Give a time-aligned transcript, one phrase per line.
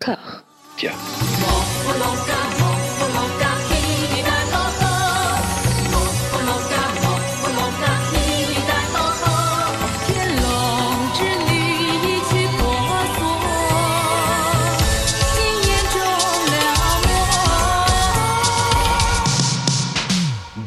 [0.00, 0.42] Car.
[0.78, 0.96] Tiens.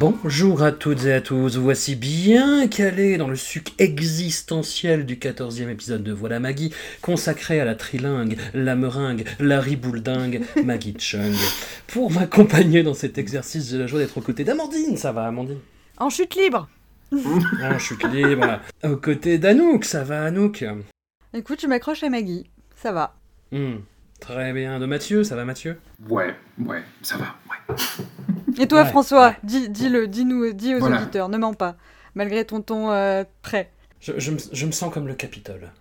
[0.05, 5.69] Bonjour à toutes et à tous, voici bien calé dans le suc existentiel du 14e
[5.69, 11.33] épisode de Voilà Maggie, consacré à la trilingue, la meringue, la ribouledingue, Maggie Chung.
[11.87, 15.59] Pour m'accompagner dans cet exercice, j'ai la joie d'être aux côtés d'Amandine, ça va Amandine?
[15.95, 16.67] En chute libre
[17.13, 20.65] En chute libre, aux côtés d'Anouk, ça va Anouk?
[21.33, 23.15] Écoute, je m'accroche à Maggie, ça va.
[23.53, 23.77] Hmm,
[24.19, 25.77] Très bien, de Mathieu, ça va Mathieu?
[26.09, 27.75] Ouais, ouais, ça va, ouais.
[28.59, 29.37] Et toi, Ouais, François, ouais.
[29.43, 31.01] dis, dis-le, dis-nous, dis aux Voilà.
[31.01, 31.75] auditeurs, ne mens pas,
[32.15, 33.71] malgré ton ton euh, prêt.
[33.99, 35.71] je, je me, je me sens comme le Capitole.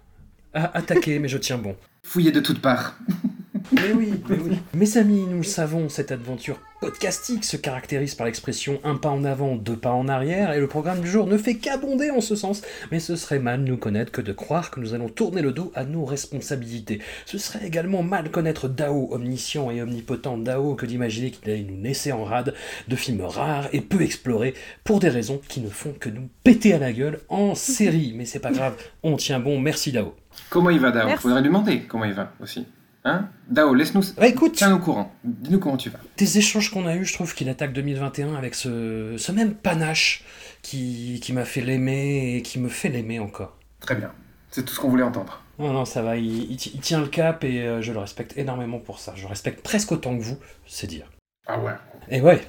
[0.54, 1.76] À attaquer, mais je tiens bon.
[2.04, 2.96] Fouillé de toutes parts.
[3.72, 4.58] Mais oui, mais oui.
[4.74, 9.24] Mes amis, nous le savons, cette aventure podcastique se caractérise par l'expression un pas en
[9.24, 12.36] avant, deux pas en arrière, et le programme du jour ne fait qu'abonder en ce
[12.36, 12.62] sens.
[12.90, 15.72] Mais ce serait mal nous connaître que de croire que nous allons tourner le dos
[15.74, 17.00] à nos responsabilités.
[17.24, 21.82] Ce serait également mal connaître Dao, omniscient et omnipotent Dao, que d'imaginer qu'il allait nous
[21.82, 22.54] laisser en rade
[22.88, 26.74] de films rares et peu explorés, pour des raisons qui ne font que nous péter
[26.74, 28.12] à la gueule en série.
[28.16, 30.14] Mais c'est pas grave, on tient bon, merci Dao.
[30.50, 31.16] Comment il va, Dao?
[31.16, 32.66] Faudrait lui demander comment il va aussi.
[33.04, 34.02] Hein Dao, laisse-nous.
[34.16, 35.12] Bah écoute, Tiens-nous au courant.
[35.24, 35.98] Dis-nous comment tu vas.
[36.16, 40.24] des échanges qu'on a eus, je trouve qu'il attaque 2021 avec ce, ce même panache
[40.62, 43.56] qui, qui m'a fait l'aimer et qui me fait l'aimer encore.
[43.80, 44.12] Très bien.
[44.50, 45.42] C'est tout ce qu'on voulait entendre.
[45.58, 47.98] Non, non, ça va, il, il ti- il tient le cap et euh, je le
[47.98, 49.12] respecte énormément pour ça.
[49.16, 51.10] Je le respecte presque autant que vous, c'est dire.
[51.46, 51.72] Ah ouais.
[52.08, 52.40] Et ouais.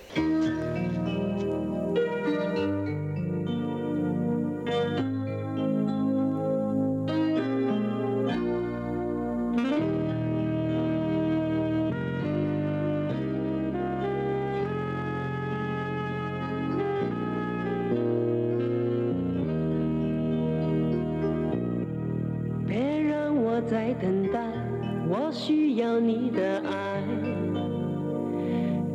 [25.99, 27.03] 你的爱。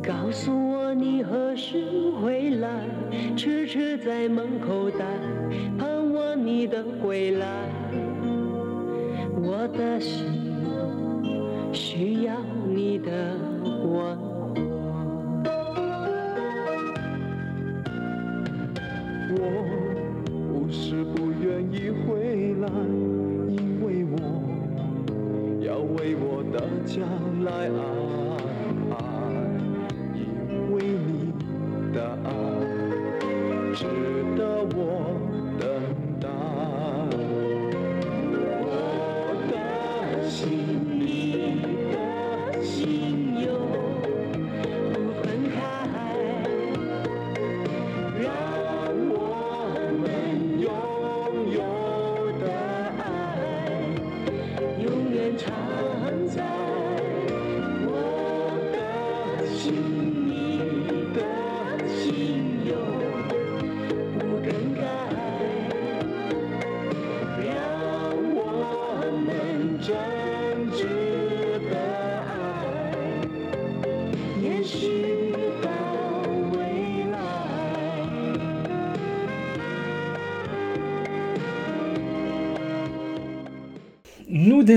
[0.01, 1.83] 告诉我你何时
[2.21, 2.85] 回来，
[3.35, 5.05] 痴痴在门口待，
[5.77, 7.47] 盼望你的归来。
[9.41, 10.25] 我的心
[11.71, 12.33] 需要
[12.67, 13.35] 你的
[13.83, 14.17] 关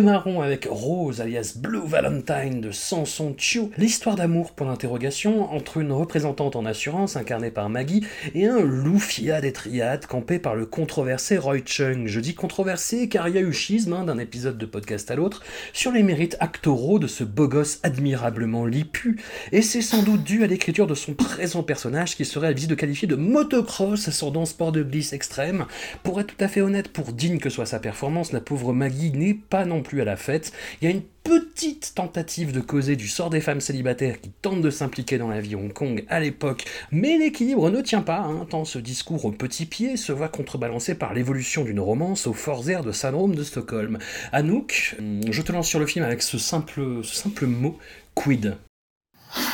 [0.03, 5.93] démarrons avec Rose, alias Blue Valentine de Samson Chiu, l'histoire d'amour pour l'interrogation entre une
[5.93, 8.05] représentante en assurance incarnée par Maggie
[8.35, 12.09] et un loufia des triades campé par le controversé Roy Chung.
[12.09, 15.15] Je dis controversé car il y a eu schisme hein, d'un épisode de podcast à
[15.15, 19.21] l'autre sur les mérites actoraux de ce beau gosse admirablement lipu,
[19.53, 22.75] et c'est sans doute dû à l'écriture de son présent personnage qui serait à de
[22.75, 25.67] qualifier de motocross ascendant sport de glisse extrême.
[26.03, 29.13] Pour être tout à fait honnête, pour digne que soit sa performance, la pauvre Maggie
[29.13, 30.53] n'est pas non plus à la fête.
[30.81, 34.63] Il y a une petite tentative de causer du sort des femmes célibataires qui tentent
[34.63, 38.47] de s'impliquer dans la vie Hong Kong à l'époque, mais l'équilibre ne tient pas, hein,
[38.49, 42.63] tant ce discours au petit pied se voit contrebalancé par l'évolution d'une romance aux forts
[42.63, 43.99] de syndrome de Stockholm.
[44.33, 44.97] Anouk,
[45.31, 47.79] je te lance sur le film avec ce simple mot,
[48.15, 48.57] quid?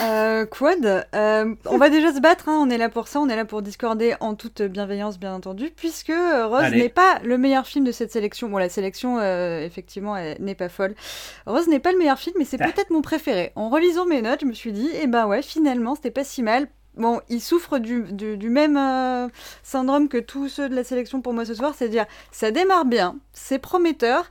[0.02, 3.28] Euh, Quad, euh, on va déjà se battre, hein, on est là pour ça, on
[3.28, 7.38] est là pour discorder en toute bienveillance, bien entendu, puisque euh, Rose n'est pas le
[7.38, 8.48] meilleur film de cette sélection.
[8.48, 10.94] Bon, la sélection, euh, effectivement, n'est pas folle.
[11.46, 12.66] Rose n'est pas le meilleur film, mais c'est Ah.
[12.66, 13.52] peut-être mon préféré.
[13.54, 16.42] En relisant mes notes, je me suis dit, eh ben ouais, finalement, c'était pas si
[16.42, 16.66] mal.
[16.96, 18.76] Bon, il souffre du, du, du même
[19.62, 23.14] syndrome que tous ceux de la sélection pour moi ce soir, c'est-à-dire ça démarre bien,
[23.32, 24.28] c'est prometteur,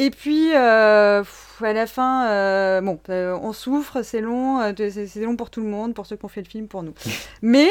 [0.00, 1.24] Et puis, euh,
[1.60, 5.66] à la fin, euh, bon, euh, on souffre, c'est long, c'est long pour tout le
[5.66, 6.94] monde, pour ceux qui ont fait le film, pour nous.
[7.42, 7.68] Mais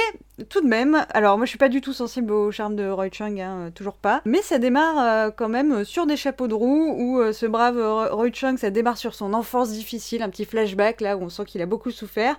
[0.49, 3.07] tout de même, alors moi je suis pas du tout sensible au charme de Roy
[3.11, 4.21] Chung, hein, toujours pas.
[4.25, 7.79] Mais ça démarre quand même sur des chapeaux de roue où ce brave
[8.11, 11.45] Roy Chung, ça démarre sur son enfance difficile, un petit flashback là où on sent
[11.45, 12.35] qu'il a beaucoup souffert.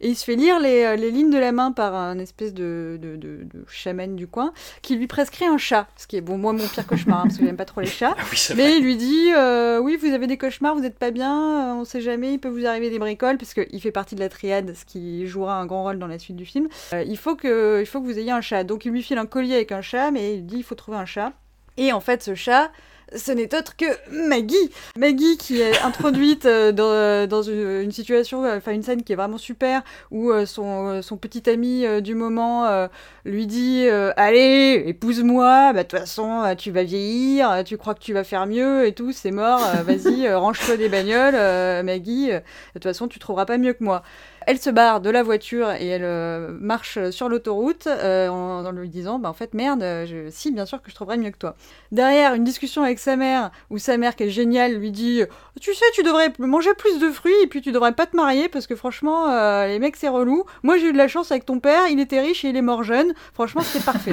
[0.00, 2.98] Et il se fait lire les, les lignes de la main par un espèce de,
[3.00, 4.52] de, de, de chaman du coin
[4.82, 5.86] qui lui prescrit un chat.
[5.96, 7.86] Ce qui est bon, moi mon pire cauchemar, hein, parce que j'aime pas trop les
[7.86, 8.14] chats.
[8.18, 11.10] Ah oui, Mais il lui dit euh, Oui, vous avez des cauchemars, vous n'êtes pas
[11.10, 14.14] bien, euh, on sait jamais, il peut vous arriver des bricoles, parce qu'il fait partie
[14.14, 16.68] de la triade, ce qui jouera un grand rôle dans la suite du film.
[16.92, 18.64] Euh, il, faut que, il faut que vous ayez un chat.
[18.64, 20.98] Donc il lui file un collier avec un chat, mais il dit Il faut trouver
[20.98, 21.32] un chat.
[21.76, 22.70] Et en fait, ce chat.
[23.16, 24.70] Ce n'est autre que Maggie.
[24.96, 29.12] Maggie qui est introduite euh, dans, dans une, une situation, euh, enfin une scène qui
[29.12, 32.88] est vraiment super, où euh, son, euh, son petit ami euh, du moment euh,
[33.24, 37.76] lui dit euh, Allez, épouse-moi, bah de toute façon, euh, tu vas vieillir, euh, tu
[37.78, 40.88] crois que tu vas faire mieux et tout, c'est mort, euh, vas-y, euh, range-toi des
[40.88, 42.42] bagnoles, euh, Maggie, euh, de
[42.74, 44.02] toute façon, tu trouveras pas mieux que moi.
[44.48, 48.88] Elle se barre de la voiture et elle euh, marche sur l'autoroute euh, en, lui
[48.88, 51.54] disant bah en fait merde euh, si bien sûr que je trouverais mieux que toi.
[51.92, 55.20] Derrière une discussion avec sa mère où sa mère qui est géniale lui dit
[55.60, 58.48] tu sais tu devrais manger plus de fruits et puis tu devrais pas te marier
[58.48, 59.26] parce que franchement
[59.66, 60.44] les mecs c'est relou.
[60.62, 62.62] Moi j'ai eu de la chance avec ton père il était riche et il est
[62.62, 63.12] mort jeune.
[63.34, 64.12] Franchement c'est parfait.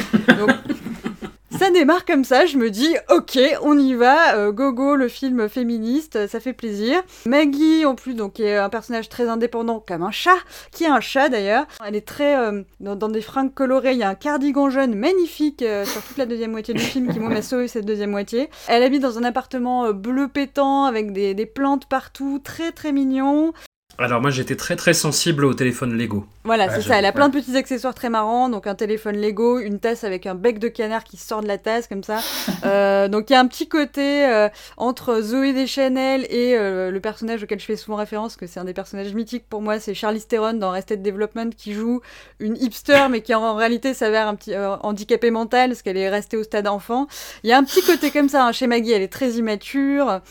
[1.58, 5.08] Ça démarre comme ça, je me dis, ok, on y va, euh, go go, le
[5.08, 7.02] film féministe, ça fait plaisir.
[7.26, 10.38] Maggie, en plus, donc, est un personnage très indépendant, comme un chat,
[10.72, 11.66] qui est un chat d'ailleurs.
[11.86, 15.62] Elle est très euh, dans, des fringues colorées, il y a un cardigan jaune magnifique
[15.62, 18.50] euh, sur toute la deuxième moitié du film qui, m'a sauvé cette deuxième moitié.
[18.68, 23.54] Elle habite dans un appartement euh, bleu pétant, avec des plantes partout, très très mignon.
[23.98, 26.26] Alors moi j'étais très très sensible au téléphone Lego.
[26.46, 27.00] Voilà, Ouais, c'est ça.
[27.00, 28.50] Elle a plein de petits accessoires très marrants.
[28.50, 31.58] Donc, un téléphone Lego, une tasse avec un bec de canard qui sort de la
[31.58, 32.20] tasse, comme ça.
[32.64, 37.00] Euh, donc, il y a un petit côté euh, entre Zoé Deschanel et euh, le
[37.00, 39.94] personnage auquel je fais souvent référence, que c'est un des personnages mythiques pour moi, c'est
[39.94, 42.02] Charlize Theron dans Arrested Development qui joue
[42.40, 46.10] une hipster, mais qui en réalité s'avère un petit euh, handicapé mental, parce qu'elle est
[46.10, 47.08] restée au stade enfant.
[47.44, 50.22] Il y a un petit côté comme ça hein, chez Maggie, elle est très immature.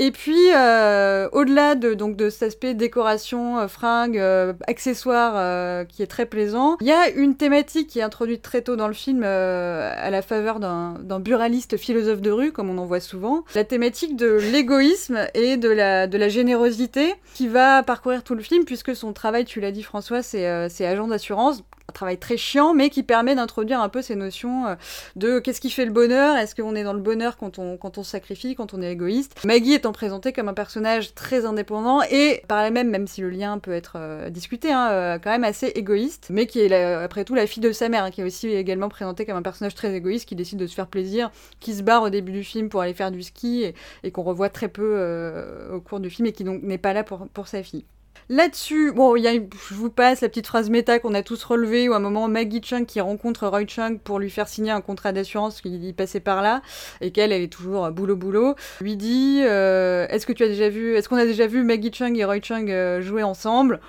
[0.00, 5.84] Et puis, euh, au-delà de, donc, de cet aspect décoration, euh, fringues, euh, accessoires euh,
[5.84, 8.86] qui est très plaisant, il y a une thématique qui est introduite très tôt dans
[8.86, 13.44] le film à la faveur d'un buraliste philosophe de rue, comme on en voit souvent.
[13.56, 18.42] La thématique de l'égoïsme et de la, de la générosité qui va parcourir tout le
[18.42, 21.64] film, puisque son travail, tu l'as dit François, c'est agent d'assurance.
[21.90, 24.74] Un travail très chiant, mais qui permet d'introduire un peu ces notions euh,
[25.16, 27.96] de qu'est-ce qui fait le bonheur Est-ce qu'on est dans le bonheur quand on, quand
[27.96, 32.42] on sacrifie, quand on est égoïste Maggie étant présentée comme un personnage très indépendant et
[32.46, 35.44] par la même, même si le lien peut être euh, discuté, hein, euh, quand même
[35.44, 38.24] assez égoïste, mais qui est après tout la fille de sa mère, hein, qui est
[38.24, 41.72] aussi également présentée comme un personnage très égoïste qui décide de se faire plaisir, qui
[41.72, 44.68] se barre au début du film pour aller faire du ski et, qu'on revoit très
[44.68, 47.86] peu au cours du film et qui donc n'est pas là pour, pour sa fille.
[48.30, 51.88] Là-dessus, bon, y a, je vous passe la petite phrase méta qu'on a tous relevée,
[51.88, 54.82] où à un moment Maggie Chung qui rencontre Roy Chung pour lui faire signer un
[54.82, 56.60] contrat d'assurance qu'il passait par là,
[57.00, 60.48] et qu'elle, elle est toujours euh, boulot boulot, lui dit euh, Est-ce que tu as
[60.48, 63.80] déjà vu, est-ce qu'on a déjà vu Maggie Chung et Roy Chung euh, jouer ensemble?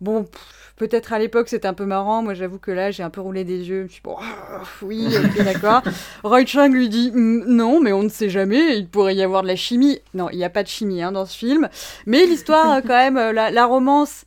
[0.00, 0.26] Bon,
[0.78, 3.44] peut-être à l'époque c'était un peu marrant, moi j'avoue que là j'ai un peu roulé
[3.44, 5.82] des yeux, je me suis dit, bon, ah, oui, ok, d'accord.
[6.24, 9.42] Roy Chung lui dit Mm, Non, mais on ne sait jamais, il pourrait y avoir
[9.42, 9.98] de la chimie.
[10.14, 11.68] Non, il n'y a pas de chimie hein, dans ce film.
[12.06, 14.24] Mais l'histoire, euh, quand même, euh, la, la romance,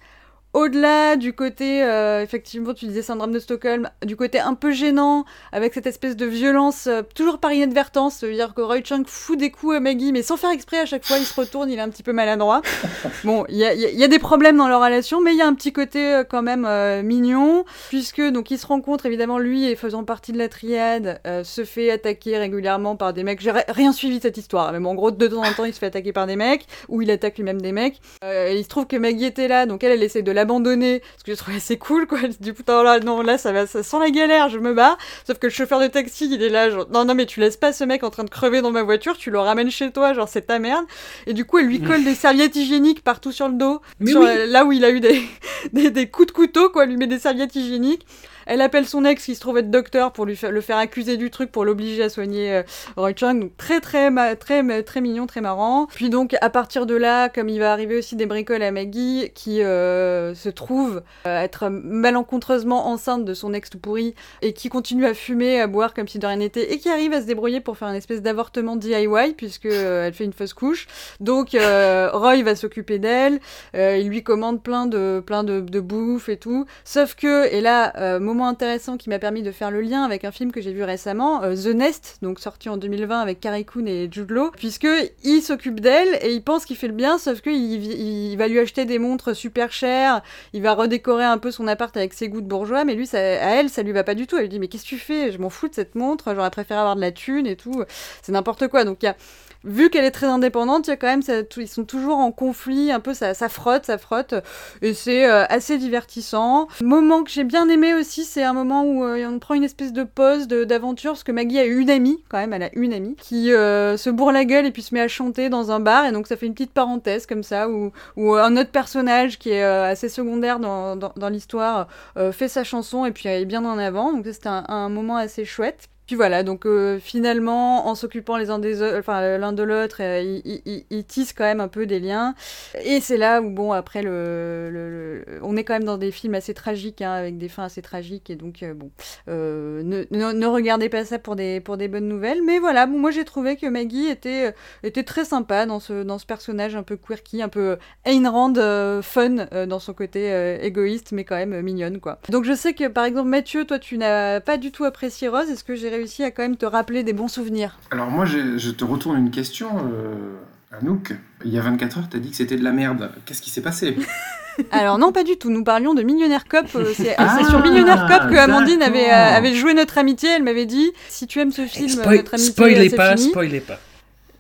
[0.54, 5.24] au-delà du côté, euh, effectivement, tu disais syndrome de Stockholm, du côté un peu gênant,
[5.52, 9.50] avec cette espèce de violence, euh, toujours par inadvertance, c'est-à-dire que Roy Chung fout des
[9.50, 11.82] coups à Maggie, mais sans faire exprès, à chaque fois il se retourne, il est
[11.82, 12.62] un petit peu maladroit.
[13.24, 15.22] Bon, il y a, il y a- il y a des problèmes dans leur relation,
[15.22, 16.68] mais il y a un petit côté euh, quand même
[17.06, 21.64] mignon, puisque donc ils se rencontrent, évidemment, lui, et faisant partie de la triade, se
[21.64, 23.40] fait attaquer régulièrement par des mecs.
[23.42, 25.66] J'ai ri- rien suivi de cette histoire, mais bon, en gros, de temps en temps,
[25.66, 28.00] il se fait attaquer par des mecs, ou il attaque lui-même des mecs.
[28.24, 31.32] Il se trouve que Maggie était là, donc elle, elle essaie de l'abandonner, ce que
[31.34, 32.20] je trouvais assez cool, quoi.
[32.40, 34.98] Dit, putain, là, non, là, ça va, ça sent la galère, je me barre.
[35.26, 37.58] Sauf que le chauffeur de taxi, il est là, genre, non, non, mais tu laisses
[37.58, 40.14] pas ce mec en train de crever dans ma voiture, tu le ramènes chez toi,
[40.14, 40.86] genre, c'est ta merde.
[41.28, 44.22] Et du coup, elle lui colle des serviettes hygiéniques partout sur le dos, Mais sur,
[44.22, 44.28] oui.
[44.30, 45.22] euh, là où il a eu des,
[45.74, 48.06] des, des coups de couteau, quoi, elle lui met des serviettes hygiéniques.
[48.52, 51.32] Elle appelle son ex qui se trouve être docteur pour lui le faire accuser du
[51.32, 52.64] truc pour l'obliger à soigner euh,
[52.98, 53.40] Roy Chung.
[53.40, 55.88] Donc très très très très mignon, très marrant.
[55.88, 59.32] Puis donc à partir de là, comme il va arriver aussi des bricoles à Maggie
[59.34, 64.68] qui euh, se trouve euh, être malencontreusement enceinte de son ex tout pourri et qui
[64.68, 67.28] continue à fumer, à boire comme si de rien n'était et qui arrive à se
[67.28, 70.88] débrouiller pour faire une espèce d'avortement DIY puisque elle fait une fausse couche.
[71.22, 73.40] Donc Roy va s'occuper d'elle,
[73.74, 76.66] il lui commande plein de plein de, bouffe et tout.
[76.84, 80.32] Sauf que et là moment intéressant qui m'a permis de faire le lien avec un
[80.32, 83.86] film que j'ai vu récemment, euh, The Nest, donc sorti en 2020 avec Carrie Coon
[83.86, 84.88] et Jude Law, puisque
[85.24, 88.48] il s'occupe d'elle et il pense qu'il fait le bien, sauf qu'il il, il va
[88.48, 90.22] lui acheter des montres super chères,
[90.54, 93.18] il va redécorer un peu son appart avec ses goûts de bourgeois, mais lui, à
[93.18, 94.38] elle, ça lui va pas du tout.
[94.38, 95.32] Elle lui dit mais qu'est-ce que tu fais?
[95.32, 97.84] Je m'en fous de cette montre, j'aurais préféré avoir de la thune et tout.
[98.22, 98.86] C'est n'importe quoi.
[98.86, 99.16] Donc il y a
[99.64, 101.22] vu qu'elle est très indépendante, il y a quand même,
[101.58, 104.34] ils sont toujours en conflit, un peu, ça, frotte, ça frotte,
[104.82, 106.68] et c'est euh, assez divertissant.
[106.82, 109.94] Moment que j'ai bien aimé aussi, c'est un moment où euh, on prend une espèce
[109.94, 113.16] de pause d'aventure, parce que Maggie a une amie, quand même, elle a une amie,
[113.16, 116.06] qui euh, se bourre la gueule et puis se met à chanter dans un bar,
[116.06, 119.64] et donc ça fait une petite parenthèse comme ça, où, un autre personnage qui est
[119.64, 121.88] assez secondaire dans, dans, l'histoire
[122.32, 125.46] fait sa chanson et puis elle est bien en avant, donc c'était un moment assez
[125.46, 125.90] chouette.
[126.16, 130.40] Voilà, donc euh, finalement, en s'occupant les uns des enfin euh, l'un de l'autre, euh,
[130.44, 132.36] ils, tissent quand même un peu des liens.
[132.84, 136.54] Et c'est là où bon, après le, on est quand même dans des films assez
[136.54, 138.92] tragiques, hein, avec des fins assez tragiques, et donc bon,
[139.28, 142.42] ne, regardez pas ça pour des pour des bonnes nouvelles.
[142.44, 144.54] Mais voilà, moi j'ai trouvé que Maggie était
[144.84, 148.54] était très sympa dans ce dans ce personnage un peu quirky, un peu Ayn Rand
[149.02, 152.20] fun dans son côté égoïste, mais quand même mignonne quoi.
[152.30, 155.50] Donc je sais que par exemple Mathieu, toi tu n'as pas du tout apprécié Rose.
[155.50, 158.70] Est-ce que j'ai réussi à quand même te rappeler des bons souvenirs Alors moi, je
[158.72, 161.14] te retourne une question, euh, Anouk.
[161.46, 163.12] Il y a 24 heures, t'as dit que c'était de la merde.
[163.26, 163.96] Qu'est-ce qui s'est passé?
[164.72, 165.50] Alors non, pas du tout.
[165.50, 166.66] Nous parlions de Millionnaire Cop.
[166.76, 170.30] euh, C'est Ah, c'est sur Millionnaire Cop que Amandine avait, euh, avait joué notre amitié.
[170.36, 173.30] Elle m'avait dit si tu aimes ce film, Spoil- notre amitié, spoilez c'est pas, fini.
[173.30, 173.80] spoilez pas.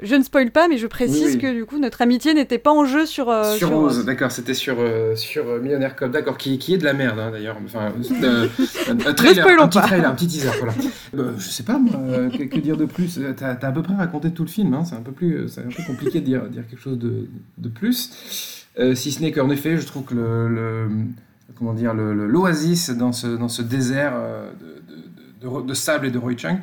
[0.01, 1.37] Je ne spoil pas, mais je précise Oui, oui.
[1.39, 4.31] que du coup notre amitié n'était pas en jeu sur euh, Sur sur Rose, d'accord,
[4.31, 7.29] c'était sur, euh, sur euh, Millionnaire Cop, d'accord, qui, qui est de la merde hein,
[7.31, 7.57] d'ailleurs.
[7.63, 7.93] Enfin,
[8.23, 8.47] euh,
[8.89, 9.85] un, un trailer, un petit pas.
[9.85, 10.73] trailer, un petit teaser, voilà.
[11.17, 13.71] Euh, je sais pas, moi, euh, que, que dire de plus Euh, T'as as à
[13.71, 16.19] peu près raconté tout le film, hein, c'est un peu plus, euh, un peu compliqué
[16.19, 17.27] de dire, dire quelque chose de,
[17.57, 18.09] de plus.
[18.79, 20.89] Euh, si ce n'est qu'en effet, je trouve que le, le-
[21.57, 25.01] comment dire, le- le- l'oasis dans ce, dans ce désert euh, de, de-
[25.41, 26.59] de- sable et de Roy Chung,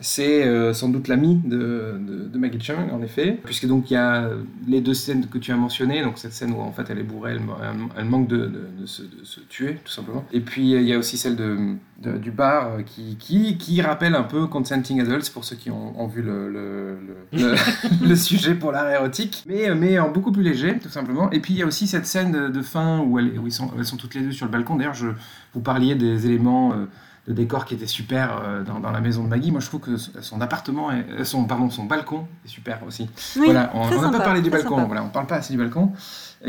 [0.00, 2.00] c'est euh, sans doute l'ami de,
[2.32, 4.30] de, Maggie Chung, en effet, puisque donc il y a
[4.66, 7.04] les deux scènes que tu as mentionnées, donc cette scène où en fait elle est
[7.04, 7.42] bourrée, elle,
[7.98, 8.50] elle- manque de,
[8.86, 9.02] se,
[9.48, 10.24] tuer, tout simplement.
[10.32, 11.76] Et puis il y a aussi celle de,
[12.18, 13.16] du bar euh, qui,
[13.58, 16.96] qui, rappelle un peu Consenting Adults, pour ceux qui ont, vu le,
[18.02, 21.30] le, sujet pour l'art érotique, mais, mais en beaucoup plus léger, tout simplement.
[21.30, 24.22] Et puis il y a aussi cette scène de, fin où, elles sont toutes les
[24.22, 24.76] deux sur le balcon.
[24.76, 25.08] D'ailleurs, je,
[25.52, 26.86] vous parliez des éléments euh,
[27.28, 29.50] de décor qui étaient super euh, dans, dans la maison de Maggie.
[29.52, 33.08] Moi, je trouve que son appartement, est- son, pardon, son balcon est super aussi.
[33.36, 34.86] Oui, voilà, on n'a pas parlé du balcon, sympa.
[34.86, 35.92] voilà, on parle pas assez du balcon,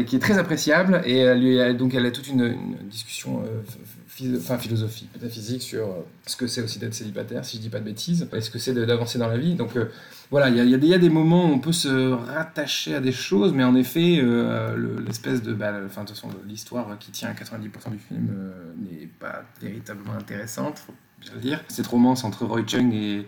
[0.08, 1.02] qui est très appréciable.
[1.06, 2.56] Et elle, donc elle a toute une,
[2.90, 7.62] discussion euh, enfin, philosophique, métaphysique sur euh, ce que c'est aussi d'être célibataire, si je
[7.62, 9.56] dis pas de bêtises, et ce que c'est d'avancer dans la vie.
[9.56, 9.86] Donc euh,
[10.30, 13.64] voilà, il y a, des- moments où on peut se rattacher à des choses, mais
[13.64, 15.54] en effet, euh, le- l'espèce de.
[15.54, 20.14] Bah, de toute façon, l'histoire qui tient à 90% du film euh, n'est pas véritablement
[20.14, 21.64] intéressante, faut bien le dire.
[21.68, 23.26] Cette romance entre Roy Chung et.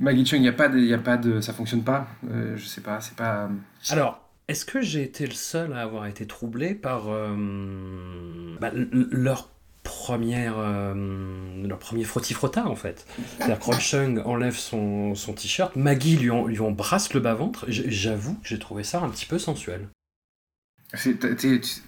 [0.00, 2.08] Maggie Chung, il y a a pas de, ça fonctionne pas.
[2.28, 3.48] Euh, je sais pas, c'est pas.
[3.90, 9.08] Alors, est-ce que j'ai été le seul à avoir été troublé par euh, bah, euh,
[11.66, 13.06] leur premier frotti-frottard en fait?
[13.38, 13.64] C'est-à-dire que
[14.20, 17.64] enlève son, son t-shirt Maggie lui, lui embrasse le bas-ventre.
[17.68, 20.81] J- j'avoue que j'ai trouvé ça un petit peu sensuel C'est- t'es- t'es- tu,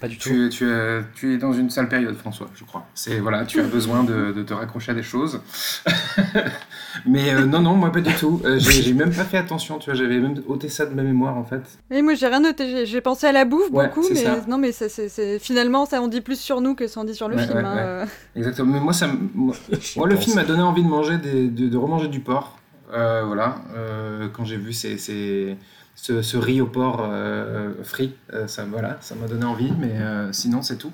[0.01, 2.87] pas du tout tu, tu, euh, tu es dans une sale période, François, je crois.
[2.95, 5.41] C'est voilà, tu as besoin de, de te raccrocher à des choses.
[7.05, 8.41] Mais euh, non, non, moi pas du tout.
[8.45, 11.03] Euh, j'ai j'ai même pas fait attention, tu vois, j'avais même ôté ça de ma
[11.03, 11.61] mémoire en fait.
[11.91, 12.67] Et moi j'ai rien noté.
[12.69, 14.41] J'ai- J'ai pensé à la bouffe Ouais, beaucoup, mais ça.
[14.47, 17.03] non, mais ça, c'est- c'est- finalement ça en dit plus sur nous que ça en
[17.03, 17.57] dit sur le Ouais, film.
[17.57, 17.81] ouais, hein, ouais.
[17.81, 18.05] euh.
[18.35, 18.73] Exactement.
[18.73, 21.77] Mais moi, ça, me- moi, le film m'a donné envie de manger, des, de, de
[21.77, 22.57] remanger du porc.
[22.93, 25.57] Euh, voilà, Euh, quand j'ai vu ces, ces-
[25.95, 28.65] ce, riz au porc euh, frit, euh, ça,
[29.01, 30.91] ça m'a donné envie, mais euh, sinon c'est tout.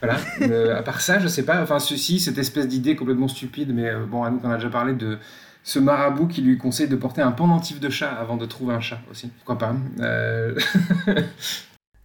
[0.00, 0.18] Voilà.
[0.42, 1.62] Euh, à part ça, je sais pas.
[1.62, 4.92] Enfin, ceci, cette espèce d'idée complètement stupide, mais euh, bon, Anouk en a déjà parlé
[4.92, 5.18] de
[5.62, 8.80] ce marabout qui lui conseille de porter un pendentif de chat avant de trouver un
[8.80, 9.28] chat aussi.
[9.28, 10.58] Pourquoi pas Euh,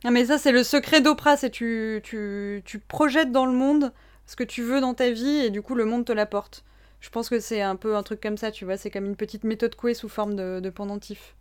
[0.06, 3.92] Ah, mais ça c'est le secret d'Oprah, c'est tu, tu, tu projettes dans le monde
[4.28, 6.64] ce que tu veux dans ta vie et du coup le monde te l'apporte.
[7.02, 9.18] Je pense que c'est un peu un truc comme ça, tu vois, c'est comme une
[9.18, 11.36] petite méthode couée sous forme de pendentif.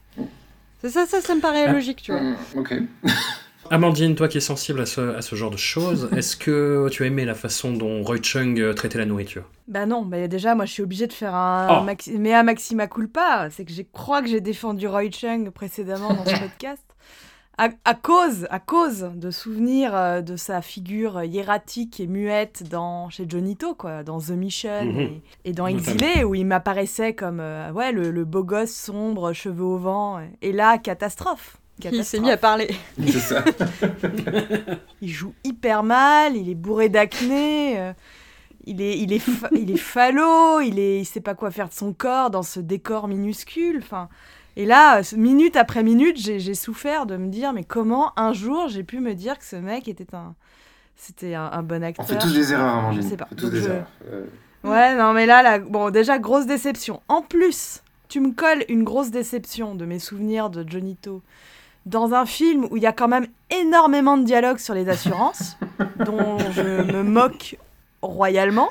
[0.81, 1.73] C'est ça, ça, ça me paraît Ah.
[1.73, 2.21] logique, tu vois.
[2.21, 2.75] Mm, ok.
[3.71, 7.03] Amandine, toi qui es sensible à ce, à ce genre de choses, est-ce que tu
[7.03, 9.43] as aimé la façon dont Roy Chung euh, traitait la nourriture?
[9.67, 11.85] Bah non, bah déjà, moi je suis obligée de faire un Oh.
[11.85, 12.17] maxi...
[12.19, 13.49] mea maxima culpa.
[13.51, 16.83] C'est que je crois que j'ai défendu Roy Chung précédemment dans ce podcast.
[17.61, 23.11] À, à cause, à cause de souvenirs euh, de sa figure hiératique et muette dans,
[23.11, 24.99] chez Johnito, quoi, dans The Mission Mhm.
[25.01, 25.67] et, et dans.
[25.67, 30.21] Exilé, où il m'apparaissait comme euh, ouais, le, le beau gosse sombre, cheveux au vent.
[30.41, 31.57] Et là, catastrophe.
[31.93, 32.69] Il s'est mis à parler.
[33.07, 33.45] C'est ça.
[35.01, 37.79] Il joue hyper mal, il est bourré d'acné.
[37.79, 37.93] euh,
[38.67, 41.69] il est, il est, fa- il est falot, il est, il sait pas quoi faire
[41.69, 43.79] de son corps dans ce décor minuscule.
[43.83, 44.09] Enfin,
[44.59, 48.83] et là, minute après minute, j'ai souffert de me dire, mais comment un jour j'ai
[48.83, 50.35] pu me dire que ce mec était un,
[50.97, 52.07] c'était un, un bon On acteur?
[52.07, 53.03] fait tous des erreurs, Amandine.
[53.03, 53.27] Je sais pas.
[53.27, 53.87] On fait tous des je- erreurs.
[54.13, 54.25] Euh,
[54.65, 57.01] Ouais, non, mais là, là, bon, déjà, grosse déception.
[57.07, 61.23] En plus, tu me colles une grosse déception de mes souvenirs de Johnito
[61.87, 65.57] dans un film où il y a quand même énormément de dialogues sur les assurances,
[66.05, 66.63] dont je
[66.93, 67.57] me moque
[68.03, 68.69] royalement.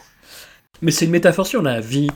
[0.81, 2.09] Mais c'est une métaphore sur la vie.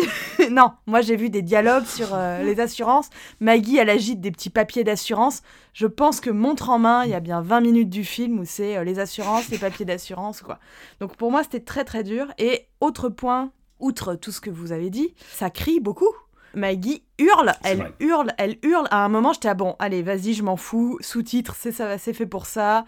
[0.50, 3.10] non, moi j'ai vu des dialogues sur euh, les assurances.
[3.40, 5.42] Maggie, elle agite des petits papiers d'assurance.
[5.72, 8.44] Je pense que montre en main, il y a bien 20 minutes du film où
[8.44, 10.58] c'est euh, les assurances, les papiers d'assurance, quoi.
[11.00, 12.26] Donc pour moi, c'était très très dur.
[12.38, 16.12] Et autre point, outre tout ce que vous avez dit, ça crie beaucoup.
[16.54, 17.92] Maggie hurle, elle vrai.
[18.00, 18.88] hurle, elle hurle.
[18.90, 20.98] À un moment, j'étais ah bon, allez, vas-y, je m'en fous.
[21.00, 22.84] Sous-titres, c'est ça, c'est fait pour ça.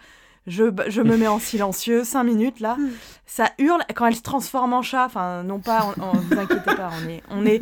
[0.47, 2.77] Je, je me mets en silencieux, 5 minutes là.
[3.27, 5.05] Ça hurle quand elle se transforme en chat.
[5.05, 7.61] Enfin, non pas, on, on- vous inquiétez pas, on est, on est,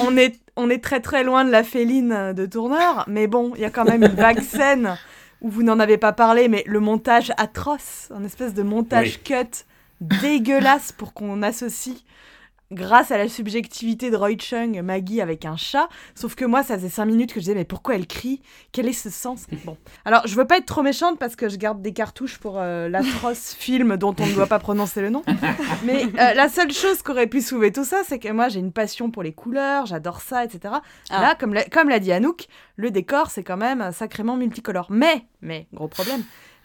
[0.00, 3.04] on est, on est très très loin de la féline de tourneur.
[3.08, 4.96] Mais bon, il y a quand même une vague scène
[5.40, 9.64] où vous n'en avez pas parlé, mais le montage atroce, un espèce de montage cut
[10.00, 11.96] dégueulasse pour qu'on associe
[12.70, 15.88] grâce à la subjectivité de Roy Chung, Maggie avec un chat.
[16.14, 18.42] Sauf que moi, ça faisait 5 minutes que je disais, mais pourquoi elle crie?
[18.72, 19.46] Quel est ce sens?
[19.64, 19.76] Bon.
[20.04, 22.88] Alors, je veux pas être trop méchante parce que je garde des cartouches pour euh,
[22.88, 25.22] l'atroce film dont on ne doit pas prononcer le nom.
[25.84, 28.60] Mais euh, la seule chose qui aurait pu sauver tout ça, c'est que moi, j'ai
[28.60, 30.74] une passion pour les couleurs, j'adore ça, etc.
[31.10, 31.20] Ah.
[31.20, 32.46] Là, comme l'a, comme l'a dit Anouk,
[32.76, 34.86] le décor, c'est quand même sacrément multicolore.
[34.90, 36.22] Mais, mais, gros problème,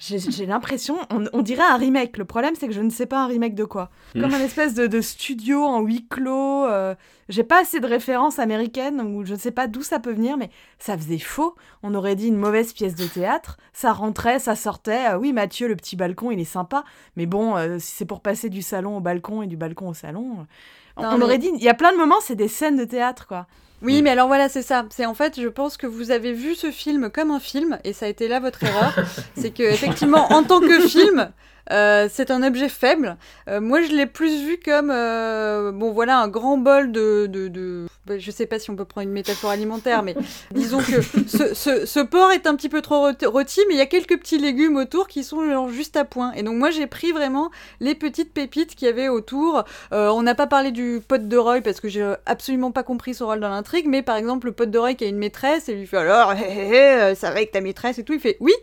[0.08, 2.18] j'ai, l'impression, on, on dirait un remake.
[2.18, 3.90] Le problème, c'est que je ne sais pas un remake de quoi.
[4.14, 6.66] Comme un espèce de, de studio en huis clos.
[6.66, 6.96] euh,
[7.30, 10.36] j'ai pas assez de références américaines, ou je ne sais pas d'où ça peut venir,
[10.36, 11.56] mais ça faisait faux.
[11.84, 13.58] On aurait dit une mauvaise pièce de théâtre.
[13.72, 15.12] Ça rentrait, ça sortait.
[15.12, 16.84] Euh, oui, Mathieu, le petit balcon, il est sympa.
[17.16, 19.94] Mais bon, euh, si c'est pour passer du salon au balcon et du balcon au
[19.94, 20.46] salon.
[20.98, 22.78] On- Non, on mais- aurait dit, il y a plein de moments, c'est des scènes
[22.78, 23.48] de théâtre, quoi.
[23.82, 24.86] Oui, mais alors voilà, c'est ça.
[24.92, 27.92] C'est en fait, je pense que vous avez vu ce film comme un film, et
[27.92, 28.94] ça a été là votre erreur.
[29.38, 31.30] c'est que effectivement, en tant que film,
[31.72, 33.18] euh, c'est un objet faible.
[33.48, 37.48] Euh, moi, je l'ai plus vu comme, euh, bon, voilà, un grand bol de, de,
[37.48, 40.14] de- bah, je sais pas si on peut prendre une métaphore alimentaire, mais
[40.52, 43.82] disons que ce, ce, ce porc est un petit peu trop rôti- mais il y
[43.82, 46.34] a quelques petits légumes autour qui sont genre juste à point.
[46.34, 47.50] Et donc moi, j'ai pris vraiment
[47.80, 49.64] les petites pépites qu'il y avait autour.
[49.92, 53.28] On n'a pas parlé du pote de Roy parce que j'ai absolument pas compris son
[53.28, 55.76] rôle dans l'intrigue, mais par exemple, le pote de Roy qui a une maîtresse et
[55.76, 58.36] lui fait alors, hé, hé, hé, ça va avec ta maîtresse et tout, il fait
[58.42, 58.54] oui,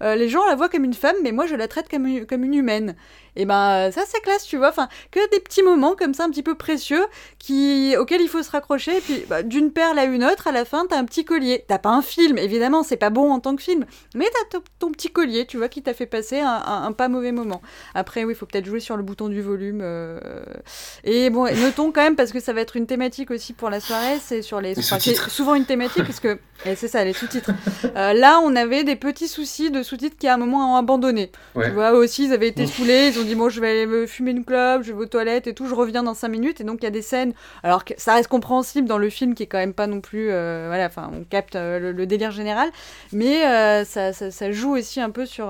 [0.00, 2.44] les gens la voient comme une femme, mais moi je la traite comme une, comme
[2.44, 2.94] une humaine.
[3.36, 6.30] Et ben ça c'est classe, tu vois, enfin, que des petits moments comme ça un
[6.30, 7.04] petit peu précieux
[7.38, 10.52] qui, auxquels il faut se raccrocher, et puis bah, d'une perle à une autre, à
[10.52, 11.64] la fin t'as un petit collier.
[11.68, 14.64] T'as pas un film, évidemment, c'est pas bon en tant que film, mais t'as ton,
[14.78, 17.60] ton petit collier, tu vois, qui t'a fait passer un, un- un pas mauvais moment.
[17.94, 19.80] Après, oui, il faut peut-être jouer sur le bouton du volume.
[19.82, 20.18] euh,
[21.04, 23.80] Et bon, notons quand même, parce que ça va être une thématique aussi pour la
[23.80, 24.74] soirée, c'est sur les.
[24.74, 26.38] Les enfin, c'est souvent une thématique, parce que.
[26.64, 27.50] et c'est ça, les sous-titres.
[27.96, 31.30] Euh, là, on avait des petits soucis de sous-titres qui à un moment ont abandonné.
[31.54, 31.66] Ouais.
[31.66, 34.06] Tu vois, aussi, ils avaient été saoulés, ils ont dit, bon, je vais aller me
[34.06, 36.60] fumer une clope, je vais aux toilettes et tout, je reviens dans 5 minutes.
[36.60, 37.32] Et donc, il y a des scènes.
[37.62, 40.30] Alors que ça reste compréhensible dans le film qui est quand même pas non plus.
[40.30, 42.68] euh, voilà, enfin, on capte euh, le, le délire général.
[43.12, 45.46] Mais euh, ça, ça, ça joue aussi un peu sur,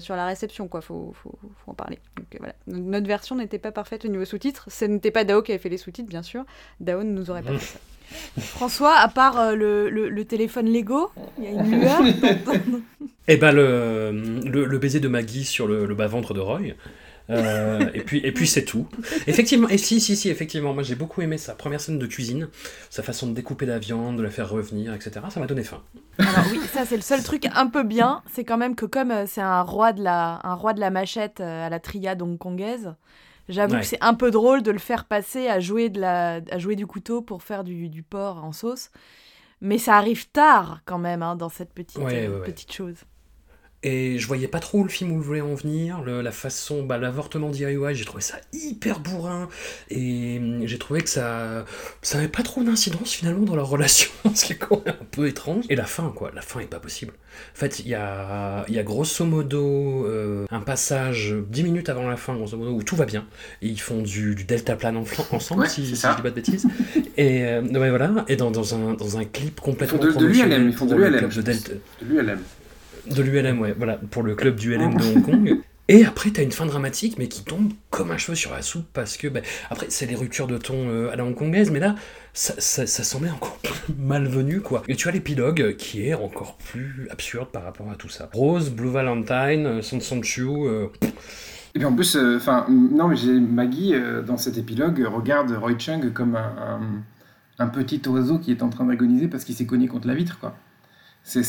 [0.00, 0.80] sur la réception, quoi.
[0.80, 1.32] Faut, faut,
[1.64, 1.98] faut en parler.
[2.16, 2.54] Donc voilà.
[2.66, 4.66] Notre version n'était pas parfaite au niveau sous-titres.
[4.68, 6.44] Ce n'était pas Dao qui avait fait les sous-titres, bien sûr.
[6.80, 7.78] Dao ne nous aurait pas fait ça.
[8.40, 12.00] François, à part euh, le, le- le téléphone Lego, il y a une lueur.
[13.28, 16.60] Eh ben le, baiser de Maggie sur le, le bas-ventre de Roy.
[17.30, 18.86] Euh, et puis, et puis c'est tout.
[19.26, 22.48] Effectivement, et si, si, si, effectivement, moi j'ai beaucoup aimé sa première scène de cuisine,
[22.90, 25.20] sa façon de découper la viande, de la faire revenir, etc.
[25.30, 25.82] Ça m'a donné faim.
[26.18, 29.10] Alors oui, ça c'est le seul truc un peu bien, c'est quand même que comme
[29.10, 32.20] euh, c'est un roi de la, un roi de la machette euh, à la triade
[32.22, 32.94] hongkongaise,
[33.48, 33.80] j'avoue Ouais.
[33.80, 36.76] que c'est un peu drôle de le faire passer à jouer, de la, à jouer
[36.76, 38.90] du couteau pour faire du, du porc en sauce.
[39.62, 42.44] Mais ça arrive tard quand même hein, dans cette petite, Ouais, ouais, ouais.
[42.46, 42.96] petite chose.
[43.82, 46.82] Et je voyais pas trop le film où il voulait en venir, le- la façon,
[46.82, 49.48] bah, l'avortement DIY, j'ai trouvé ça hyper bourrin,
[49.88, 51.64] et hum, j'ai trouvé que ça
[52.02, 55.04] ça avait pas trop d'incidence finalement dans leur relation, ce qui est quand même un
[55.10, 55.64] peu étrange.
[55.70, 57.14] Et la fin, quoi, la fin est pas possible.
[57.54, 62.06] En fait, il y a, y a grosso modo euh, un passage 10 minutes avant
[62.06, 63.24] la fin, grosso modo, où tout va bien,
[63.62, 66.34] et ils font du, du deltaplane en ensemble, Ouais, si, si je dis pas de
[66.34, 66.66] bêtises.
[67.16, 70.68] Et euh, ouais, voilà, et dans, dans, un, dans un clip complètement de- de l'ULM,
[70.68, 71.28] ils font de l'ULM.
[71.42, 71.72] Delta.
[72.02, 72.38] De l'ULM.
[73.14, 75.56] De l'ULM, ouais, voilà, pour le club du LM de Hong Kong.
[75.88, 78.86] Et après, t'as une fin dramatique, mais qui tombe comme un cheveu sur la soupe,
[78.92, 81.96] parce que, ben, après, c'est les ruptures de ton euh, à la hongkongaise, mais là,
[82.32, 84.84] ça, ça, ça semblait encore plus malvenu, quoi.
[84.86, 88.30] Et tu as l'épilogue, qui est encore plus absurde par rapport à tout ça.
[88.32, 90.86] Rose, Blue Valentine, euh, Son Son Chu, euh,
[91.74, 95.50] Et puis en plus, euh, enfin, non, mais j'ai Maggie euh, dans cet épilogue regarde
[95.50, 99.56] Roy Chung comme un, un- un petit oiseau qui est en train d'agoniser parce qu'il
[99.56, 100.56] s'est cogné contre la vitre, quoi.
[101.22, 101.42] C'est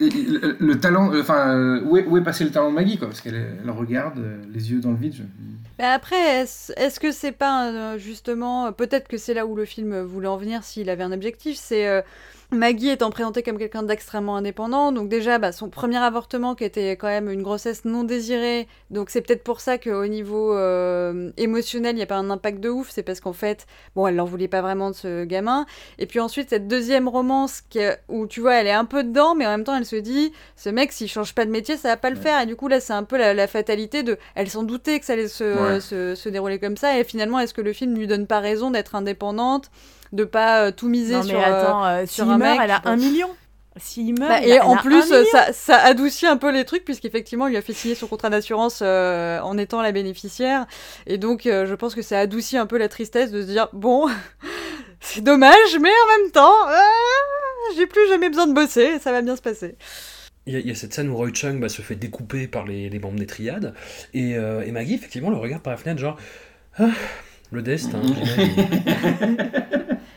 [0.00, 3.20] le, le talent, euh, enfin, euh, où, est, passé le talent de Maggie, quoi Parce
[3.20, 5.14] qu'elle elle regarde euh, les yeux dans le vide.
[5.14, 5.22] je-
[5.78, 10.28] Mais après, est-ce que c'est pas justement, peut-être que c'est là où le film voulait
[10.28, 12.02] en venir s'il avait un objectif, c'est
[12.52, 16.90] Maggie étant présentée comme quelqu'un d'extrêmement indépendant, donc déjà bah, son premier avortement qui était
[16.96, 21.92] quand même une grossesse non désirée, donc c'est peut-être pour ça qu'au niveau euh, émotionnel
[21.94, 24.24] il n'y a pas un impact de ouf, c'est parce qu'en fait, bon elle n'en
[24.24, 25.64] voulait pas vraiment de ce gamin,
[26.00, 29.36] et puis ensuite cette deuxième romance qui, où tu vois elle est un peu dedans,
[29.36, 31.90] mais en même temps elle se dit, ce mec s'il change pas de métier ça
[31.90, 34.18] va pas le faire, et du coup là c'est un peu la, la fatalité de,
[34.34, 35.80] elle s'en doutait que ça allait se, Ouais.
[35.80, 38.72] se, se dérouler comme ça, et finalement est-ce que le film lui donne pas raison
[38.72, 39.70] d'être indépendante,
[40.12, 41.38] de pas euh, tout miser Non, sur...
[41.38, 43.28] mais euh, attends, euh, sur s'il un meurt, mec, elle a un million.
[43.76, 47.46] S'il meurt, Bah, et a- en plus, ça, ça adoucit un peu les trucs, puisqu'effectivement,
[47.46, 50.66] il lui a fait signer son contrat d'assurance euh, en étant la bénéficiaire.
[51.06, 53.68] Et donc, euh, je pense que ça adoucit un peu la tristesse de se dire
[53.72, 54.08] bon,
[55.00, 56.74] c'est dommage, mais en même temps, euh,
[57.76, 59.76] j'ai plus jamais besoin de bosser, ça va bien se passer.
[60.46, 62.48] Il y, a- il y a cette scène où Roy Chung bah, se fait découper
[62.48, 63.72] par les, les membres des triades,
[64.14, 66.16] et, euh, et Maggie, effectivement, le regarde par la fenêtre, genre
[66.78, 66.86] Ah,
[67.52, 68.00] le destin.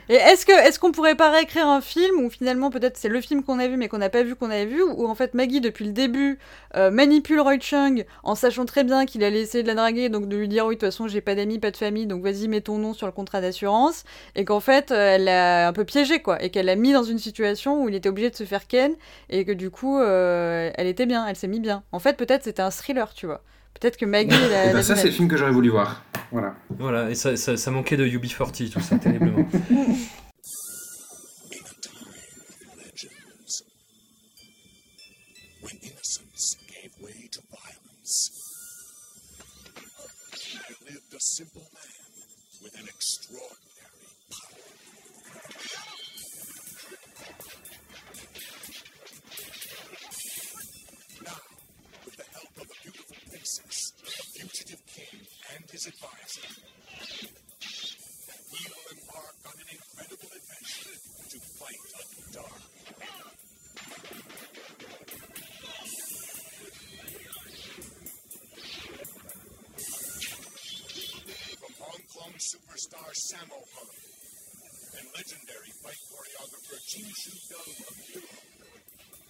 [0.10, 3.22] Et est-ce que est-ce qu'on pourrait pas réécrire un film où finalement peut-être c'est le
[3.22, 5.34] film qu'on a vu mais qu'on n'a pas vu qu'on avait vu où en fait
[5.34, 6.40] Maggie depuis le début
[6.76, 10.28] euh, manipule Roy Chung en sachant très bien qu'il allait essayer de la draguer donc
[10.28, 12.48] de lui dire oui de toute façon j'ai pas d'amis pas de famille donc vas-y
[12.48, 14.04] mets ton nom sur le contrat d'assurance
[14.36, 17.04] et qu'en fait euh, elle l'a un peu piégé quoi et qu'elle l'a mis dans
[17.04, 18.94] une situation où il était obligé de se faire ken
[19.30, 22.44] et que du coup euh, elle était bien elle s'est mis bien en fait peut-être
[22.44, 23.42] c'était un thriller tu vois
[23.80, 26.04] peut-être que Maggie Eh ben, a ça, c'est le film que j'aurais voulu voir.
[26.34, 26.56] Voilà.
[26.80, 29.48] Voilà, et ça, ça, ça manquait de UB40, tout ça, terriblement.
[72.54, 73.98] superstar Sammo Hung
[75.00, 78.38] and legendary fight choreographer Jin Shu Dong of Hero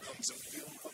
[0.03, 0.92] comes a film of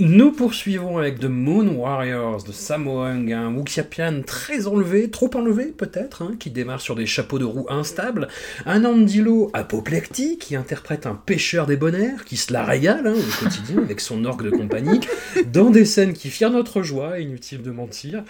[0.00, 6.22] Nous poursuivons avec The Moon Warriors de Sammo un Wuxiapian très enlevé, trop enlevé peut-être,
[6.22, 8.26] hein, qui démarre sur des chapeaux de roue instables,
[8.66, 13.78] un Andilo apoplectique qui interprète un pêcheur débonnaire qui se la régale hein, au quotidien
[13.78, 14.98] avec son orgue de compagnie,
[15.52, 18.24] dans des scènes qui firent notre joie, inutile de mentir.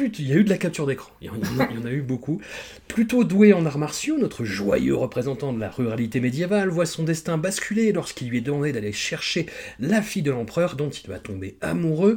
[0.00, 1.30] Il y a eu de la capture d'écran, il
[1.70, 2.40] il y en a eu beaucoup.
[2.88, 7.38] Plutôt doué en arts martiaux, notre joyeux représentant de la ruralité médiévale voit son destin
[7.38, 9.46] basculer lorsqu'il lui est demandé d'aller chercher
[9.78, 12.16] la fille de l'empereur dont il va tomber amoureux.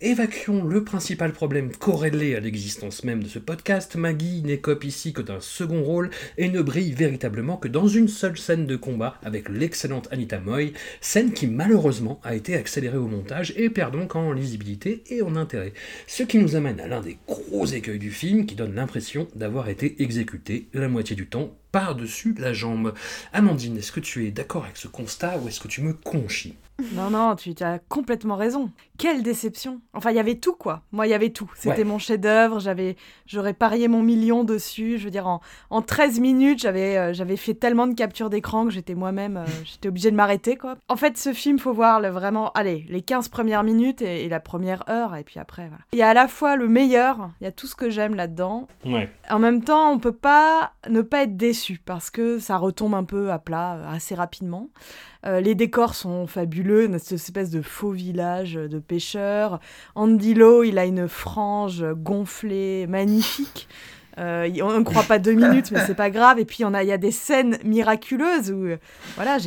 [0.00, 3.96] Évacuons le principal problème corrélé à l'existence même de ce podcast.
[3.96, 8.38] Maggie n'écope ici que d'un second rôle et ne brille véritablement que dans une seule
[8.38, 13.52] scène de combat avec l'excellente Anita Moy, scène qui malheureusement a été accélérée au montage
[13.56, 15.72] et perd donc en lisibilité et en intérêt.
[16.06, 19.68] Ce qui nous amène à l'un des gros écueils du film qui donne l'impression d'avoir
[19.68, 22.94] été exécuté la moitié du temps par-dessus la jambe.
[23.32, 26.56] Amandine, est-ce que tu es d'accord avec ce constat ou est-ce que tu me conchies?
[26.92, 28.70] Non, non, tu as complètement raison.
[28.98, 29.80] Quelle déception.
[29.94, 30.82] Enfin, il y avait tout, quoi.
[30.92, 31.50] Moi, il y avait tout.
[31.56, 31.84] C'était Ouais.
[31.84, 32.60] mon chef-d'œuvre.
[32.60, 34.96] J'avais, j'aurais parié mon million dessus.
[34.98, 38.64] Je veux dire, en, en 13 minutes, j'avais, euh, j'avais fait tellement de captures d'écran
[38.64, 40.76] que j'étais moi-même, euh, j'étais obligée de m'arrêter, quoi.
[40.88, 44.28] En fait, ce film, faut voir le, vraiment, allez, les 15 premières minutes et, et
[44.28, 45.82] la première heure, et puis après, voilà.
[45.92, 48.14] Il y a à la fois le meilleur, il y a tout ce que j'aime
[48.14, 49.10] là-dedans, Ouais.
[49.30, 53.04] en même temps, on peut pas ne pas être déçu parce que ça retombe un
[53.04, 54.68] peu à plat euh, assez rapidement.
[55.26, 59.60] Euh, les décors sont fabuleux, une espèce de faux village de pêcheurs.
[59.94, 63.68] Andy Lo, il a une frange gonflée magnifique.
[64.18, 66.38] Euh, on ne croit pas deux minutes, mais c'est pas grave.
[66.38, 68.76] Et puis on a, il y a des scènes miraculeuses où, euh,
[69.16, 69.38] voilà,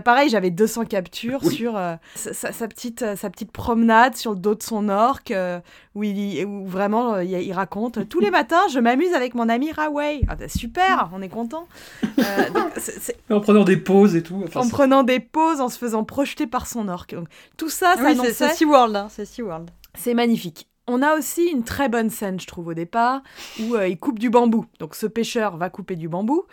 [0.00, 1.54] pareil, j'avais 200 captures Oui.
[1.54, 4.88] sur euh, sa, sa- sa petite, euh, sa petite promenade sur le dos de son
[4.88, 5.58] orque, euh,
[5.94, 9.72] où, il, où vraiment il, il raconte tous les matins, je m'amuse avec mon ami
[9.72, 10.20] Raway.
[10.28, 11.66] Ah, bah, super, on est content.
[12.18, 12.22] Euh,
[13.30, 14.42] En prenant des pauses et tout.
[14.46, 17.14] enfin, en prenant des pauses, en se faisant projeter par son orque.
[17.14, 19.70] Donc, tout ça, ça Ah oui, c'est- SeaWorld, hein, c'est SeaWorld.
[19.98, 20.66] c'est magnifique.
[20.92, 23.22] On a aussi une très bonne scène, je trouve, au départ,
[23.60, 24.66] où euh, il coupe du bambou.
[24.80, 26.46] Donc ce pêcheur va couper du bambou.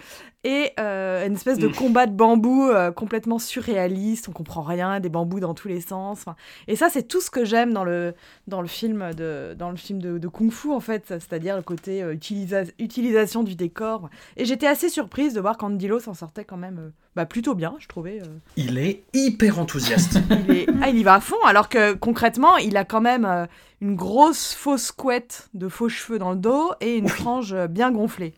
[0.43, 5.09] Et euh, une espèce de combat de bambou euh, complètement surréaliste, on comprend rien, des
[5.09, 6.19] bambous dans tous les sens.
[6.19, 6.35] Enfin,
[6.67, 8.13] et ça, c'est tout ce que j'aime dans le,
[8.47, 11.63] dans le film, de, dans le film de, de Kung Fu, en fait, c'est-à-dire le
[11.63, 14.09] côté euh, utilisa- utilisation du décor.
[14.37, 17.75] Et j'étais assez surprise de voir qu'Andilo s'en sortait quand même euh, bah, plutôt bien,
[17.79, 18.21] je trouvais.
[18.55, 20.19] Il est hyper enthousiaste.
[20.47, 23.47] Il, est- ah, il y va à fond, alors que concrètement, il a quand même
[23.81, 28.33] une grosse fausse couette de faux cheveux dans le dos et une frange bien gonflée.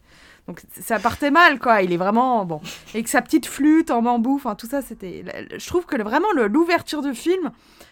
[0.50, 1.84] Donc ça partait mal, quoi.
[1.84, 2.60] Il est vraiment bon.
[2.96, 5.24] Et que sa petite flûte en bambou, enfin tout ça, c'était.
[5.56, 7.52] Je trouve que vraiment l'ouverture du film,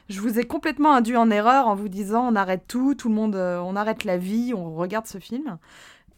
[0.10, 3.14] je vous ai complètement induit en erreur en vous disant on arrête tout, tout le
[3.14, 5.60] monde, euh, on arrête la vie, on regarde ce film.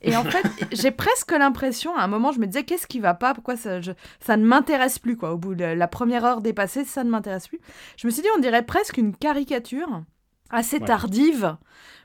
[0.01, 3.13] Et en fait, j'ai presque l'impression, à un moment, je me disais qu'est-ce qui va
[3.15, 5.33] pas, pourquoi ça, je- ça ne m'intéresse plus, quoi.
[5.33, 7.59] Au bout de la première heure dépassée, ça ne m'intéresse plus.
[7.97, 10.03] Je me suis dit, on dirait presque une caricature
[10.49, 10.85] assez Ouais.
[10.85, 11.55] tardive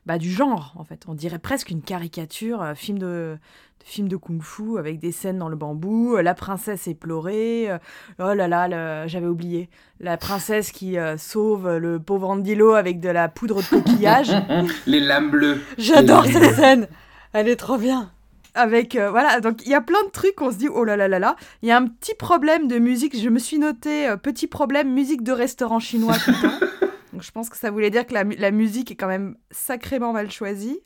[0.07, 1.05] bah, du genre, en fait.
[1.09, 3.07] On dirait presque une caricature, euh, film de,
[3.39, 7.79] de film de kung-fu avec des scènes dans le bambou, euh, la princesse éplorée, euh,
[8.19, 13.09] oh là là, j'avais oublié, la princesse qui euh, sauve le pauvre Andilo avec de
[13.09, 14.33] la poudre de coquillage.
[14.87, 15.63] Les lames bleues.
[15.79, 16.87] J'adore cette scène
[17.33, 18.11] Elle est trop bien
[18.57, 20.97] avec euh, voilà donc il y a plein de trucs on se dit oh là
[20.97, 24.07] là là là il y a un petit problème de musique je me suis noté
[24.09, 26.67] euh, petit problème musique de restaurant chinois tout le temps
[27.15, 29.37] donc je pense que ça voulait dire que la, mu- la musique est quand même
[29.51, 30.81] sacrément mal choisie.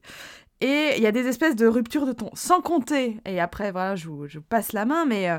[0.61, 3.95] Et il y a des espèces de ruptures de ton sans compter et après voilà
[3.95, 5.39] je vous, je vous passe la main mais euh,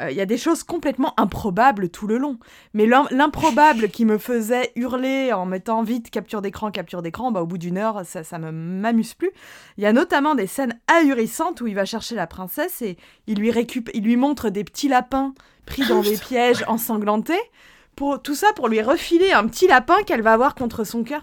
[0.00, 2.40] euh, il y a des choses complètement improbables tout le long.
[2.74, 7.42] Mais l'im- l'improbable qui me faisait hurler en mettant vite capture d'écran capture d'écran bah
[7.42, 9.30] au bout d'une heure ça ça me m'amuse plus.
[9.78, 12.96] Il y a notamment des scènes ahurissantes où il va chercher la princesse et
[13.28, 15.32] il lui récup il lui montre des petits lapins
[15.64, 17.38] pris dans des pièges ensanglantés.
[17.96, 21.22] Pour, tout ça pour lui refiler un petit lapin qu'elle va avoir contre son cœur.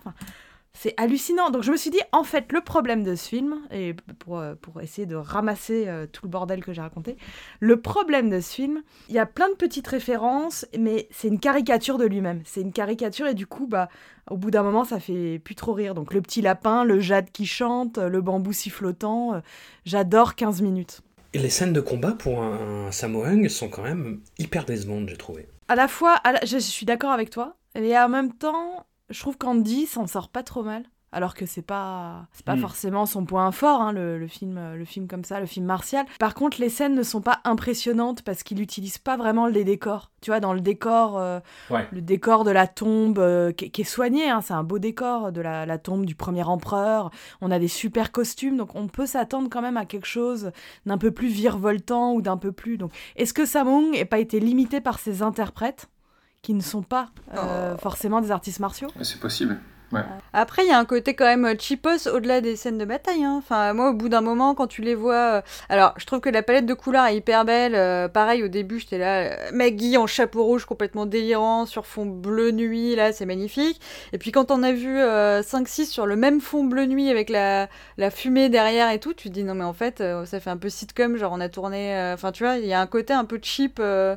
[0.75, 1.51] C'est hallucinant.
[1.51, 4.55] Donc je me suis dit, en fait, le problème de ce film, et pour, euh,
[4.59, 7.15] pour essayer de ramasser euh, tout le bordel que j'ai raconté,
[7.59, 11.39] le problème de ce film, il y a plein de petites références, mais c'est une
[11.39, 12.41] caricature de lui-même.
[12.43, 13.87] C'est une caricature et du coup, bah,
[14.31, 15.93] au bout d'un moment, ça fait plus trop rire.
[15.93, 19.39] Donc le petit lapin, le jade qui chante, le bambou sifflotant, euh,
[19.85, 21.01] j'adore 15 minutes.
[21.35, 25.47] Les scènes de combat pour un, un sont quand même hyper décevantes, j'ai trouvé.
[25.67, 29.85] À la fois, je suis d'accord avec toi, et en même temps, je trouve qu'Andy
[29.85, 30.83] s'en sort pas trop mal.
[31.13, 32.59] Alors que c'est pas, c'est pas Mm.
[32.61, 36.05] forcément son point fort, hein, le, le film, le film comme ça, le film martial.
[36.19, 40.09] Par contre, les scènes ne sont pas impressionnantes parce qu'il utilise pas vraiment les décors.
[40.21, 41.87] Tu vois, dans le décor, euh, Ouais.
[41.91, 45.31] le décor de la tombe euh, qui, qui est soigné, hein, c'est un beau décor
[45.31, 47.11] de la, la tombe du premier empereur.
[47.41, 50.51] On a des super costumes, donc on peut s'attendre quand même à quelque chose
[50.85, 52.77] d'un peu plus virevoltant ou d'un peu plus.
[52.77, 55.89] Donc, est-ce que Samung n'ait pas été limité par ses interprètes
[56.41, 58.89] qui ne sont pas euh, forcément des artistes martiaux?
[59.01, 59.59] C'est possible.
[60.33, 63.23] Après, il y a un côté quand même cheapos au-delà des scènes de bataille.
[63.23, 63.35] hein.
[63.37, 65.15] Enfin, moi, au bout d'un moment, quand tu les vois.
[65.37, 67.75] euh, Alors, je trouve que la palette de couleurs est hyper belle.
[67.75, 69.19] euh, pareil, au début, j'étais là.
[69.23, 73.79] euh, Maggie en chapeau rouge complètement délirant sur fond bleu nuit, là, c'est magnifique.
[74.11, 74.97] Et puis, quand on a vu
[75.43, 77.67] 5-6 sur le même fond bleu nuit avec la,
[78.11, 80.57] fumée derrière et tout, tu te dis non, mais en fait, euh, ça fait un
[80.57, 81.17] peu sitcom.
[81.17, 81.95] Genre, on a tourné.
[81.95, 83.77] euh, Enfin, tu vois, il y a un côté un peu cheap.
[83.79, 84.15] euh,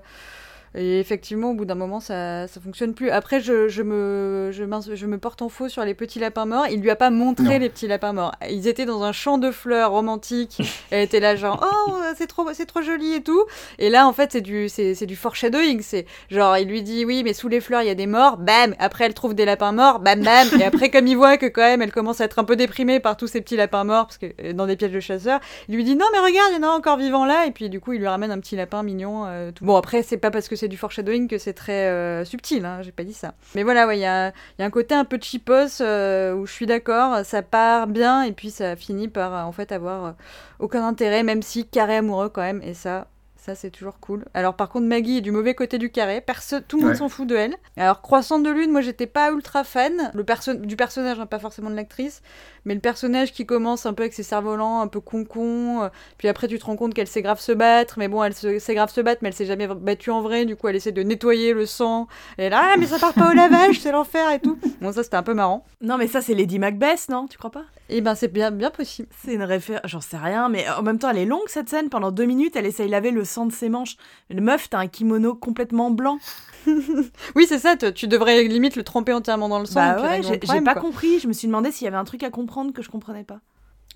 [0.74, 3.10] et effectivement, au bout d'un moment, ça, ça fonctionne plus.
[3.10, 6.66] Après, je, je, me, je, je me porte en faux sur les petits lapins morts.
[6.70, 7.58] Il lui a pas montré Non.
[7.58, 8.32] les petits lapins morts.
[8.50, 10.60] Ils étaient dans un champ de fleurs romantique.
[10.90, 13.44] Elle était là, genre, oh, c'est trop, c'est trop joli et tout.
[13.78, 15.80] Et là, en fait, c'est du, c'est, c'est du foreshadowing.
[15.82, 18.36] C'est genre, il lui dit, oui, mais sous les fleurs, il y a des morts.
[18.36, 20.00] Bam Après, elle trouve des lapins morts.
[20.00, 22.44] Bam, bam Et après, comme il voit que quand même, elle commence à être un
[22.44, 25.00] peu déprimée par tous ces petits lapins morts, parce que euh, dans des pièges de
[25.00, 27.46] chasseurs, il lui dit, non, mais regarde, il y en a encore vivant là.
[27.46, 29.24] Et puis, du coup, il lui ramène un petit lapin mignon.
[29.26, 29.64] euh, tout.
[29.64, 32.80] Bon, après, c'est pas parce que c'est du foreshadowing que c'est très euh, subtil, hein,
[32.82, 33.34] j'ai pas dit ça.
[33.54, 36.34] Mais voilà, ouais, il y a, il y a un côté un peu cheapos euh,
[36.34, 39.72] où je suis d'accord, ça part bien et puis ça finit par euh, en fait
[39.72, 40.12] avoir euh,
[40.58, 43.06] aucun intérêt, même si carré amoureux quand même, et ça,
[43.46, 44.24] Ça, c'est toujours cool.
[44.34, 46.20] Alors, par contre, Maggie est du mauvais côté du carré.
[46.20, 46.98] Perso tout le monde Ouais.
[46.98, 47.54] s'en fout de elle.
[47.76, 51.38] Alors, Croissant de Lune, moi, j'étais pas ultra fan le perso du personnage, hein, pas
[51.38, 52.22] forcément de l'actrice.
[52.64, 55.84] Mais le personnage qui commence un peu avec ses cerfs-volants, un peu con-con.
[55.84, 58.00] euh, puis après, tu te rends compte qu'elle sait grave se battre.
[58.00, 60.44] Mais bon, elle se- sait grave se battre, mais elle s'est jamais battue en vrai.
[60.44, 62.08] Du coup, elle essaie de nettoyer le sang.
[62.38, 64.58] Elle est là, ah, mais ça part pas au lavage, c'est l'enfer et tout.
[64.80, 65.64] Bon, ça, c'était un peu marrant.
[65.80, 67.62] Non, mais ça, c'est Lady Macbeth, non Tu crois pas?
[67.88, 69.08] Et ben, c'est bien, bien possible.
[69.24, 71.88] C'est une référence, j'en sais rien, mais en même temps, elle est longue cette scène.
[71.88, 73.96] Pendant deux minutes, elle essaye de laver le sang de ses manches.
[74.30, 76.18] Le meuf, t'as un kimono complètement blanc.
[77.36, 77.76] Oui, c'est ça.
[77.76, 79.74] Tu devrais limite le tremper entièrement dans le sang.
[79.74, 80.82] bah ouais, j'ai pas quoi.
[80.82, 81.20] compris.
[81.20, 83.38] Je me suis demandé s'il y avait un truc à comprendre que je comprenais pas.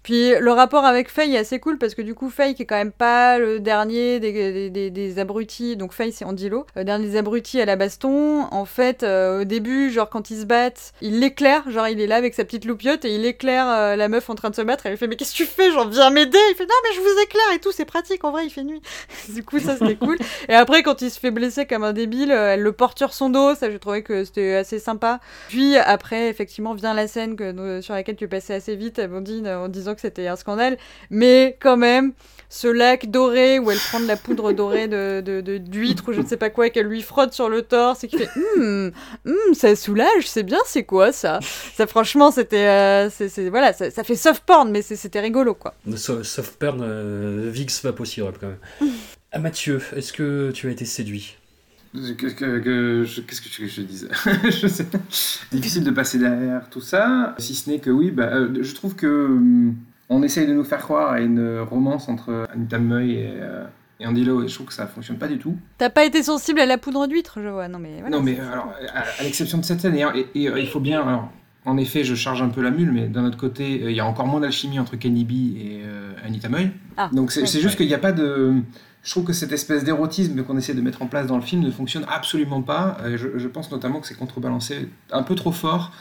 [0.02, 2.66] Puis le rapport avec Faye est assez cool parce que du coup Faye qui est
[2.66, 7.16] quand même pas le dernier des, des, abrutis, donc Faye c'est Andilo, le dernier des
[7.16, 11.20] abrutis à la baston, en fait euh, au début genre quand ils se battent, il
[11.20, 14.30] l'éclaire, genre il est là avec sa petite loupiote et il éclaire euh, la meuf
[14.30, 16.10] en train de se battre, elle lui fait mais qu'est-ce que tu fais, genre viens
[16.10, 18.50] m'aider, il fait non mais je vous éclaire et tout, c'est pratique en vrai il
[18.50, 18.82] fait nuit.
[19.28, 20.16] du coup ça c'était cool.
[20.48, 23.12] Et après quand il se fait blesser comme un débile, euh, elle le porte sur
[23.12, 25.20] son dos, ça j'ai trouvé que c'était assez sympa.
[25.48, 29.68] Puis après, effectivement, vient la scène que, sur laquelle tu passais assez vite, Amandine, en
[29.68, 30.76] disant que c'était un scandale.
[31.10, 32.12] Mais quand même,
[32.48, 36.12] ce lac doré où elle prend de la poudre dorée de, de, de- d'huître ou
[36.12, 38.28] je ne sais pas quoi et qu'elle lui frotte sur le torse et qui fait
[38.56, 38.90] Hum,
[39.26, 41.38] hum, ça soulage, c'est bien, c'est quoi ça?
[41.76, 42.66] Ça, franchement, c'était.
[42.66, 45.74] euh, c'est, c'est- voilà, ça, ça fait soft porn, mais c'est- c'était rigolo quoi.
[45.96, 48.02] So- Soft porn, euh, Vix va quand
[48.48, 48.58] même.
[49.32, 51.36] Ah, Mathieu, est-ce que tu as été séduit?
[51.92, 54.08] Que- que- que- je- Qu'est-ce que tu veux que je dise
[54.44, 54.98] Je sais pas.
[55.50, 58.94] Difficile de passer derrière tout ça, si ce n'est que oui, bah, euh, je trouve
[58.94, 59.74] que hum,
[60.08, 63.64] on essaye de nous faire croire à une romance entre Anita Meuil et, euh,
[63.98, 65.56] et Andy Lau, et je trouve que ça fonctionne pas du tout.
[65.78, 67.66] T'as pas été sensible à la poudre d'huître, je vois.
[67.66, 68.16] Non, mais voilà.
[68.16, 70.04] non, mais alors, à, à l'exception de cette scène, et,
[70.36, 71.02] et- et, il faut bien.
[71.02, 71.28] Alors,
[71.66, 74.00] en effet, je charge un peu la mule, mais d'un autre côté, euh, il y
[74.00, 76.70] a encore moins d'alchimie entre Kenny B et euh, Anita Meuil.
[76.96, 77.46] Ah, Donc c'est ouais.
[77.46, 78.54] c'est juste qu'il n'y a pas de.
[79.02, 81.62] Je trouve que cette espèce d'érotisme qu'on essaie de mettre en place dans le film
[81.62, 82.98] ne fonctionne absolument pas.
[83.02, 85.92] Euh, Je, je pense notamment que c'est contrebalancé un peu trop fort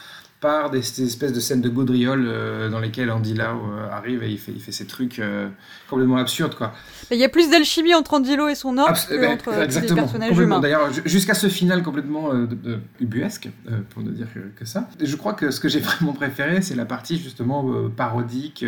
[0.41, 4.23] par des, ces espèces de scènes de gaudriole euh, dans lesquelles Andy Lau euh, arrive
[4.23, 5.49] et il fait, il fait ces trucs euh,
[5.89, 6.55] complètement absurdes.
[6.55, 6.71] Quoi.
[7.11, 10.37] Il y a plus d'alchimie entre Andilo et son Abs- que ben, entre les personnages
[10.37, 10.59] humains.
[10.61, 13.49] D'ailleurs, ju- jusqu'à ce final complètement de- de- ubuesque,
[13.89, 14.87] pour ne dire que, que ça.
[15.01, 18.63] Je crois que ce que j'ai vraiment préféré, c'est la partie justement parodique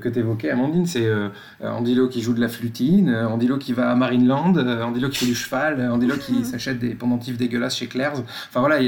[0.00, 0.86] que tu évoquais, Amandine.
[0.86, 1.28] C'est euh,
[1.62, 5.18] Andilo qui joue de la flutine, euh, Andilo qui va à Marineland, euh, Andilo qui
[5.18, 8.20] fait du cheval, euh, Andilo qui s'achète des pendentifs dégueulasses chez Claire's.
[8.48, 8.78] Enfin voilà,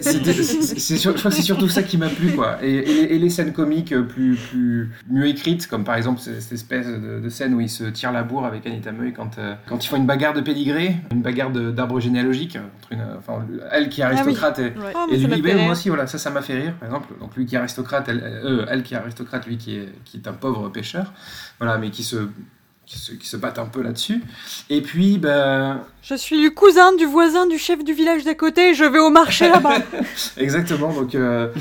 [0.00, 2.32] c'est- je crois que c'est surtout ça qui m'a plu.
[2.32, 2.58] Quoi.
[2.62, 6.20] Et, et les, et les scènes comiques euh, plus, plus mieux écrites, comme par exemple
[6.20, 9.38] cette espèce de, de scène où il se tire la bourre avec Anita Meuil quand,
[9.38, 13.46] euh, quand ils font une bagarre de pédigré, une bagarre d'arbre généalogique, entre une, enfin,
[13.70, 14.92] elle qui est aristocrate et, Ouais.
[14.94, 17.14] Oh, et lui, ben, moi aussi, voilà, ça, ça m'a fait rire, par exemple.
[17.20, 20.18] Donc lui qui est aristocrate, elle, euh, elle qui est aristocrate, lui qui est, qui
[20.18, 21.12] est un pauvre pêcheur,
[21.58, 22.28] voilà, mais qui se,
[22.86, 24.22] qui se, qui se battent un peu là-dessus.
[24.70, 28.74] Et puis, ben, Je suis le cousin du voisin du chef du village d'à côté,
[28.74, 29.78] je vais au marché là-bas.
[30.36, 30.92] exactement.
[30.92, 31.52] Donc, euh,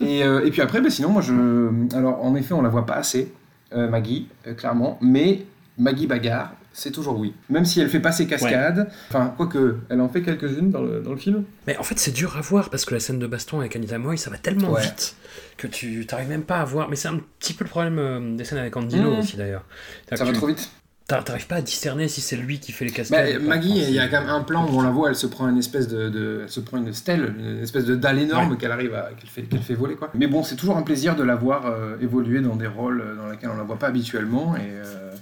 [0.00, 2.84] et, euh, et puis après, ben, sinon, moi, je, alors en effet, on la voit
[2.84, 3.32] pas assez,
[3.72, 5.46] euh, Maggie, clairement, mais
[5.78, 6.52] Maggie bagarre.
[6.78, 7.32] C'est toujours oui.
[7.48, 11.00] Même si elle fait pas ses cascades, enfin, quoique, elle en fait quelques-unes dans le,
[11.00, 11.44] dans le film.
[11.66, 13.96] Mais en fait, c'est dur à voir parce que la scène de baston avec Anita
[13.98, 14.82] Moy, ça va tellement Ouais.
[14.82, 15.16] vite
[15.56, 16.90] que tu t'arrives même pas à voir.
[16.90, 19.18] Mais c'est un petit peu le problème euh, des scènes avec Andilo Mhm.
[19.20, 19.64] aussi d'ailleurs.
[20.12, 20.68] Ça va trop vite.
[21.08, 23.40] t'a- T'arrives pas à discerner si c'est lui qui fait les cascades.
[23.40, 25.48] Maggie, il y a quand même un plan où on la voit, elle se prend
[25.48, 28.72] une espèce de, de- elle se prend une stèle, une espèce de dalle énorme qu'elle
[28.72, 30.10] arrive à, qu'elle fait, qu'elle fait voler quoi.
[30.14, 33.14] Mais bon, c'est toujours un plaisir de la voir euh, évoluer dans des rôles euh,
[33.16, 35.14] dans lesquels on la voit pas habituellement et euh,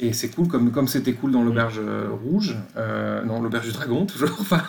[0.00, 3.72] et c'est cool comme comme c'était cool dans l'auberge euh, rouge, euh, non l'auberge du
[3.72, 4.62] dragon toujours, enfin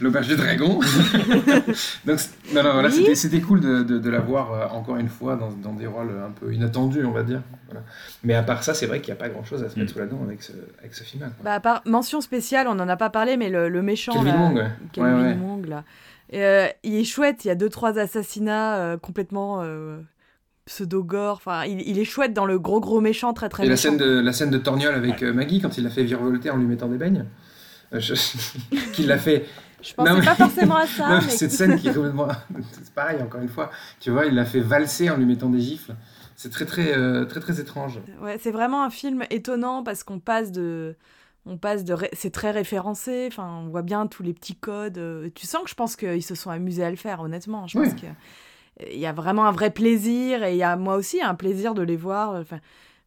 [0.00, 0.80] l'auberge du dragon.
[2.06, 2.18] Donc
[2.54, 2.94] non non voilà, Oui.
[2.94, 5.86] c'était c'était cool de, de, de la voir euh, encore une fois dans, dans des
[5.86, 7.42] rôles un peu inattendus on va dire.
[7.66, 7.84] Voilà.
[8.24, 9.90] Mais à part ça, c'est vrai qu'il n'y a pas grand chose à se mettre
[9.92, 9.94] Mm.
[9.94, 11.30] sous la dent avec ce, avec ce film-là.
[11.44, 14.12] Bah, à part mention spéciale, on en a pas parlé, mais le, le méchant.
[14.12, 14.68] Kelvin là, Wong, ouais.
[14.92, 15.84] Kelvin Ouais, là.
[16.30, 19.98] Et, euh, il est chouette, il y a deux, trois assassinats euh, complètement euh,
[20.68, 21.36] pseudo-gore.
[21.36, 23.96] Enfin, il, il est chouette dans le gros, gros méchant, très, très Et la scène,
[23.96, 26.66] de, la scène de Torgnole avec euh, Maggie quand il l'a fait virevolter en lui
[26.66, 27.24] mettant des beignes.
[27.92, 28.14] Euh, je-
[28.92, 29.46] qu'il l'a fait.
[29.82, 31.08] Je pensais Non, mais- pas forcément à ça.
[31.08, 32.28] Non, mais mais- cette scène qui est complètement.
[32.72, 33.70] C'est pareil, encore une fois.
[34.00, 35.94] Tu vois, il l'a fait valser en lui mettant des gifles.
[36.36, 37.98] C'est très, très, euh, très, très étrange.
[38.22, 40.94] Ouais, c'est vraiment un film étonnant parce qu'on passe de.
[41.46, 41.94] On passe de.
[41.94, 45.00] ré- C'est très référencé, enfin, on voit bien tous les petits codes.
[45.34, 47.66] Tu sens que je pense qu'ils se sont amusés à le faire, honnêtement.
[47.66, 47.96] Je pense Oui.
[48.02, 48.06] que.
[48.92, 51.74] Il y a vraiment un vrai plaisir et il y a moi aussi un plaisir
[51.74, 52.34] de les voir.
[52.34, 52.58] Enfin,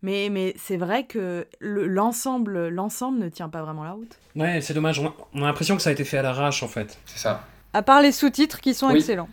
[0.01, 4.17] mais mais c'est vrai que le- l'ensemble l'ensemble ne tient pas vraiment la route.
[4.35, 4.99] Ouais, c'est dommage.
[4.99, 6.97] On a, on a l'impression que ça a été fait à l'arrache en fait.
[7.05, 7.45] C'est ça.
[7.73, 8.97] À part les sous-titres qui sont Oui.
[8.97, 9.29] excellents.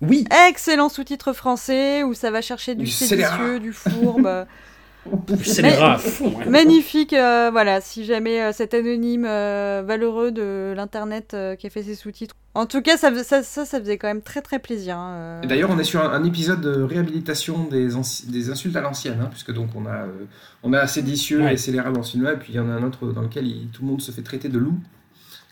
[0.00, 0.24] Oui.
[0.48, 4.46] Excellents sous-titres français où ça va chercher du Du séditieux, du fourbe.
[5.06, 6.34] À fond.
[6.38, 6.46] ouais.
[6.46, 11.70] Magnifique, euh, voilà, si jamais euh, cet anonyme euh, valeureux de l'internet euh, qui a
[11.70, 12.34] fait ses sous-titres.
[12.54, 14.96] En tout cas, ça, ça, ça, ça faisait quand même très très plaisir.
[14.98, 15.42] hein, euh.
[15.42, 17.88] Et D'ailleurs, on est sur un, un épisode de réhabilitation des,
[18.28, 20.24] des insultes à l'ancienne, hein, puisque donc on a, euh,
[20.62, 21.54] on a séditieux Ouais.
[21.54, 23.46] et scélérat dans ce film-là, et puis il y en a un autre dans lequel
[23.46, 24.78] il- tout le monde se fait traiter de loup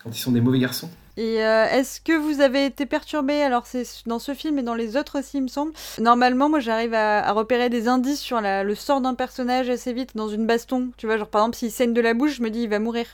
[0.03, 0.91] quand ils sont des mauvais garçons.
[1.19, 4.75] Et euh, est-ce que vous avez été perturbé Alors, c'est dans ce film et dans
[4.75, 5.73] les autres aussi, il me semble.
[5.99, 9.93] Normalement, moi, j'arrive à, à repérer des indices sur la- le sort d'un personnage assez
[9.95, 10.91] vite dans une baston.
[10.99, 12.79] Tu vois, genre par exemple, s'il saigne de la bouche, je me dis il va
[12.79, 13.07] mourir.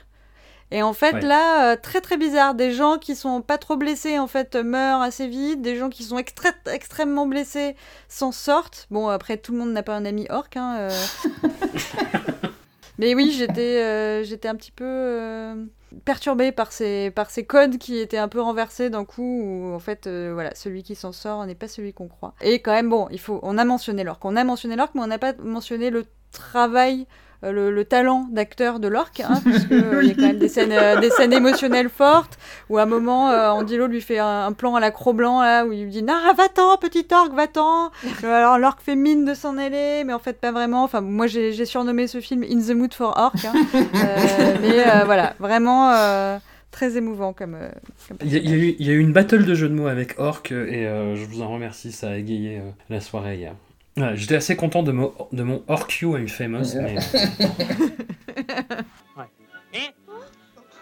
[0.74, 1.20] Et en fait, Ouais.
[1.20, 2.54] là, euh, très très bizarre.
[2.54, 5.60] Des gens qui sont pas trop blessés, en fait, euh, meurent assez vite.
[5.60, 7.76] Des gens qui sont extra- extrêmement blessés
[8.08, 8.86] s'en sortent.
[8.90, 10.48] Bon, après, tout le monde n'a pas un ami orc.
[10.56, 10.90] Hein, euh.
[12.98, 15.64] Mais oui, j'étais euh, j'étais un petit peu euh,
[16.04, 19.78] perturbée par ces, par ces codes qui étaient un peu renversés d'un coup, où en
[19.78, 22.34] fait, euh, voilà, celui qui s'en sort n'est pas celui qu'on croit.
[22.40, 24.20] Et quand même, bon, il faut, on a mentionné l'orc.
[24.24, 27.06] On a mentionné l'orc, mais on n'a pas mentionné le travail,
[27.50, 30.48] le, le talent d'acteur de l'orc, hein, puisque euh, il y a quand même des
[30.48, 32.38] scènes, euh, des scènes émotionnelles fortes,
[32.68, 35.64] où à un moment, euh, Andilo lui fait un, un plan à la Cro-Blanc, là,
[35.66, 37.90] où il lui dit «Ah, va-t'en, petit orc, va-t'en!»
[38.24, 40.84] Euh, Alors l'orc fait mine de s'en aller, mais en fait pas vraiment.
[40.84, 43.34] Enfin, moi j'ai surnommé ce film In the Mood for Orc.
[43.46, 43.52] hein.
[43.74, 46.38] Euh, mais euh, voilà, vraiment euh,
[46.70, 47.54] très émouvant comme.
[47.54, 47.68] euh,
[48.08, 49.54] comme Il y, a, il y a eu, il y a eu une battle de
[49.54, 52.58] jeux de mots avec Orc euh, et euh, je vous en remercie, ça a égayé
[52.58, 53.54] euh, la soirée hier.
[53.96, 55.62] Voilà, J'étais assez content de, mon- de mon
[56.00, 56.96] You I'm Famous, mais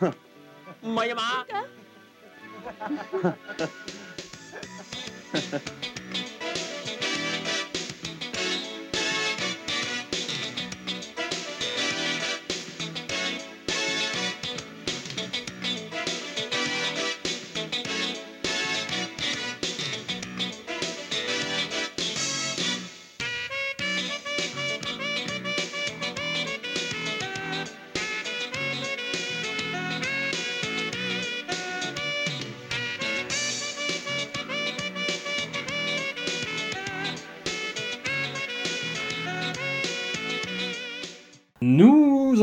[0.03, 0.11] euh,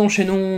[0.07, 0.56] enchaînons,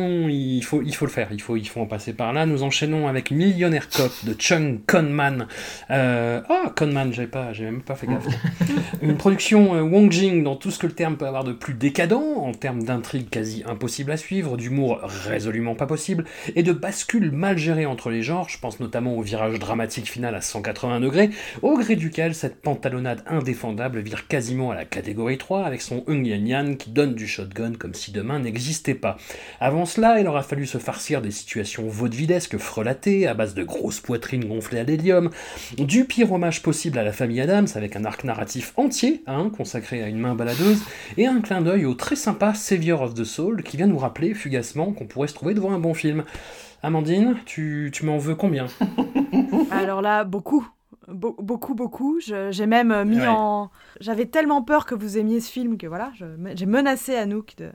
[0.60, 2.45] il faut, il faut le faire, il faut, il faut en passer par là.
[2.45, 5.47] Nous enchaînons avec Millionnaire Cop de Chung Conman.
[5.89, 8.28] Euh, Ah, Conman, j'avais pas, j'avais même pas fait gaffe.
[9.01, 11.74] Une production euh, Wong Jing dans tout ce que le terme peut avoir de plus
[11.76, 16.26] décadent, en termes d'intrigue quasi impossible à suivre, d'humour résolument pas possible,
[16.57, 18.49] et de bascule mal gérée entre les genres.
[18.49, 21.30] Je pense notamment au virage dramatique final à 180 degrés,
[21.62, 26.28] au gré duquel cette pantalonnade indéfendable vire quasiment à la catégorie 3 avec son Hung
[26.28, 29.16] Yan Yan qui donne du shotgun comme si demain n'existait pas.
[29.62, 33.99] Avant cela, il aura fallu se farcir des situations vaudevillesques frelatées à base de grosses
[33.99, 35.29] poitrines gonflées à l'hélium,
[35.77, 40.01] du pire hommage possible à la famille Adams avec un arc narratif entier hein, consacré
[40.01, 40.81] à une main baladeuse
[41.17, 44.33] et un clin d'œil au très sympa Savior of the Soul qui vient nous rappeler
[44.33, 46.23] fugacement qu'on pourrait se trouver devant un bon film.
[46.81, 48.67] Amandine, tu, tu m'en veux combien?
[49.71, 50.67] Alors là, beaucoup.
[51.07, 52.19] Be- beaucoup, beaucoup.
[52.21, 53.27] J'ai même euh, mis Ouais.
[53.27, 53.69] en.
[53.99, 56.11] J'avais tellement peur que vous aimiez ce film que voilà,
[56.55, 57.71] j'ai menacé Anouk de,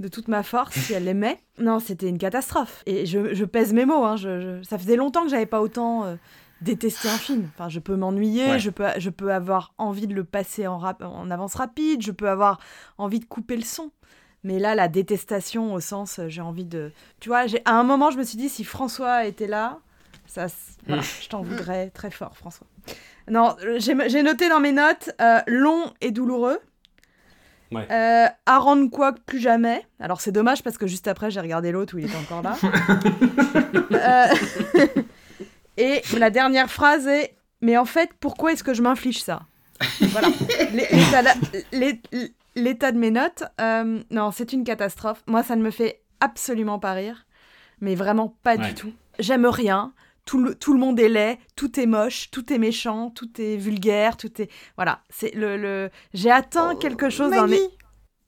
[0.00, 1.38] de toute ma force si elle l'aimait.
[1.58, 2.82] Non, c'était une catastrophe.
[2.86, 4.04] Et je, je pèse mes mots.
[4.04, 6.16] hein, je- je- Ça faisait longtemps que j'avais pas autant euh,
[6.62, 7.48] détesté un film.
[7.54, 8.58] Enfin, je peux m'ennuyer, Ouais.
[8.58, 12.10] je, peux, je peux avoir envie de le passer en, rap- en avance rapide, je
[12.10, 12.58] peux avoir
[12.98, 13.90] envie de couper le son.
[14.42, 16.90] Mais là, la détestation au sens, euh, j'ai envie de.
[17.20, 19.78] Tu vois, à un moment, je me suis dit, si François était là,
[20.26, 20.46] ça,
[20.88, 22.66] voilà, je t'en voudrais très fort, François.
[23.30, 26.58] Non, euh, j'ai j'ai noté dans mes notes euh, long et douloureux.
[27.74, 27.86] Ouais.
[27.90, 29.86] Euh, à rendre quoi plus jamais.
[30.00, 32.56] Alors c'est dommage parce que juste après j'ai regardé l'autre où il était encore là.
[33.92, 34.26] Euh,
[35.76, 39.42] et la dernière phrase est Mais en fait, pourquoi est-ce que je m'inflige ça?
[40.00, 40.28] Voilà.
[40.72, 42.02] L'é- L'état de- l'é-
[42.56, 45.22] L'état de mes notes, euh, non, c'est une catastrophe.
[45.26, 47.26] Moi, ça ne me fait absolument pas rire.
[47.80, 48.68] Mais vraiment pas Ouais.
[48.68, 48.92] du tout.
[49.18, 49.92] J'aime rien.
[50.24, 53.56] Tout le, tout le monde est laid, tout est moche, tout est méchant, tout est
[53.56, 54.50] vulgaire, tout est...
[54.76, 55.56] Voilà, c'est le...
[55.56, 55.90] le...
[56.14, 57.46] J'ai atteint quelque chose dans.
[57.46, 57.68] Maggie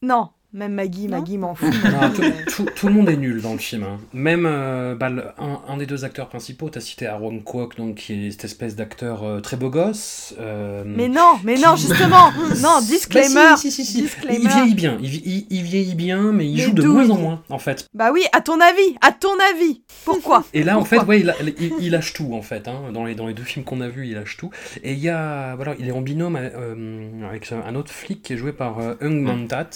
[0.03, 1.69] Non, même Maggie, Non Maggie m'en fout.
[1.85, 3.83] Non, tout, tout- tout le monde est nul dans le film.
[3.85, 3.99] hein.
[4.13, 7.77] Même euh, bah, le- un, un des deux acteurs principaux, tu as cité Aaron Kwok,
[7.77, 10.35] donc, qui est cette espèce d'acteur euh, très beau gosse.
[10.41, 12.31] euh, Mais non, mais non, justement
[12.63, 14.03] Non, disclaimer Bah, si, si, si, si.
[14.03, 14.39] Disclaimer.
[14.43, 17.13] Il vieillit bien, il, il- il vieillit bien, mais il Mais joue de moins il-
[17.13, 17.87] en moins, en fait.
[17.95, 21.31] Bah oui, à ton avis, à ton avis Pourquoi Et là, en fait, ouais, il,
[21.31, 22.67] a- il- il lâche tout, en fait.
[22.69, 22.93] hein.
[22.95, 24.51] Dans, les, dans les deux films qu'on a vus, il lâche tout.
[24.83, 28.33] Et il y a, voilà, il est en binôme euh, avec un autre flic qui
[28.33, 29.69] est joué par euh, Hung Mantat,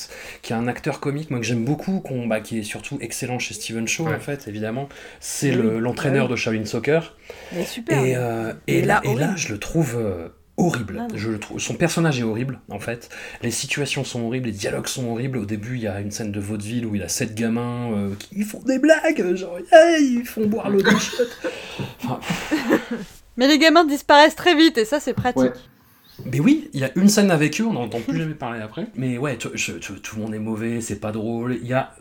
[0.42, 3.52] qui est un acteur comique, moi, que j'aime beaucoup, bah, qui est surtout excellent chez
[3.52, 4.14] Steven Shaw, Ouais.
[4.14, 4.88] en fait, évidemment.
[5.20, 7.16] C'est oui, l'entraîneur de Shaolin Soccer.
[7.52, 9.32] Mais super Et, euh, et, là, là, et là, horrible.
[9.38, 10.96] je le trouve euh, horrible.
[11.00, 11.16] Ah non.
[11.16, 11.58] Je le trouve.
[11.58, 13.10] Son personnage est horrible, en fait.
[13.42, 15.38] Les situations sont horribles, les dialogues sont horribles.
[15.38, 18.14] Au début, il y a une scène de vaudeville où il a sept gamins euh,
[18.18, 20.88] qui font des blagues, genre hey, ils font boire l'eau de.
[22.04, 22.20] Enfin,
[23.36, 25.42] Mais les gamins disparaissent très vite et ça c'est pratique.
[25.42, 25.52] Ouais.
[26.24, 28.86] Mais oui, il y a une scène avec eux, on n'entend plus jamais parler après.
[28.94, 31.58] Mais ouais, tu- je- tu- tout le monde est mauvais, c'est pas drôle.
[31.62, 31.92] Il y a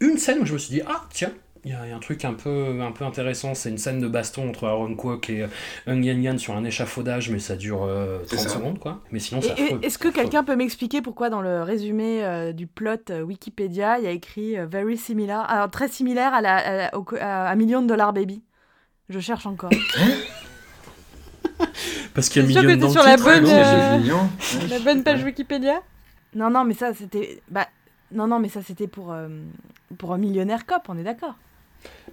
[0.00, 1.30] une scène où je me suis dit ah tiens.
[1.66, 3.76] Il y, a il y a un truc un peu, un peu intéressant, c'est une
[3.76, 5.44] scène de baston entre Aaron Kwok et
[5.86, 8.54] Hung Yan Yan sur un échafaudage, mais ça dure euh, C'est 30 ça.
[8.54, 9.02] secondes, quoi.
[9.12, 9.78] Mais sinon, affreux.
[9.82, 14.04] Est-ce que quelqu'un peut m'expliquer pourquoi dans le résumé euh, du plot euh, Wikipédia, il
[14.04, 17.16] y a écrit euh, very similar, alors très similaire à, la, à, la- au co-
[17.20, 18.42] à, à Million de Dollar Baby?
[19.10, 19.68] Je cherche encore.
[22.14, 24.68] Parce qu'il y a T'es sûr million que dans t'es le sur la bonne, euh.
[24.70, 25.80] La bonne page Wikipédia
[26.34, 27.42] non, non, mais ça c'était.
[27.50, 27.66] Bah,
[28.12, 29.28] non, non, mais ça c'était pour, euh,
[29.98, 31.34] pour un millionnaire cop, on est d'accord.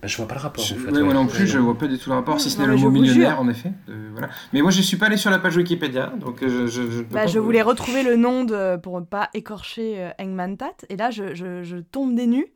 [0.02, 0.64] Bah, je vois pas le rapport.
[0.64, 1.04] Je- en fait, ouais, ouais.
[1.04, 2.90] moi non plus, je vois pas du tout le rapport, si ce n'est le mot
[2.90, 3.40] millionnaire, jure.
[3.42, 3.72] en effet.
[3.90, 4.30] Euh, voilà.
[4.54, 6.66] Mais moi, je suis pas allé sur la page Wikipédia, donc je.
[6.68, 9.96] Je, je, peux Bah, pas je voulais retrouver le nom de, pour ne pas écorcher
[9.98, 12.48] euh, Hangman Tat, et là je, je, je tombe des nues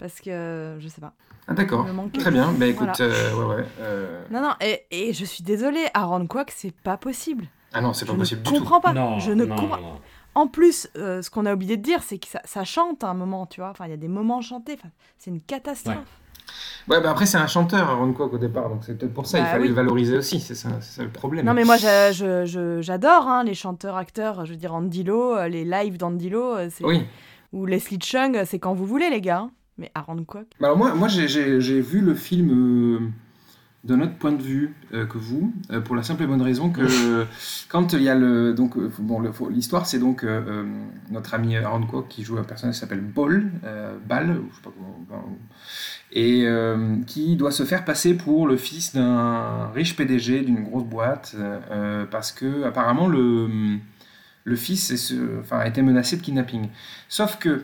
[0.00, 1.12] parce que je sais pas.
[1.46, 1.86] Ah, d'accord.
[2.18, 2.50] Très bien.
[2.52, 3.12] Bah écoute, Voilà.
[3.12, 3.64] euh, ouais, ouais.
[3.80, 7.46] euh, Non, non, et, et je suis désolée, Aaron Kwok, c'est pas possible.
[7.72, 8.58] Ah non, c'est pas je possible ne du tout.
[8.60, 8.92] comprends pas.
[8.92, 9.76] Non, je ne non, comprends.
[9.76, 10.00] non.
[10.36, 13.08] En plus, euh, ce qu'on a oublié de dire, c'est que ça, ça chante à
[13.08, 13.70] un moment, tu vois.
[13.70, 14.74] Enfin, il y a des moments chantés.
[14.74, 15.96] Enfin, c'est une catastrophe.
[16.88, 19.38] Ouais, bah après, c'est un chanteur, Aaron Kwok, au départ, donc c'est peut-être pour ça,
[19.38, 19.68] il Bah fallait oui.
[19.68, 21.46] le valoriser aussi, c'est ça, le problème.
[21.46, 24.44] Non, mais moi, j'a- je- je- j'adore hein, les chanteurs, acteurs.
[24.46, 27.04] Je veux dire, Andy Lo, euh, les lives d'Andy Lo, euh, c'est- Oui.
[27.52, 29.48] ou Leslie Chung, euh, c'est quand vous voulez, les gars.
[29.80, 30.46] Mais Aaron Kwok.
[30.60, 32.98] Bah Alors moi, moi j'ai- vu le film euh,
[33.82, 36.68] d'un autre point de vue euh, que vous, euh, pour la simple et bonne raison
[36.70, 37.24] que euh,
[37.70, 40.24] quand il y a le donc bon l'histoire c'est donc
[41.10, 43.50] notre ami Aaron Kwok qui joue un personnage qui s'appelle Ball,
[44.06, 45.38] Ball, ou je sais pas comment,
[46.12, 46.44] et
[47.06, 51.34] qui doit se faire passer pour le fils d'un riche PDG d'une grosse boîte
[52.10, 53.48] parce que apparemment le
[54.44, 56.68] le fils est ce- enfin, a été menacé de kidnapping.
[57.08, 57.62] Sauf que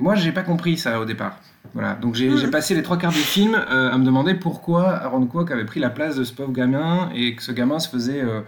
[0.00, 1.38] moi j'ai pas compris ça au départ.
[1.74, 4.88] Voilà, donc j'ai j'ai passé les trois quarts du film euh, à me demander pourquoi
[4.94, 7.88] Aaron Kwok avait pris la place de ce pauvre gamin et que ce gamin se
[7.88, 8.40] faisait euh,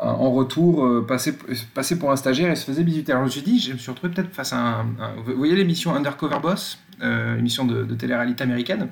[0.00, 1.36] en retour euh, passer,
[1.74, 3.12] passer pour un stagiaire et se faisait bisuter.
[3.12, 5.32] Alors je me suis dit, je me suis retrouvé peut-être face à un, un- Vous
[5.36, 8.88] voyez l'émission Undercover Boss, euh, émission de, de télé-réalité américaine,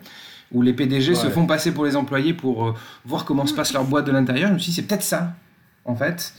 [0.52, 2.74] où les PDG se font passer pour les employés pour euh,
[3.04, 4.48] voir comment se passe leur boîte de l'intérieur.
[4.48, 5.34] Je me suis dit, c'est peut-être ça.
[5.86, 6.34] En fait,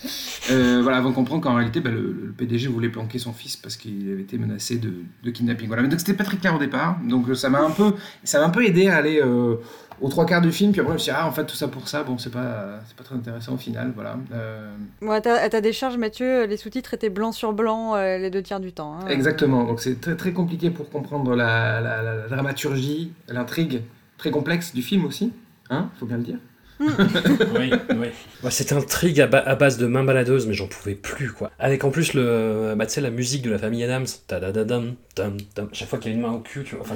[0.51, 3.57] Euh, voilà, avant de comprendre qu'en réalité, bah, le, le PDG voulait planquer son fils
[3.57, 5.67] parce qu'il avait été menacé de, de kidnapping.
[5.67, 6.97] Voilà, mais donc c'était pas très clair au départ.
[7.03, 9.55] Donc ça m'a un peu, ça m'a un peu aidé à aller euh,
[9.99, 10.71] aux trois quarts du film.
[10.71, 12.29] Puis après, je me suis dit, ah, en fait, tout ça pour ça, bon, c'est
[12.31, 13.91] pas, c'est pas très intéressant au final.
[13.95, 14.17] Voilà.
[14.33, 14.71] Euh,
[15.01, 18.29] Bon, à ta, à ta décharge, Mathieu, les sous-titres étaient blanc sur blanc euh, les
[18.29, 18.93] deux tiers du temps.
[19.01, 19.07] hein.
[19.07, 19.63] Exactement.
[19.65, 23.81] Donc c'est très très compliqué pour comprendre la, la- la- la dramaturgie, l'intrigue
[24.17, 25.33] très complexe du film aussi.
[25.71, 26.37] Hein, faut bien le dire.
[27.59, 28.07] oui, oui.
[28.43, 31.31] Ouais, C'était un trig à, ba- à base de main baladeuse, mais j'en pouvais plus,
[31.31, 31.51] quoi.
[31.59, 34.05] Avec en plus le, bah, la musique de la famille Adams.
[34.27, 35.69] Tam, tam.
[35.73, 36.85] Chaque fois qu'il y a une main au cul, tu vois.
[36.85, 36.95] Enfin,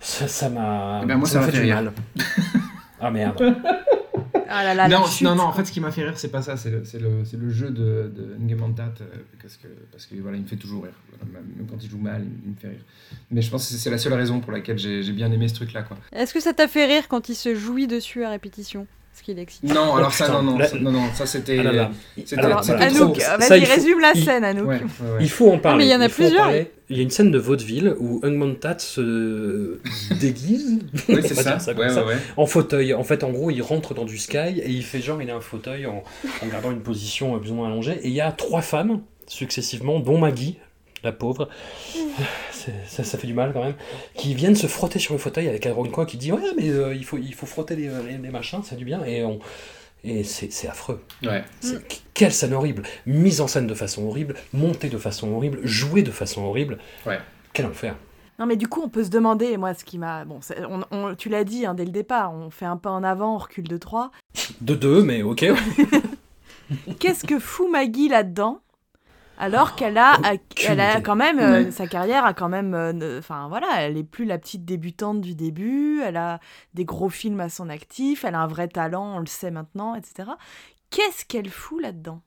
[0.00, 1.00] ça ça m'a.
[1.02, 1.82] Eh ben, moi, ça m'a fait du rire.
[1.82, 1.92] mal.
[3.00, 3.56] ah merde.
[4.48, 6.18] Ah là là, la non, chute, non, non, en fait, ce qui m'a fait rire,
[6.18, 9.04] c'est pas ça, c'est le, c'est le, c'est le jeu de, de Ngemantat, euh,
[9.42, 10.94] parce que, parce que voilà, il me fait toujours rire.
[11.32, 12.84] Même quand il joue mal, il, me fait rire.
[13.30, 15.82] Mais je pense que c'est- la seule raison pour laquelle j'ai bien aimé ce truc-là,
[15.82, 15.98] quoi.
[16.12, 18.86] Est-ce que ça t'a fait rire quand il se jouit dessus à répétition?
[19.18, 19.72] Parce qu'il.
[19.74, 21.58] Non, alors ça, putain, non, non, ça, non, non, ça c'était.
[21.58, 21.90] Ah.
[22.80, 24.68] Anouk, Ça, vas-y, résume la scène, Anouk.
[24.68, 25.18] Ouais, ouais, ouais.
[25.20, 25.74] Il faut en parler.
[25.74, 26.50] Ah, mais il y en a plusieurs.
[26.90, 29.78] Il y a une scène de vaudeville où Hungman Tat se
[30.20, 30.78] déguise.
[31.08, 31.56] Oui, c'est ça.
[31.56, 32.20] dire comme ouais, ça, ouais, ouais.
[32.36, 32.94] en fauteuil.
[32.94, 35.36] En fait, en gros, il rentre dans du sky et il fait genre, il a
[35.36, 36.02] un fauteuil en,
[36.42, 37.98] en gardant une position euh, plus ou moins allongée.
[38.02, 40.58] Et il y a trois femmes, successivement, dont Maggie,
[41.04, 41.48] la pauvre,
[42.86, 43.74] ça, ça fait du mal quand même,
[44.14, 46.94] qui viennent se frotter sur le fauteuil avec Aaron Kwok qui dit Ouais, mais euh,
[46.94, 49.04] il, faut, il faut frotter les, les, les machins, ça fait du bien.
[49.04, 49.38] Et, on,
[50.04, 51.02] et c'est c'est affreux.
[51.24, 51.44] Ouais.
[51.60, 51.80] C'est-
[52.14, 56.10] Quelle scène horrible Mise en scène de façon horrible, montée de façon horrible, jouée de
[56.10, 56.78] façon horrible.
[57.06, 57.18] Ouais.
[57.52, 57.94] Quel enfer.
[58.38, 60.24] Non, mais du coup, on peut se demander, moi, ce qui m'a.
[60.24, 62.90] Bon, c'est- on, on- tu l'as dit hein, dès le départ, on fait un pas
[62.90, 64.12] en avant, on recule de trois.
[64.60, 65.46] De deux, mais ok.
[67.00, 68.60] Qu'est-ce que fout Maggie là-dedans?
[69.38, 70.18] Alors qu'elle a,
[70.66, 71.70] elle a quand même, euh, Ouais.
[71.70, 75.34] sa carrière a quand même, euh, enfin voilà, elle est plus la petite débutante du
[75.34, 76.40] début, elle a
[76.74, 79.94] des gros films à son actif, elle a un vrai talent, on le sait maintenant,
[79.94, 80.30] etc.
[80.90, 82.20] Qu'est-ce qu'elle fout là-dedans?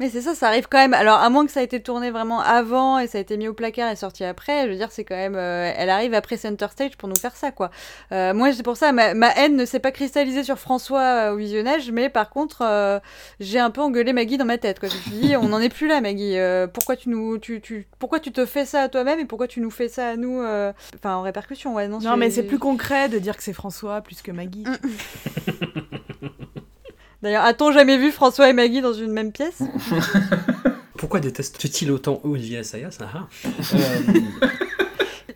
[0.00, 0.92] Mais c'est ça, ça arrive quand même.
[0.92, 3.46] Alors, à moins que ça ait été tourné vraiment avant et ça a été mis
[3.46, 5.36] au placard et sorti après, je veux dire, c'est quand même.
[5.36, 7.70] euh, elle arrive après Center Stage pour nous faire ça, quoi.
[8.10, 11.32] Euh, moi, c'est pour ça, ma, ma haine ne s'est pas cristallisée sur François euh,
[11.32, 12.98] au visionnage, mais par contre, euh,
[13.38, 14.88] j'ai un peu engueulé Maggie dans ma tête, quoi.
[14.88, 16.36] Je me suis dit, on n'en est plus là, Maggie.
[16.72, 19.60] Pourquoi, tu nous, tu, tu, pourquoi tu te fais ça à toi-même et pourquoi tu
[19.60, 20.42] nous fais ça à nous
[20.96, 21.86] Enfin, en répercussion, ouais.
[21.86, 24.64] Non, Non, mais c'est plus concret de dire que c'est François plus que Maggie.
[27.24, 29.62] D'ailleurs, a-t-on jamais vu François et Maggie dans une même pièce
[30.98, 33.06] Pourquoi déteste-t-il autant Olivier Assayas Ah,
[33.44, 33.46] ah.
[33.74, 34.46] Euh,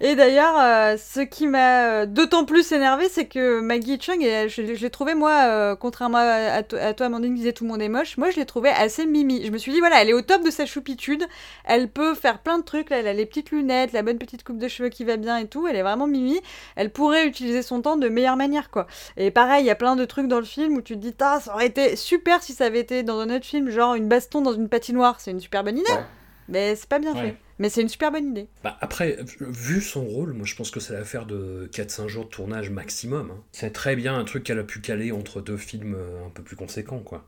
[0.00, 4.48] Et d'ailleurs, euh, ce qui m'a euh, d'autant plus énervé, c'est que Maggie Chung, et
[4.48, 6.22] je, je l'ai trouvé, moi, euh, contrairement à,
[6.54, 8.46] à to- à toi, Amandine, qui disait tout le monde est moche, moi, je l'ai
[8.46, 9.44] trouvé assez mimi.
[9.44, 11.24] Je me suis dit, voilà, elle est au top de sa choupitude,
[11.64, 14.44] elle peut faire plein de trucs, là, elle a les petites lunettes, la bonne petite
[14.44, 16.40] coupe de cheveux qui va bien et tout, elle est vraiment mimi.
[16.76, 18.86] Elle pourrait utiliser son temps de meilleure manière, quoi.
[19.16, 21.14] Et pareil, il y a plein de trucs dans le film où tu te dis,
[21.20, 24.06] ah, ça aurait été super si ça avait été dans un autre film, genre une
[24.08, 25.90] baston dans une patinoire, c'est une super bonne idée.
[25.90, 26.04] Ouais.
[26.48, 27.20] Mais c'est pas bien Ouais.
[27.20, 27.36] fait.
[27.58, 28.46] Mais c'est une super bonne idée.
[28.62, 32.30] Bah, après, vu son rôle, moi je pense que c'est l'affaire de 4-5 jours de
[32.30, 33.30] tournage maximum.
[33.32, 33.42] hein.
[33.52, 36.42] C'est très bien un truc qu'elle a pu caler entre deux films euh, un peu
[36.42, 37.24] plus conséquents, quoi.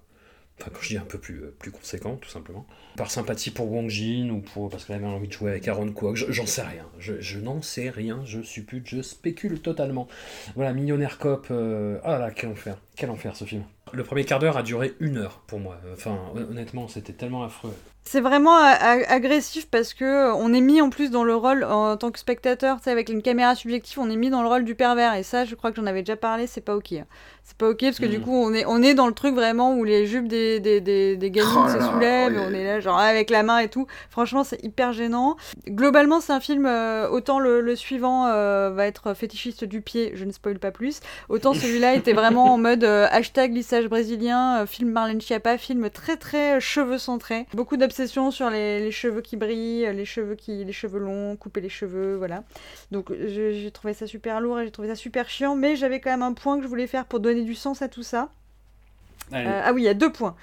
[0.60, 2.66] Enfin, quand je dis un peu plus, euh, plus conséquent, tout simplement.
[2.96, 5.90] Par sympathie pour Wong Jin ou pour, parce qu'elle avait envie de jouer avec Aaron
[5.90, 6.86] Kwok, je- j'en sais rien.
[6.98, 10.06] Je, je n'en sais rien, je suppute, je spécule totalement.
[10.56, 12.76] Voilà, Millionnaire Cop, euh, ah là, quel enfer.
[12.94, 13.64] Quel enfer ce film.
[13.92, 15.76] Le premier quart d'heure a duré une heure pour moi.
[15.92, 17.74] Enfin, hon- honnêtement, c'était tellement affreux.
[18.04, 21.64] C'est vraiment a- agressif parce que euh, on est mis en plus dans le rôle
[21.64, 24.48] en tant que spectateur, tu sais, avec une caméra subjective, on est mis dans le
[24.48, 25.14] rôle du pervers.
[25.16, 26.92] Et ça, je crois que j'en avais déjà parlé, c'est pas ok.
[26.92, 27.04] hein.
[27.44, 28.24] C'est pas ok parce que du Mhm.
[28.24, 31.16] coup, on est, on est dans le truc vraiment où les jupes des, des, des,
[31.16, 32.38] des gamines Oh se soulèvent, ouais.
[32.48, 33.86] on est là, genre avec la main et tout.
[34.08, 35.36] Franchement, c'est hyper gênant.
[35.68, 40.12] Globalement, c'est un film, euh, autant le, le suivant euh, va être fétichiste du pied,
[40.14, 43.52] je ne spoil pas plus, autant celui-là était vraiment en mode euh, hashtag
[43.88, 47.46] brésilien, euh, film Marlène Schiappa, film très très euh, cheveux centré.
[47.54, 51.60] Beaucoup d'obsession sur les, les cheveux qui brillent, les cheveux qui, les cheveux longs, couper
[51.60, 52.42] les cheveux, voilà.
[52.90, 56.10] Donc j'ai trouvé ça super lourd et j'ai trouvé ça super chiant, mais j'avais quand
[56.10, 58.30] même un point que je voulais faire pour donner du sens à tout ça.
[59.32, 60.34] Euh, ah oui, il y a deux points.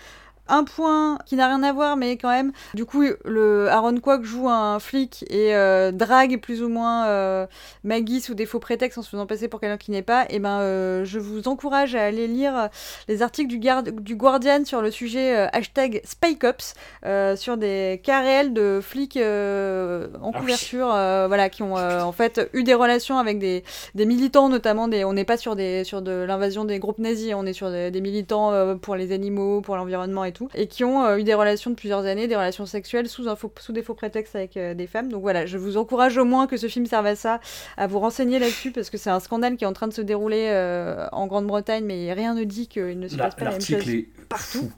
[0.49, 4.23] Un point qui n'a rien à voir, mais quand même, du coup, le Aaron Kwok
[4.23, 7.47] joue un flic et euh, drague plus ou moins euh,
[7.83, 10.25] Maggie sous des faux prétextes en se faisant passer pour quelqu'un qui n'est pas.
[10.29, 12.69] Et ben, euh, je vous encourage à aller lire
[13.07, 13.59] les articles du,
[14.01, 16.75] du Guardian sur le sujet hashtag SpyCops,
[17.05, 22.49] euh, sur des cas réels de flics en Ah couverture, voilà, qui ont en fait
[22.53, 23.63] eu des relations avec des,
[23.95, 25.03] des militants, notamment des.
[25.03, 27.91] On n'est pas sur des sur de l'invasion des groupes nazis, on est sur des,
[27.91, 31.33] des militants pour les animaux, pour l'environnement et tout, et qui ont euh, eu des
[31.33, 34.57] relations de plusieurs années, des relations sexuelles sous un faux, sous des faux prétextes avec
[34.57, 35.09] euh, des femmes.
[35.09, 37.39] Donc voilà, je vous encourage au moins que ce film serve à ça,
[37.77, 40.01] à vous renseigner là-dessus, parce que c'est un scandale qui est en train de se
[40.01, 43.61] dérouler euh, en Grande-Bretagne, mais rien ne dit qu'il ne se passe pas la même
[43.61, 43.83] chose.
[44.29, 44.59] Partout.
[44.59, 44.71] fou.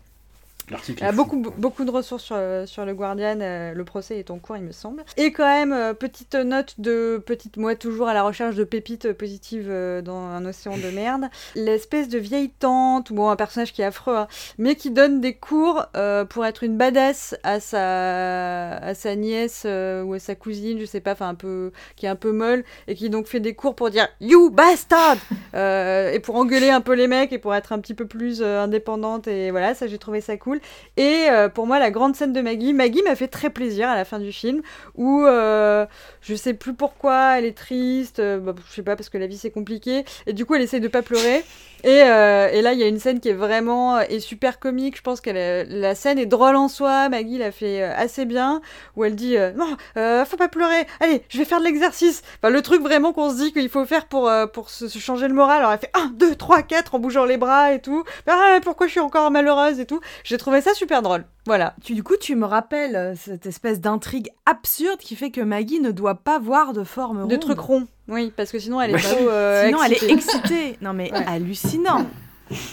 [0.70, 3.40] L'article Il y a beaucoup, beaucoup de ressources sur, sur le Guardian.
[3.42, 5.04] euh, le procès est en cours, il me semble.
[5.18, 9.14] Et quand même, euh, petite note de petite moi toujours à la recherche de pépites
[9.14, 11.26] positives euh, dans un océan de merde.
[11.56, 15.34] L'espèce de vieille tante, bon, un personnage qui est affreux, hein, mais qui donne des
[15.34, 20.36] cours euh, pour être une badass à sa, à sa nièce euh, ou à sa
[20.36, 23.28] cousine, je sais pas, enfin un peu, qui est un peu molle, et qui donc
[23.28, 25.18] fait des cours pour dire You bastard
[25.56, 28.44] Euh, Et pour engueuler un peu les mecs et pour être un petit peu plus
[28.44, 29.28] indépendante.
[29.28, 30.59] Et voilà, ça j'ai trouvé ça cool.
[30.97, 33.95] Et euh, pour moi, la grande scène de Maggie, Maggie m'a fait très plaisir à
[33.95, 34.62] la fin du film,
[34.95, 35.86] où euh,
[36.22, 39.28] je sais plus pourquoi, elle est triste, euh, bah, je sais pas, parce que la
[39.28, 41.43] vie c'est compliqué, et du coup elle essaye de pas pleurer.
[41.86, 44.97] Et, euh, et là, il y a une scène qui est vraiment est super comique.
[44.97, 47.07] Je pense que la scène est drôle en soi.
[47.07, 48.62] Maggie l'a fait assez bien,
[48.97, 49.78] où elle dit non,
[50.26, 50.86] faut pas pleurer.
[50.99, 52.22] Allez, je vais faire de l'exercice.
[52.43, 55.34] Le truc vraiment qu'on se dit qu'il faut faire pour pour se, se changer le
[55.34, 55.60] moral.
[55.60, 58.03] Alors elle fait 1, 2, 3, 4 en bougeant les bras et tout.
[58.28, 60.01] Ah, pourquoi je suis encore malheureuse et tout.
[60.26, 61.26] J'ai trouvé ça super drôle.
[61.45, 61.74] Voilà.
[61.84, 65.80] Tu, du coup, tu me rappelles euh, cette espèce d'intrigue absurde qui fait que Maggie
[65.80, 67.30] ne doit pas voir de forme ronde.
[67.32, 67.88] De trucs ronds.
[68.08, 69.28] Oui, parce que sinon elle est trop.
[69.30, 70.14] euh, Sinon, elle est excitée.
[70.14, 70.78] excitée.
[70.82, 71.26] Non, mais Ouais.
[71.28, 72.06] hallucinant.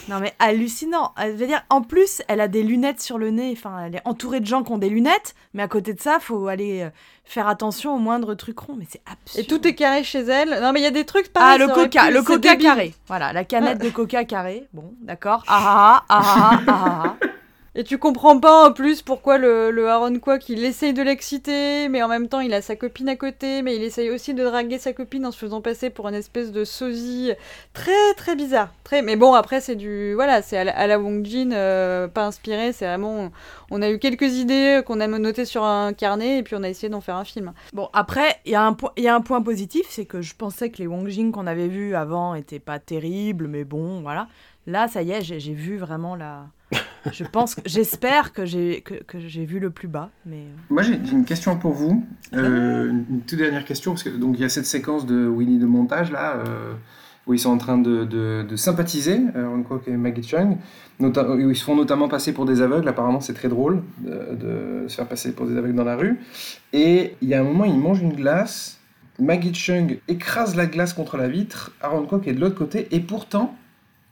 [0.09, 1.13] Non, mais hallucinant.
[1.21, 3.53] Elle veut dire, en plus, elle a des lunettes sur le nez.
[3.55, 5.35] Enfin, elle est entourée de gens qui ont des lunettes.
[5.53, 6.89] Mais à côté de ça, faut aller euh,
[7.25, 8.77] faire attention aux moindres trucs ronds.
[8.79, 9.45] Mais c'est absurde.
[9.45, 10.63] Et tout est carré chez elle.
[10.63, 11.59] Non, mais il y a des trucs Ah, pareils.
[11.59, 12.67] le coca, pu- le coca débile.
[12.67, 12.95] carré.
[13.07, 14.67] Voilà, la canette de coca carré.
[14.73, 15.45] Bon, d'accord.
[15.47, 17.27] Ah ah ah ah ah ah ah.
[17.79, 22.03] Et tu comprends pas en plus pourquoi le, Aaron Kwok il essaye de l'exciter, mais
[22.03, 24.79] en même temps il a sa copine à côté, mais il essaye aussi de draguer
[24.79, 27.33] sa copine en se faisant passer pour une espèce de sosie
[27.75, 28.71] très très bizarre.
[28.83, 29.03] Très...
[29.03, 30.15] Mais bon, après c'est du.
[30.15, 33.31] Voilà, c'est à la, Wong Jin, euh, pas inspiré, c'est vraiment.
[33.71, 36.71] On a eu quelques idées qu'on a notées sur un carnet et puis on a
[36.71, 37.53] essayé d'en faire un film.
[37.75, 40.71] Bon, après, il y, a un y a un point positif, c'est que je pensais
[40.71, 44.29] que les Wong Jing qu'on avait vus avant étaient pas terribles, mais bon, voilà.
[44.67, 46.47] Là, ça y est, j'ai vu vraiment la.
[47.13, 50.39] Je pense, que- j'espère que j'ai que, que j'ai vu le plus bas, mais.
[50.41, 52.05] euh, Moi, j'ai une question pour vous.
[52.35, 55.27] Euh, une, une toute dernière question, parce que donc il y a cette séquence de
[55.29, 56.73] Winnie de montage là, euh,
[57.29, 60.57] où ils sont en train de, de, de sympathiser, Ron Kwok et Maggie Chung,
[61.01, 62.89] où ils se font notamment passer pour des aveugles.
[62.89, 66.19] Apparemment, c'est très drôle de, de se faire passer pour des aveugles dans la rue.
[66.73, 68.81] Et il y a un moment, ils mangent une glace.
[69.21, 71.73] Maggie Chung écrase la glace contre la vitre.
[71.81, 73.57] Aaron Kwok est de l'autre côté, et pourtant,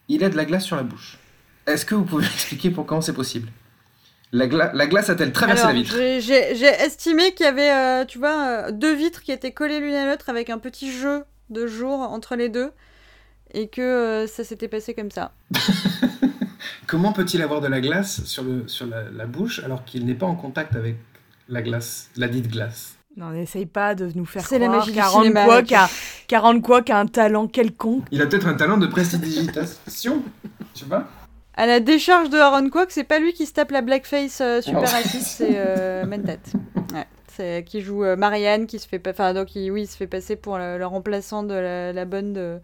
[0.09, 1.18] il a de la glace sur la bouche.
[1.66, 3.48] Est-ce que vous pouvez expliquer pour comment c'est possible?
[4.32, 5.94] La, gla- la glace a-t-elle traversé Alors, la vitre?
[5.96, 9.94] j'ai- estimé qu'il y avait, euh, tu vois, euh, deux vitres qui étaient collées l'une
[9.94, 12.70] à l'autre avec un petit jeu de jour entre les deux.
[13.52, 15.32] Et que euh, ça s'était passé comme ça.
[16.86, 20.14] Comment peut-il avoir de la glace sur, le, sur la, la bouche alors qu'il n'est
[20.14, 20.96] pas en contact avec
[21.48, 22.96] la glace, la dite glace?
[23.16, 25.84] Non, n'essaye pas de nous faire C'est la croire magie du qu'Aaron cinéma, Kwok là,
[25.84, 25.90] a,
[26.26, 28.04] qu'Aaron Kwok a un talent quelconque.
[28.10, 30.22] Il a peut-être un talent de prestidigitation,
[30.74, 31.06] tu vois?
[31.57, 34.61] À la décharge de Aaron Kwok, c'est pas lui qui se tape la blackface euh,
[34.61, 34.86] super Non.
[34.88, 36.38] raciste, c'est euh, Mentat.
[36.92, 37.07] Ouais.
[37.36, 40.07] C'est qui joue euh, Marianne, qui se fait, enfin donc il, oui, il se fait
[40.07, 42.59] passer pour le, le remplaçant de la, la bonne de,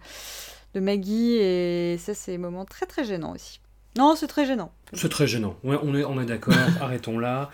[0.75, 3.61] de Maggie et ça c'est un moment très très gênant aussi.
[3.99, 4.71] Non, c'est très gênant.
[4.93, 5.57] C'est très gênant.
[5.65, 7.51] Ouais, on est, on est d'accord, arrêtons là.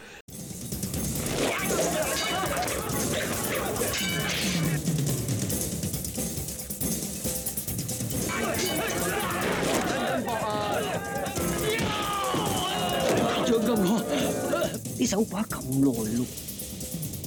[15.07, 15.84] 手把咁耐
[16.16, 16.26] 咯，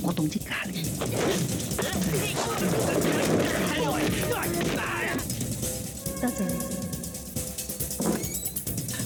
[0.01, 0.73] 我当啲假嚟。
[6.21, 6.43] 得谢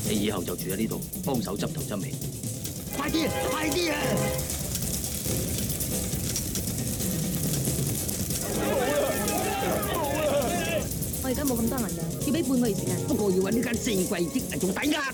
[0.09, 2.13] 你，以后就住喺呢度，帮手执头执尾。
[2.97, 3.97] 快啲，快啲啊！
[11.21, 12.95] 我而家冇咁多银两，要俾半个月时间。
[13.07, 15.13] 不过要搵呢间四季的嚟做抵押。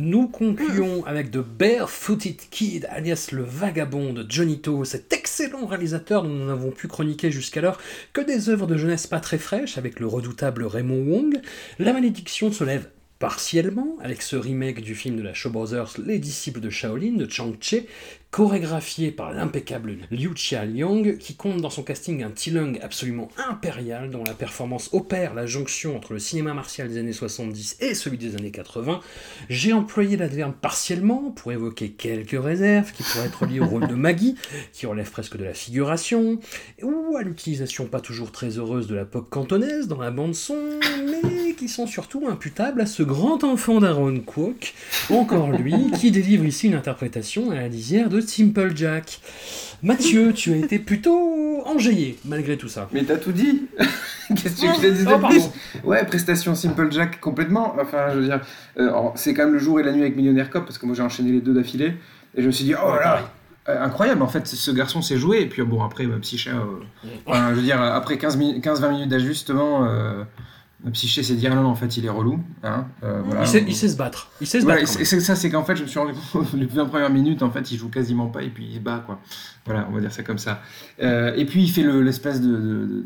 [0.00, 6.22] Nous concluons avec The Barefooted Kid, alias le vagabond de Johnny To, cet excellent réalisateur
[6.22, 7.78] dont nous n'avons pu chroniquer jusqu'alors
[8.12, 11.40] que des œuvres de jeunesse pas très fraîches avec le redoutable Raymond Wong.
[11.80, 12.88] La malédiction se lève
[13.18, 17.28] partiellement avec ce remake du film de la Shaw Brothers Les disciples de Shaolin de
[17.28, 17.82] Chang Che,
[18.30, 24.10] chorégraphié par l'impeccable Liu Chia Liang, qui compte dans son casting un Tilung absolument impérial
[24.10, 28.18] dont la performance opère la jonction entre le cinéma martial des années 70 et celui
[28.18, 29.00] des années 80.
[29.48, 33.94] J'ai employé l'adverbe partiellement pour évoquer quelques réserves qui pourraient être liées au rôle de
[33.94, 34.34] Maggie,
[34.72, 36.38] qui relève presque de la figuration,
[36.82, 40.78] ou à l'utilisation pas toujours très heureuse de la pop cantonaise dans la bande son,
[41.06, 44.74] mais qui sont surtout imputables à ce grand enfant d'Aaron Kwok,
[45.10, 49.20] encore lui, qui délivre ici une interprétation à la lisière de Simple Jack.
[49.82, 52.88] Mathieu, tu as été plutôt enjaillé malgré tout ça.
[52.92, 53.66] Mais t'as tout dit
[54.28, 55.50] Qu'est-ce que je te disais Oh, de plus
[55.84, 57.76] Ouais, prestation Simple Jack complètement.
[57.80, 58.40] Enfin, je veux dire,
[58.78, 60.94] euh, c'est quand même le jour et la nuit avec Millionnaire Cop parce que moi
[60.94, 61.94] j'ai enchaîné les deux d'affilée
[62.34, 63.30] et je me suis dit, oh là
[63.68, 65.40] euh, Incroyable, en fait, ce garçon s'est joué.
[65.40, 69.08] Et puis, euh, bon, après, ma psyché, euh, enfin, je veux dire, après 15-20 minutes
[69.08, 70.24] d'ajustement, euh,
[70.92, 72.40] psyché s'est dit, ah non, en fait, il est relou.
[72.62, 73.42] Hein, euh, voilà.
[73.42, 74.30] Il sait, il sait se battre.
[74.40, 74.82] Il sait se battre.
[74.82, 77.10] et c'est c'est ça, c'est qu'en fait, je me suis rendu compte, les 20 premières
[77.10, 79.20] minutes, en fait, il joue quasiment pas et puis il se bat, quoi.
[79.66, 80.62] Voilà, on va dire ça comme ça.
[81.02, 83.04] Euh, et puis, il fait le- l'espèce de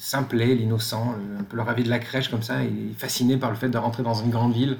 [0.00, 2.64] simplet, l'innocent, un peu le ravi de la crèche, comme ça.
[2.64, 4.78] Il est fasciné par le fait de rentrer dans une grande ville.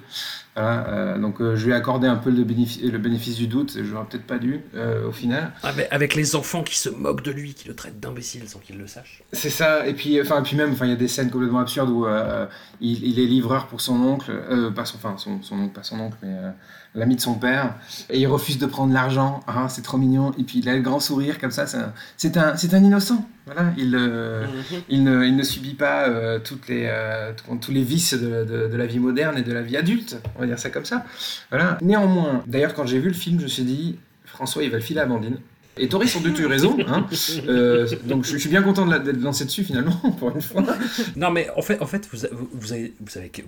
[0.56, 3.46] Voilà, euh, donc, euh, je lui ai accordé un peu le, bénéfice, le bénéfice du
[3.46, 3.76] doute.
[3.76, 5.52] Je l'aurais peut-être pas dû, euh, au final.
[5.62, 8.78] Avec, avec les enfants qui se moquent de lui, qui le traitent d'imbécile sans qu'il
[8.78, 9.22] le sache.
[9.32, 11.90] C'est ça, et puis, enfin, puis même, enfin, il y a des scènes complètement absurdes
[11.90, 12.06] où
[12.80, 14.32] il, il est livreur pour son oncle,
[14.74, 16.34] pas son, enfin, son, son oncle, pas son oncle, mais
[16.94, 17.74] l'ami de son père,
[18.08, 20.82] et il refuse de prendre l'argent, ah, c'est trop mignon, et puis il a le
[20.82, 24.44] grand sourire comme ça, c'est un, c'est un, un innocent, voilà, il, euh,
[24.88, 28.68] il, ne, il ne subit pas euh, toutes les, euh, tous- les vices de, de-
[28.68, 31.04] de la vie moderne et de la vie adulte, on va dire ça comme ça,
[31.50, 31.78] voilà.
[31.80, 34.82] Néanmoins, d'ailleurs, quand j'ai vu le film, je me suis dit, François, il va le
[34.82, 35.36] filer à Amandine.
[35.82, 37.06] Et Tori sans doute eu raison, hein.
[37.48, 40.42] Euh, donc je, je suis bien content de la- d'être lancé dessus finalement, pour une
[40.42, 40.62] fois.
[41.16, 42.92] Non, mais en fait, en fait vous, avez, vous, avez,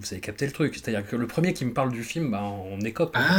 [0.00, 0.74] vous avez capté le truc.
[0.74, 3.14] C'est-à-dire que le premier qui me parle du film, bah, on écope.
[3.14, 3.36] Ah,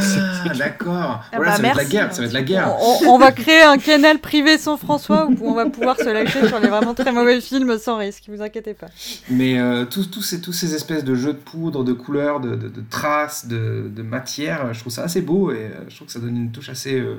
[0.58, 1.24] d'accord.
[1.32, 2.74] Ah voilà, bah, ça va être la guerre, ça va être la guerre.
[2.80, 6.46] On, on va créer un canal privé sans François où on va pouvoir se lâcher
[6.46, 8.86] sur les vraiment très mauvais films sans risque, vous inquiétez pas.
[9.28, 12.54] Mais euh, tous, tous, ces, tous ces espèces de jeux de poudre, de couleurs, de,
[12.54, 16.06] de- de traces, de, de matière, je trouve ça assez beau et euh, je trouve
[16.06, 17.16] que ça donne une touche assez, euh,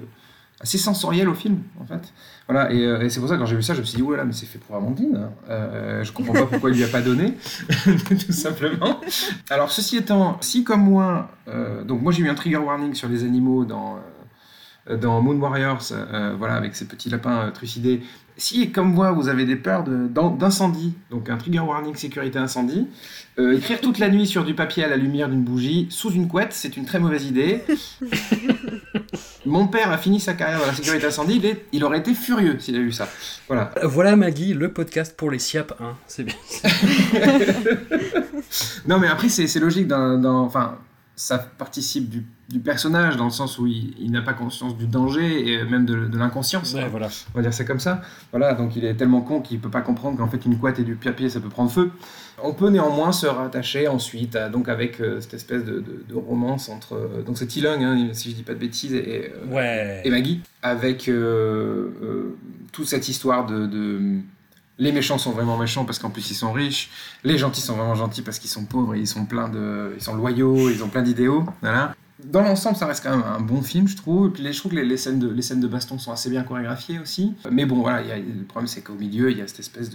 [0.62, 2.14] assez sensorielle au film, en fait.
[2.47, 3.97] Voilà, et, euh, et c'est pour ça que quand j'ai vu ça, je me suis
[3.97, 5.18] dit, oulala, mais c'est fait pour Amandine.
[5.18, 5.30] hein.
[5.49, 7.34] Euh, je comprends pas pourquoi il lui a pas donné,
[8.08, 9.01] tout simplement.
[9.49, 13.10] Alors, ceci étant, si comme moi, euh, donc moi j'ai eu un trigger warning sur
[13.10, 13.97] les animaux dans,
[14.89, 15.82] euh, dans Moon Warriors,
[16.38, 18.01] voilà, avec ces petits lapins trucidés.
[18.38, 22.86] Si, comme moi, vous avez des peurs d'incendie, donc un trigger warning sécurité incendie,
[23.38, 26.51] écrire toute la nuit sur du papier à la lumière d'une bougie, sous une couette,
[26.51, 27.62] c'est une très mauvaise idée.
[29.45, 32.13] Mon père a fini sa carrière dans la sécurité incendie, il, est- il aurait été
[32.13, 33.07] furieux s'il a vu ça.
[33.47, 33.71] Voilà.
[33.83, 35.95] Voilà Maggie, le podcast pour les SIAP 1.
[36.07, 36.35] C'est bien.
[38.87, 39.87] Non, mais après, c'est c'est logique.
[39.87, 40.77] Dans, dans- enfin,
[41.18, 44.86] ça participe du, du personnage dans le sens où il, il n'a pas conscience du
[44.86, 46.74] danger et même de, de l'inconscience.
[46.74, 47.07] Ouais, voilà.
[47.34, 48.01] On va dire c'est comme ça.
[48.32, 50.84] Voilà, donc il est tellement con qu'il peut pas comprendre qu'en fait une couette et
[50.84, 51.91] du papier ça peut prendre feu.
[52.43, 56.16] On peut néanmoins se rattacher ensuite à, donc avec euh, cette espèce de, de- de
[56.16, 59.55] romance entre euh, donc c'est Tilung hein, si je dis pas de bêtises et, euh,
[59.55, 60.01] Ouais.
[60.03, 62.36] et Maggie avec euh,
[62.74, 63.68] toute cette histoire de-
[64.78, 66.89] les méchants sont vraiment méchants parce qu'en plus ils sont riches,
[67.23, 70.03] les gentils sont vraiment gentils parce qu'ils sont pauvres et ils sont pleins de ils
[70.03, 71.95] sont loyaux, ils ont plein d'idéaux, voilà.
[72.23, 74.34] Dans l'ensemble, ça reste quand même un bon film, je trouve.
[74.39, 76.97] Les- je trouve que les, scènes de, les scènes de baston sont assez bien chorégraphiées
[76.97, 77.34] aussi.
[77.51, 79.59] Mais bon, voilà, il y a- le problème, c'est qu'au milieu, il y a cette
[79.59, 79.89] espèce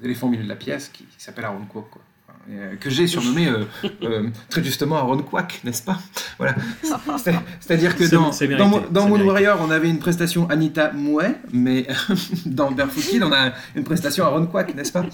[0.00, 2.02] d'éléphant au milieu de la pièce qui, qui s'appelle Aaron Kwok, quoi.
[2.50, 3.64] Euh, que j'ai surnommé euh,
[4.02, 5.98] euh, très justement Aaron Kwak, n'est-ce pas?
[6.38, 6.54] Voilà.
[7.18, 9.20] C'est- C'est-à-dire que dans, dans, dans Moon.
[9.26, 11.86] Warrior, on avait une prestation Anita Mouet, mais
[12.46, 15.04] dans Barefoot Kid, on a une prestation Aaron Kwak, n'est-ce pas?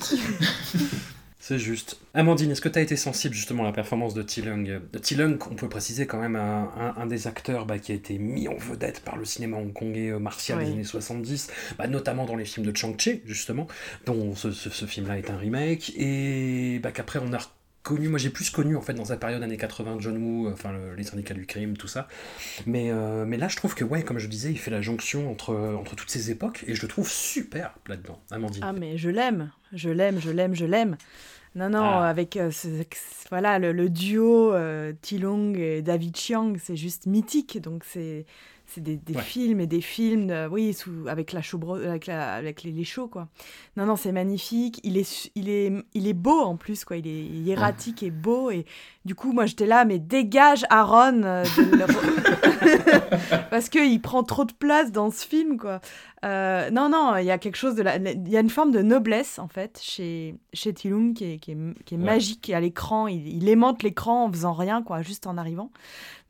[1.46, 1.98] C'est juste.
[2.14, 5.36] Amandine, est-ce que tu as été sensible justement à la performance de Tilung Euh, Tilung,
[5.50, 8.48] on peut préciser quand même un, un- un des acteurs bah, qui a été mis
[8.48, 12.46] en vedette par le cinéma hongkongais euh, martial des années 70, bah, notamment dans les
[12.46, 13.66] films de Chang-Chi, justement,
[14.06, 17.38] dont ce, ce- ce film-là est un remake, et bah, qu'après on a
[17.82, 20.72] connu, moi j'ai plus connu en fait dans cette période années 80 John Woo, enfin
[20.72, 22.08] le- les syndicats du crime, tout ça.
[22.64, 25.30] Mais, euh, mais là je trouve que ouais, comme je disais, il fait la jonction
[25.30, 28.64] entre, entre toutes ces époques et je le trouve super là-dedans, Amandine.
[28.66, 30.96] Ah mais je l'aime, je l'aime, je l'aime, je l'aime.
[31.54, 32.08] Non, non, Ah.
[32.08, 32.82] avec euh, ce-
[33.30, 37.60] voilà, le, le duo euh, Tilong et David Chiang, c'est juste mythique.
[37.62, 38.26] Donc c'est
[38.66, 39.20] c'est des, des Ouais.
[39.22, 41.40] films et des films, euh, oui, sous, avec, la
[41.86, 43.28] avec, la, avec les, les chaux, quoi.
[43.76, 44.80] Non, non, c'est magnifique.
[44.84, 46.96] Il est, il, est, il est beau en plus, quoi.
[46.96, 48.50] Il est hiératique et beau.
[48.50, 48.64] Et
[49.04, 51.84] du coup, moi, j'étais là, mais dégage Aaron euh, de
[53.50, 55.80] Parce qu'il prend trop de place dans ce film, quoi.
[56.24, 57.96] Euh, non, non, il y a quelque chose de la...
[57.96, 61.52] Il y a une forme de noblesse, en fait, chez, chez Tilung qui est, qui
[61.52, 62.04] est, qui est Ouais.
[62.04, 63.06] magique à l'écran.
[63.08, 65.70] Il, il aimante l'écran en faisant rien, quoi, juste en arrivant.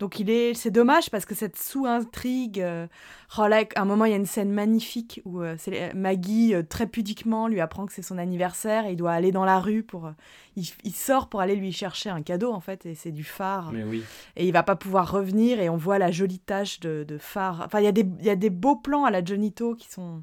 [0.01, 2.89] Donc il est, c'est dommage parce que cette sous-intrigue, euh,
[3.39, 6.55] oh là, à un moment il y a une scène magnifique où euh, c'est Maggie
[6.55, 9.61] euh, très pudiquement lui apprend que c'est son anniversaire et il doit aller dans la
[9.61, 10.13] rue pour, euh,
[10.57, 13.73] il, il sort pour aller lui chercher un cadeau en fait et c'est du phare
[13.73, 14.03] Mais oui.
[14.37, 17.63] et il va pas pouvoir revenir et on voit la jolie tache de, de phare.
[17.67, 19.91] Enfin il y a des, il y a des beaux plans à la Jonito qui
[19.91, 20.23] sont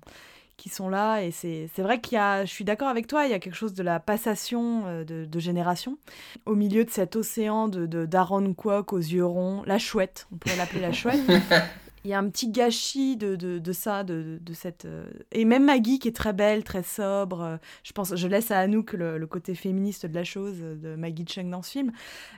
[0.58, 3.26] qui sont là et c'est c'est vrai qu'il y a, je suis d'accord avec toi,
[3.26, 5.98] il y a quelque chose de la passation euh, de, de génération
[6.46, 10.38] au milieu de cet océan de, de d'Aaron Kwok aux yeux ronds, la chouette, on
[10.38, 11.20] pourrait l'appeler la chouette.
[12.04, 14.86] Il y a un petit gâchis de, de, de ça, de, de cette...
[14.86, 17.42] euh, Et même Maggie qui est très belle, très sobre.
[17.42, 20.96] euh, Je pense, je laisse à Anouk le, côté féministe de la chose euh, de
[20.96, 21.92] Maggie Chung dans ce film.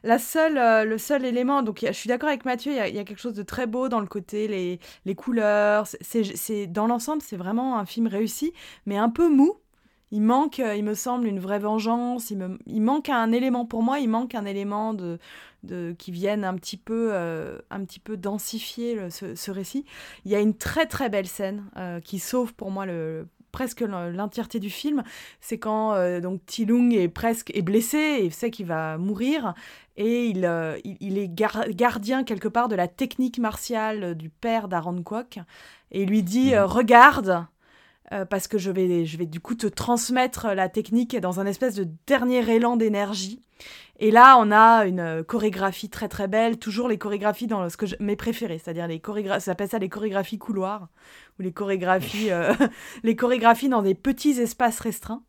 [0.04, 3.22] La seule, le seul élément, donc je suis d'accord avec Mathieu, il y, a, quelque
[3.22, 5.88] chose de très beau dans le côté, les, les couleurs.
[6.02, 8.54] c'est, dans l'ensemble, c'est vraiment un film réussi,
[8.86, 9.63] mais un peu mou.
[10.14, 12.30] Il manque, euh, il me semble, une vraie vengeance.
[12.30, 14.00] Il, me, il manque un élément pour moi.
[14.00, 15.18] Il manque un élément de,
[15.64, 19.86] de qui vienne un petit peu, euh, un petit peu densifier le- ce, ce récit.
[20.24, 23.82] Il y a une très très belle scène euh, qui sauve pour moi le presque
[23.82, 25.04] l'entièreté du film.
[25.42, 29.54] C'est quand euh, donc Tilung est presque est blessé et sait qu'il va mourir
[29.98, 34.30] et il, euh, il, il est gar- gardien quelque part de la technique martiale du
[34.30, 35.38] père d'Aaron Kwok
[35.92, 37.46] et il lui dit euh, regarde
[38.12, 41.46] euh, parce que je vais, je vais du coup te transmettre la technique dans un
[41.46, 43.42] espèce de dernier élan d'énergie.
[44.00, 47.86] Et là, on a une chorégraphie très très belle, toujours les chorégraphies dans ce que
[47.86, 50.90] je- mes préférées, c'est-à-dire les chorégraphies, ça s'appelle ça les chorégraphies couloirs,
[51.40, 52.54] ou les chorégraphies, euh,
[53.04, 55.24] les chorégraphies dans des petits espaces restreints,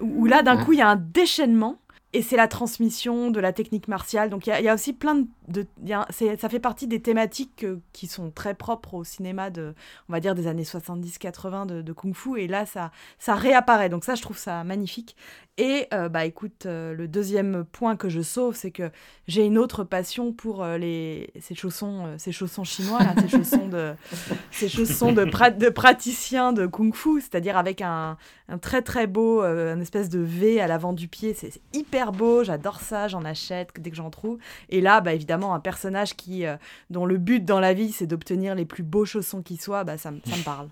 [0.00, 1.78] où, où là, d'un coup, il y a un déchaînement,
[2.12, 4.28] et c'est la transmission de la technique martiale.
[4.30, 5.26] Donc il y, y a aussi plein de...
[5.48, 9.74] de- a- ça fait partie des thématiques euh, qui sont très propres au cinéma de,
[10.08, 13.88] on va dire, des années 70-80 de, de Kung Fu, et là, ça, ça réapparaît.
[13.88, 15.16] Donc ça, je trouve ça magnifique.
[15.56, 18.90] Et euh, bah écoute, euh, le deuxième point que je sauve, c'est que
[19.28, 23.68] j'ai une autre passion pour euh, les ces chaussons, ces chaussons chinois, là, ces chaussons
[23.68, 23.94] de
[24.50, 28.16] ces chaussons de, pra- de praticiens de kung-fu, c'est-à-dire avec un,
[28.48, 31.34] un très très beau, un espèce de V à l'avant du pied.
[31.34, 34.38] C'est c'est hyper beau, j'adore ça, j'en achète dès que j'en trouve.
[34.70, 36.56] Et là, bah évidemment, un personnage qui euh,
[36.90, 39.98] dont le but dans la vie c'est d'obtenir les plus beaux chaussons qui soient, bah
[39.98, 40.68] ça, me- ça me parle.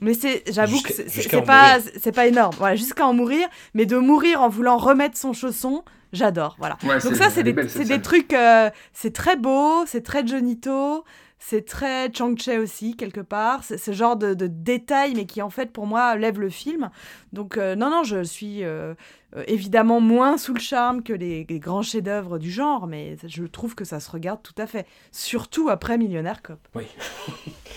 [0.00, 1.08] Mais c'est, j'avoue que c'est-
[1.46, 2.54] pas, c'est pas énorme.
[2.58, 6.54] Voilà, jusqu'à en mourir, mais de mourir en voulant remettre son chausson, j'adore.
[6.58, 6.76] Voilà.
[6.82, 7.52] Ouais, Donc ça, c'est des,
[7.84, 11.04] des trucs, euh, c'est très beau, c'est très Jonito,
[11.38, 13.62] C'est très Chang-Che aussi, quelque part.
[13.62, 16.90] C'est ce genre de, de détails, mais qui en fait, pour moi, lève le film.
[17.32, 18.94] Donc, euh, non, non, je suis euh,
[19.36, 23.44] euh, évidemment moins sous le charme que les, les grands chefs-d'œuvre du genre, mais je
[23.44, 24.86] trouve que ça se regarde tout à fait.
[25.12, 26.58] Surtout après Millionnaire Cop.
[26.74, 26.86] Oui.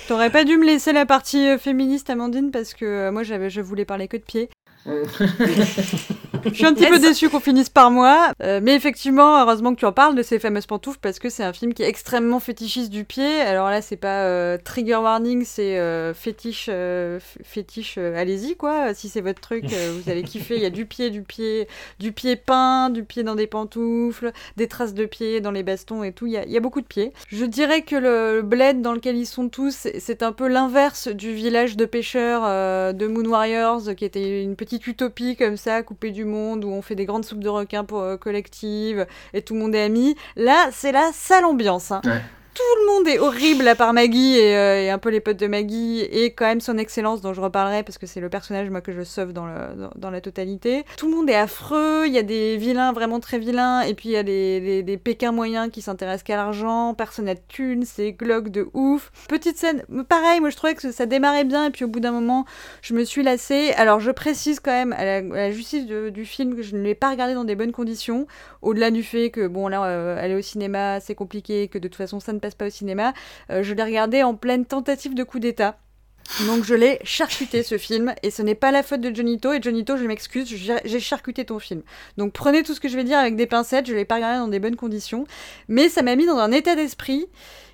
[0.08, 3.86] T'aurais pas dû me laisser la partie féministe, Amandine, parce que moi j'avais, je voulais
[3.86, 4.50] parler que de pieds.
[6.46, 9.80] Je suis un petit peu déçue qu'on finisse par moi, euh, mais effectivement, heureusement que
[9.80, 12.40] tu en parles de ces fameuses pantoufles parce que c'est un film qui est extrêmement
[12.40, 13.42] fétichiste du pied.
[13.42, 17.96] Alors là, c'est pas euh, trigger warning, c'est euh, fétiche, euh, fétiche.
[17.98, 20.56] euh, allez-y quoi, si c'est votre truc, euh, vous allez kiffer.
[20.56, 21.68] Il y a du pied, du pied,
[22.00, 26.04] du pied peint, du pied dans des pantoufles, des traces de pied dans les bastons
[26.04, 26.26] et tout.
[26.26, 27.12] Il y a, il y a beaucoup de pieds.
[27.28, 30.48] Je dirais que le, le bled dans lequel ils sont tous, c'est- c'est un peu
[30.48, 35.58] l'inverse du village de pêcheurs euh, de Moon Warriors, qui était une petite utopie comme
[35.58, 39.06] ça, coupée du monde, où on fait des grandes soupes de requins pour euh, collectives
[39.34, 40.16] et tout le monde est ami.
[40.36, 41.92] Là, c'est la sale ambiance.
[41.92, 42.02] hein.
[42.54, 45.38] Tout le monde est horrible à part Maggie et, euh, et un peu les potes
[45.38, 48.70] de Maggie et quand même son excellence dont je reparlerai parce que c'est le personnage
[48.70, 49.48] moi que je sauve dans,
[49.96, 50.84] dans, la totalité.
[50.98, 54.10] Tout le monde est affreux, il y a des vilains vraiment très vilains et puis
[54.10, 57.84] il y a des, des, pékins moyens qui s'intéressent qu'à l'argent, personne n'a de thunes,
[57.86, 59.12] c'est glauque de ouf.
[59.28, 62.12] Petite scène, pareil, moi je trouvais que ça démarrait bien et puis au bout d'un
[62.12, 62.46] moment
[62.82, 63.74] je me suis lassée.
[63.78, 67.12] Alors je précise quand même à la, justice du film que je ne l'ai pas
[67.12, 68.26] regardé dans des bonnes conditions,
[68.62, 71.98] au-delà du fait que bon là euh, aller au cinéma c'est compliqué, que de toute
[71.98, 73.14] façon ça ne passe pas au cinéma,
[73.52, 75.78] euh, je l'ai regardé en pleine tentative de coup d'état.
[76.46, 79.62] Donc je l'ai charcuté ce film et ce n'est pas la faute de Jonito et
[79.62, 81.82] Jonito je m'excuse j'ai charcuté ton film.
[82.18, 84.38] Donc prenez tout ce que je vais dire avec des pincettes, je l'ai pas regardé
[84.38, 85.26] dans des bonnes conditions,
[85.68, 87.26] mais ça m'a mis dans un état d'esprit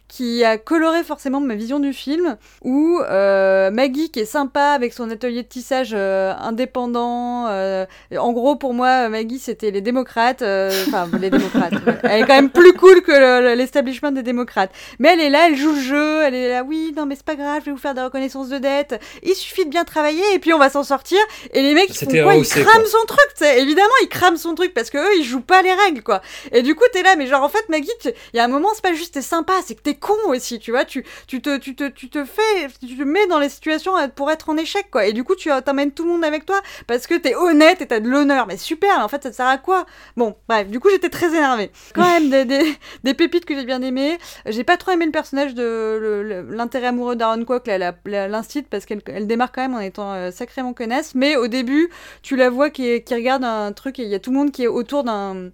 [0.07, 4.93] qui a coloré forcément ma vision du film, où euh, Maggie, qui est sympa avec
[4.93, 7.85] son atelier de tissage euh, indépendant, euh,
[8.17, 11.97] en gros pour moi Maggie c'était les démocrates, euh, enfin les démocrates, ouais.
[12.03, 14.71] elle est quand même plus cool que le- le- l'establishment des démocrates.
[14.99, 17.25] Mais elle est là, elle joue le jeu, elle est là, oui, non mais c'est
[17.25, 20.23] pas grave, je vais vous faire des reconnaissances de dette, il suffit de bien travailler
[20.33, 21.19] et puis on va s'en sortir.
[21.53, 22.85] Et les mecs, ils font C'était quoi Ils crament quoi.
[22.85, 26.03] son truc, évidemment ils crament son truc parce que eux ils jouent pas les règles
[26.03, 26.21] quoi.
[26.51, 28.69] Et du coup t'es là, mais genre en fait Maggie, il y a un moment
[28.75, 31.57] c'est pas juste t'es sympa, c'est que t'es con aussi, tu vois, tu, tu, te,
[31.57, 34.89] tu, te, tu te fais, tu te mets dans les situations pour être en échec
[34.91, 35.05] quoi.
[35.05, 37.81] Et du coup tu euh, t'emmènes tout le monde avec toi parce que t'es honnête
[37.81, 38.47] et t'as de l'honneur.
[38.47, 39.85] Mais super, en fait ça te sert à quoi?
[40.17, 41.71] Bon, bref, du coup j'étais très énervée.
[41.93, 44.17] Quand même des, des, des pépites que j'ai bien aimées.
[44.45, 47.67] J'ai pas trop aimé le personnage de l'intérêt amoureux d'Aaron Kwok,
[48.05, 51.15] l'instit, parce qu'elle elle démarre quand même en étant euh, sacrément connasse.
[51.15, 51.89] Mais au début,
[52.21, 54.51] tu la vois qui, qui regarde un truc et il y a tout le monde
[54.51, 55.51] qui est autour d'un.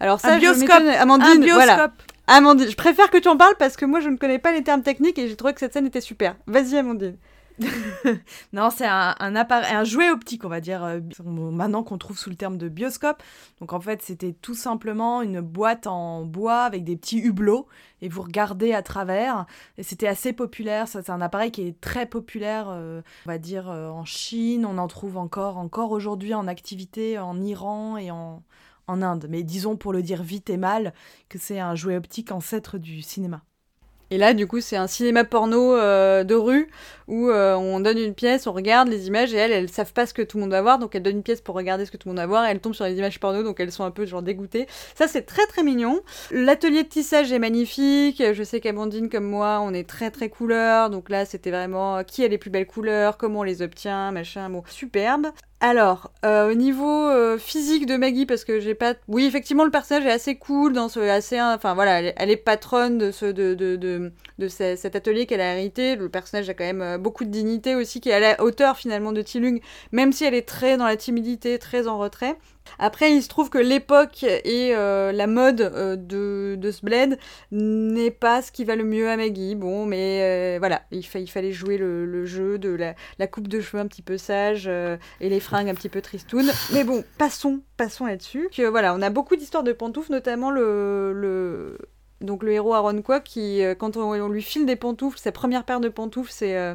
[0.00, 0.82] Alors ça, Un je bioscope.
[0.98, 1.92] Amandine, un voilà.
[2.28, 4.62] Amandine, je préfère que tu en parles parce que moi je ne connais pas les
[4.62, 6.36] termes techniques et j'ai trouvé que cette scène était super.
[6.46, 7.16] Vas-y Amandine.
[8.52, 12.30] Non, c'est un, un, un jouet optique, on va dire, euh, maintenant qu'on trouve sous
[12.30, 13.22] le terme de bioscope.
[13.60, 17.66] Donc en fait, c'était tout simplement une boîte en bois avec des petits hublots
[18.02, 19.46] et vous regardez à travers.
[19.76, 20.86] Et c'était assez populaire.
[20.86, 24.66] C'est un appareil qui est très populaire, euh, on va dire, euh, en Chine.
[24.66, 28.42] On en trouve encore, encore aujourd'hui en activité en Iran et en,
[28.88, 29.26] en Inde.
[29.28, 30.92] Mais disons, pour le dire vite et mal,
[31.28, 33.42] que c'est un jouet optique ancêtre du cinéma.
[34.10, 36.70] Et là, du coup, c'est un cinéma porno euh, de rue
[37.08, 40.06] où euh, on donne une pièce, on regarde les images et elles, elles savent pas
[40.06, 41.90] ce que tout le monde va voir, donc elles donnent une pièce pour regarder ce
[41.90, 43.70] que tout le monde va voir et elles tombent sur les images porno, donc elles
[43.70, 44.66] sont un peu genre dégoûtées.
[44.94, 46.00] Ça, c'est très très mignon.
[46.30, 48.22] L'atelier de tissage est magnifique.
[48.32, 52.02] Je sais qu'Amandine, comme moi, on est très très couleur, donc là, c'était vraiment euh,
[52.02, 55.26] qui a les plus belles couleurs, comment on les obtient, machin, bon, superbe.
[55.60, 58.94] Alors, euh, au niveau euh, physique de Maggie, parce que j'ai pas.
[59.08, 62.96] Oui, effectivement, le personnage est assez cool, dans ce, assez, enfin voilà, elle, est- patronne
[62.96, 65.96] de ce, de, de, de, de ce- cet atelier qu'elle a hérité.
[65.96, 68.76] Le personnage a quand même euh, beaucoup de dignité aussi, qui est à la hauteur
[68.76, 69.58] finalement de Tilung,
[69.90, 72.36] même si elle est très dans la timidité, très en retrait.
[72.78, 77.18] Après, il se trouve que l'époque et euh, la mode euh, de, de ce bled
[77.50, 79.54] n'est pas ce qui va le mieux à Maggie.
[79.54, 83.26] Bon, mais euh, voilà, il, fa- il fallait jouer le, le jeu de la, la
[83.26, 86.50] coupe de cheveux un petit peu sage et les fringues un petit peu tristounes.
[86.72, 88.48] Mais bon, passons, passons là-dessus.
[88.70, 91.78] Voilà, on a beaucoup d'histoires de pantoufles, notamment le, le
[92.20, 95.80] donc le héros Aaron Kwok qui, quand on, lui file des pantoufles, sa première paire
[95.80, 96.74] de pantoufles, c'est euh,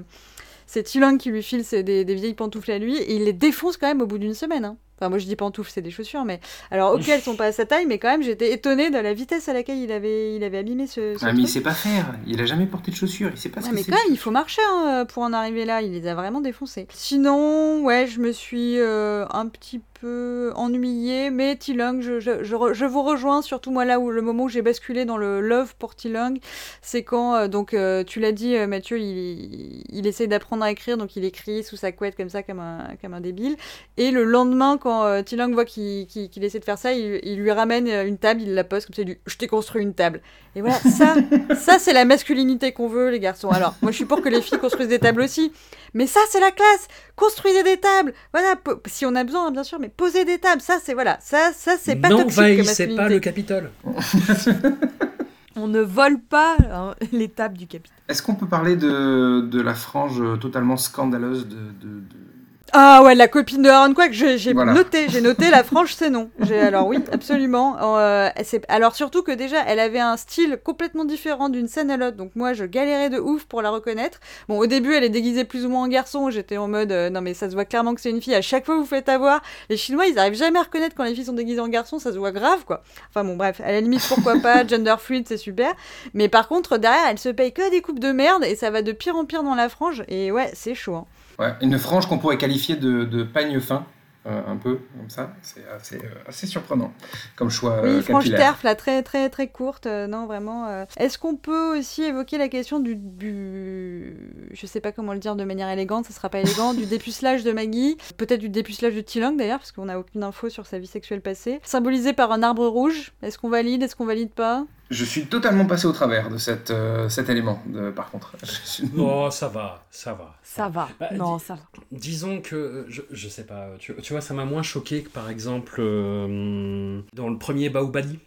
[1.20, 4.08] qui lui file des vieilles pantoufles à lui et il les défonce quand même au
[4.08, 4.66] bout d'une semaine.
[4.66, 4.78] hein.
[5.00, 6.40] Enfin, moi je dis pantoufles, c'est des chaussures, mais
[6.72, 9.14] alors ok, elles sont pas à sa taille, mais quand même j'étais étonnée de la
[9.14, 11.18] vitesse à laquelle il avait, il avait abîmé ce.
[11.18, 12.14] ce Ah, mais il sait pas faire.
[12.28, 13.30] Il a jamais porté de chaussures.
[13.34, 15.34] Il sait pas ce Ouais, que mais quand même, il faut marcher hein, pour en
[15.34, 15.82] arriver là.
[15.82, 16.88] Il les a vraiment défoncés.
[16.94, 22.44] Sinon, ouais, je me suis euh, un petit peu peu ennuyé, mais Tilung, je, je,
[22.44, 25.76] je, vous rejoins, surtout moi là où le moment où j'ai basculé dans le love
[25.80, 26.40] pour Tilung,
[26.82, 30.72] c'est quand, euh, donc euh, tu l'as dit euh, Mathieu, il, il essaye d'apprendre à
[30.72, 33.56] écrire, donc il écrit sous sa couette comme ça, comme un, comme un débile,
[33.96, 37.52] et le lendemain quand Tilung voit qu'il qu'il essaie de faire ça, il, il lui
[37.52, 40.22] ramène une table, il la pose comme ça, il dit je t'ai construit une table.
[40.58, 41.16] Et voilà, ça,
[41.56, 43.52] ça c'est la masculinité qu'on veut les garçons.
[43.52, 45.54] Alors, moi je suis pour que les filles construisent des tables aussi,
[45.94, 48.56] mais ça c'est la classe Construisez des tables Voilà,
[48.88, 51.52] si on a besoin, hein, bien sûr, mais posez des tables, ça c'est voilà, ça,
[51.56, 53.72] ça c'est pas toxique pas le Capitole.
[55.56, 57.96] On ne vole pas hein, l'étape du capitaine.
[58.10, 62.33] Est-ce qu'on peut parler de, de la frange totalement scandaleuse de, de- de-
[62.76, 64.74] Ah ouais, la copine de Aaron Quack, j'ai j'ai Voilà.
[64.74, 66.32] noté, j'ai noté la frange c'est non.
[66.40, 67.78] J'ai- Alors oui, absolument.
[68.00, 68.30] Euh,
[68.68, 72.32] alors surtout que déjà, elle avait un style complètement différent d'une scène à l'autre, donc
[72.36, 74.20] moi je galérais de ouf pour la reconnaître.
[74.50, 77.12] Bon, au début, elle est déguisée plus ou moins en garçon, j'étais en mode euh,
[77.12, 78.34] non mais ça se voit clairement que c'est une fille.
[78.34, 81.14] À chaque fois vous faites avoir, les Chinois ils arrivent jamais à reconnaître quand les
[81.14, 82.82] filles sont déguisées en garçon, ça se voit grave quoi.
[83.10, 85.72] Enfin bon bref, à la limite pourquoi pas, gender fluid c'est super.
[86.16, 88.82] Mais par contre derrière, elle se paye que des coupes de merde et ça va
[88.82, 90.96] de pire en pire dans la frange et ouais c'est chaud.
[90.96, 91.06] hein.
[91.44, 93.86] Ouais, une frange qu'on pourrait qualifier de, de pagne fin,
[94.26, 95.34] euh, un peu comme ça.
[95.42, 96.94] C'est assez, euh, assez surprenant
[97.36, 98.40] comme choix Oui, euh, capillaire.
[98.40, 99.86] terf, là, très très très courte.
[99.86, 100.86] non, vraiment.
[100.96, 104.16] Est-ce qu'on peut aussi évoquer la question du, du.
[104.54, 107.44] Je sais pas comment le dire de manière élégante, ça sera pas élégant, du dépucelage
[107.44, 110.80] de Maggie, peut-être du dépucelage de Tilong d'ailleurs, parce qu'on n'a aucune info sur sa
[110.80, 113.12] vie sexuelle passée, symbolisé par un arbre rouge.
[113.24, 114.66] Est-ce qu'on valide Est-ce qu'on valide pas?
[114.90, 118.36] Je suis totalement passé au travers de cette, euh, cet élément, de- par contre.
[118.44, 120.36] Suis- Oh, ça va, ça va.
[120.44, 120.88] Ça va.
[121.00, 121.62] Bah, non, ça va.
[121.92, 125.10] Disons que, euh, je, je sais pas, tu, tu vois, ça m'a moins choqué que
[125.10, 128.20] par exemple euh, dans le premier Baobali,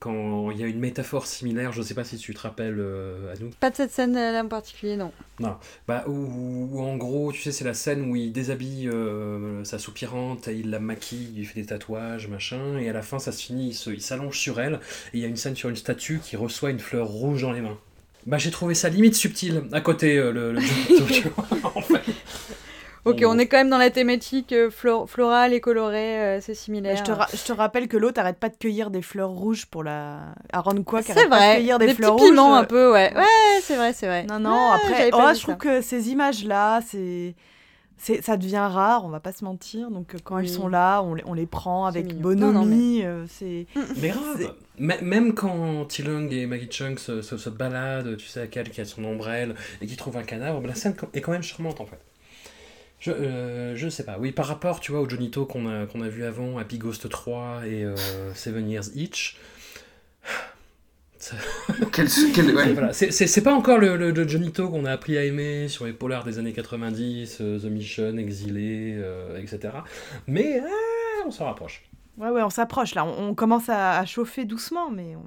[0.00, 3.34] quand il y a une métaphore similaire, je sais pas si tu te rappelles, euh,
[3.34, 3.54] Anouk.
[3.56, 5.12] Pas de cette scène-là en particulier, non.
[5.86, 9.78] Bah, où, où en gros, tu sais, c'est la scène où il déshabille euh, sa
[9.78, 13.30] soupirante, et il la maquille, il fait des tatouages, machin, et à la fin, ça
[13.30, 14.80] se finit, il s'allonge sur elle,
[15.12, 17.52] et il y a une scène sur une statue qui reçoit une fleur rouge dans
[17.52, 17.78] les mains.
[18.26, 20.60] Bah, j'ai trouvé ça limite subtil, à côté euh, le, le
[21.74, 22.02] en fait.
[23.04, 26.54] Ok, on est quand même dans la thématique euh, flor- florale et colorée, euh, c'est
[26.54, 26.96] similaire.
[26.96, 29.66] Je te, ra- je te rappelle que l'autre arrête pas de cueillir des fleurs rouges
[29.66, 30.34] pour la.
[30.52, 32.58] Aaron Quack C'est arrête pas de vrai, cueillir des, des fleurs petits piments rouges.
[32.58, 33.12] un peu, ouais.
[33.16, 34.24] Ouais, c'est vrai, c'est vrai.
[34.24, 37.34] Non, non, Ah, après, oh, je trouve que ces images-là, c'est.
[37.96, 39.90] c'est- Ça devient rare, on va pas se mentir.
[39.90, 40.42] Donc euh, quand Oui.
[40.44, 42.52] elles sont là, on les, on les prend avec bonhomie.
[42.52, 43.66] Non, non, mais- c'est
[44.00, 48.40] Mais grave M- Même quand Tilung et Maggie Chung se, se, se baladent, tu sais,
[48.42, 51.32] à quel qui a son ombrelle, et qui trouve un cadavre, la scène est quand
[51.32, 51.98] même charmante en fait.
[53.00, 56.02] Je, euh, je sais pas, oui, par rapport, tu vois, au Jonito qu'on a, qu'on
[56.02, 57.96] a vu avant, Happy Ghost 3 et euh,
[58.34, 59.36] Seven Years Each,
[61.92, 62.72] Quel- quel- ouais.
[62.72, 65.68] voilà, c'est- c'est c'est pas encore le, le, le Jonito qu'on a appris à aimer
[65.68, 69.74] sur les polars des années 90, euh, The Mission, Exilé, euh, etc.
[70.26, 70.62] Mais
[71.26, 71.82] on s'en rapproche.
[72.16, 73.04] Ouais, ouais, on s'approche là.
[73.04, 75.24] On, on commence à, à chauffer doucement, mais on...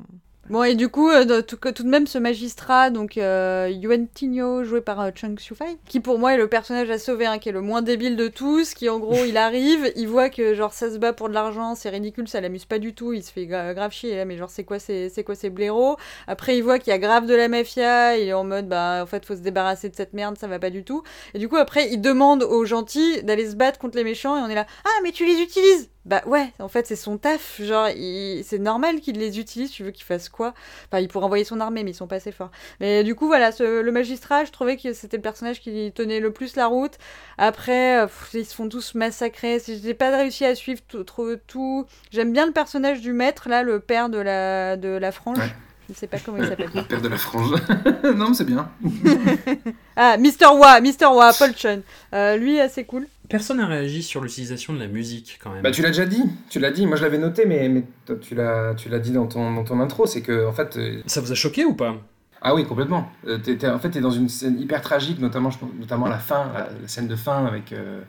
[0.49, 4.81] Bon, et du coup, euh, tout, de même, ce magistrat, donc euh, Yuan Tinho, joué
[4.81, 7.53] par euh, Chung Xiufei, qui pour moi est le personnage à sauver, hein, qui est
[7.53, 10.91] le moins débile de tous, qui en gros, il arrive, il voit que genre ça
[10.91, 13.45] se bat pour de l'argent, c'est ridicule, ça l'amuse pas du tout, il se fait
[13.45, 15.95] gra- grave chier, là, mais genre c'est quoi ces, c'est quoi ces blaireaux?
[16.27, 18.99] Après, il voit qu'il y a grave de la mafia, il est en mode, bah
[19.01, 21.03] en fait, faut se débarrasser de cette merde, ça va pas du tout.
[21.33, 24.41] Et du coup, après, il demande aux gentils d'aller se battre contre les méchants, et
[24.41, 27.61] on est là, ah, mais tu les utilises bah ouais, en fait c'est son taf,
[27.61, 30.53] genre il- c'est normal qu'il les utilise, tu veux qu'il fasse quoi?
[30.89, 32.51] Enfin il pourrait envoyer son armée mais ils sont pas assez forts.
[32.81, 36.19] Mais du coup voilà, ce- le magistrat, je trouvais que c'était le personnage qui tenait
[36.19, 36.93] le plus la route.
[37.37, 41.05] Après, euh, pff, ils se font tous massacrer, j'ai pas réussi à suivre tout.
[41.47, 41.85] tout.
[42.11, 45.37] J'aime bien le personnage du maître, là, le père de la, de la frange.
[45.37, 45.53] Ouais.
[45.89, 46.69] Je ne sais pas comment il s'appelle.
[46.75, 47.51] Le père de la frange.
[48.15, 48.69] non, mais c'est bien.
[49.95, 50.47] Ah, Mr.
[50.57, 51.05] Wa, Mr.
[51.13, 51.81] Wa, Paul Chun.
[52.13, 53.07] Euh, lui, assez cool.
[53.33, 55.63] Personne n'a réagi sur l'utilisation de la musique quand même.
[55.63, 56.21] Bah, tu l'as déjà dit.
[56.51, 56.85] Tu l'as dit.
[56.85, 59.63] Moi, je l'avais noté, mais, mais toi, tu l'as, tu l'as dit dans ton, dans
[59.63, 60.05] ton intro.
[60.05, 61.95] C'est que, en fait, euh, Ça vous a choqué ou pas?
[62.43, 63.11] Ah oui, complètement.
[63.25, 65.57] Euh, t'es- t'es- en fait, tu es dans une scène hyper tragique, notamment, je
[65.89, 67.73] la fin, la, la scène de fin avec.
[67.73, 68.01] euh,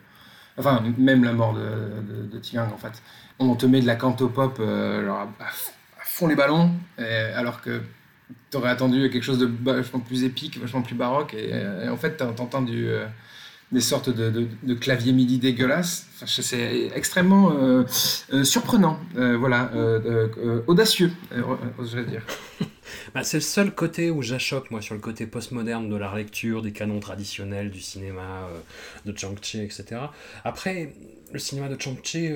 [0.58, 2.92] enfin, même la mort de, de, de Tiang, en fait.
[3.38, 5.46] On te met de la cantopop euh, genre à,
[6.04, 7.80] fond les ballons, et- alors que
[8.50, 11.48] t'aurais attendu quelque chose de vachement plus épique, vachement plus baroque, et,
[11.84, 12.90] et en fait, t'en- t'entends du.
[13.74, 16.06] Des sortes de, de, claviers MIDI dégueulasses.
[16.24, 17.84] C'est extrêmement euh,
[18.32, 21.12] euh, surprenant, euh, voilà, euh, audacieux,
[21.78, 22.22] oserais dire.
[23.14, 26.62] Bah, c'est le seul côté où j'achoppe, moi, sur le côté postmoderne de la relecture,
[26.62, 28.48] des canons traditionnels du cinéma,
[29.04, 30.00] de Chang-Chi, etc.
[30.44, 30.92] Après,
[31.32, 32.30] le cinéma de Chang-Chi,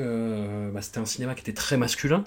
[0.72, 2.24] bah, c'était un cinéma qui était très masculin,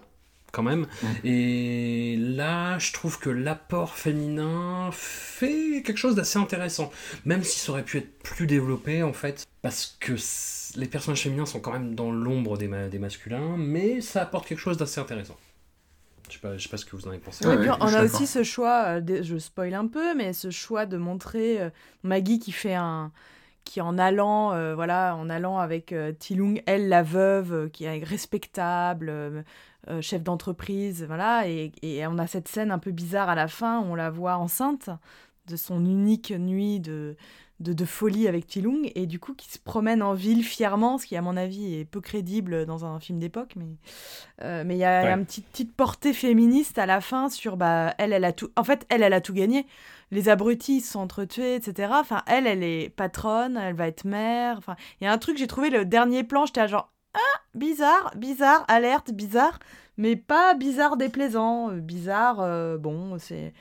[0.52, 0.88] quand même.
[1.02, 1.08] Mm.
[1.24, 6.92] Et là, je trouve que l'apport féminin fait quelque chose d'assez intéressant,
[7.26, 10.14] même si ça aurait pu être plus développé en fait, parce que
[10.78, 14.48] les personnages féminins sont quand même dans l'ombre des, ma- des masculins, mais ça apporte
[14.48, 15.38] quelque chose d'assez intéressant.
[16.30, 17.46] Je sais pas, je sais pas ce que vous en avez pensé.
[17.46, 20.32] Ouais, Et puis, ouais, on a aussi ce choix, euh, je spoil un peu, mais
[20.32, 21.70] ce choix de montrer euh,
[22.04, 23.12] Maggie qui fait un
[23.64, 27.84] qui en allant euh, voilà en allant avec euh, Tilung elle la veuve euh, qui
[27.84, 29.44] est respectable
[29.90, 33.48] euh, chef d'entreprise voilà et, et on a cette scène un peu bizarre à la
[33.48, 34.90] fin où on la voit enceinte
[35.48, 37.16] de son unique nuit de
[37.60, 41.06] de, de folie avec Tilung et du coup qui se promène en ville fièrement ce
[41.06, 43.66] qui à mon avis est peu crédible dans un film d'époque mais
[44.42, 45.14] euh, mais il y a Ouais.
[45.14, 48.64] une petite, petite portée féministe à la fin sur bah elle elle a tout en
[48.64, 49.68] fait elle elle a tout gagné.
[50.14, 54.58] Les abrutis se sont entretués etc enfin elle elle est patronne elle va être mère.
[54.58, 57.40] Enfin il y a un truc j'ai trouvé le dernier plan j'étais à genre ah
[57.56, 59.60] bizarre bizarre alerte bizarre
[59.98, 63.54] mais pas bizarre déplaisant euh, bizarre euh, bon c'est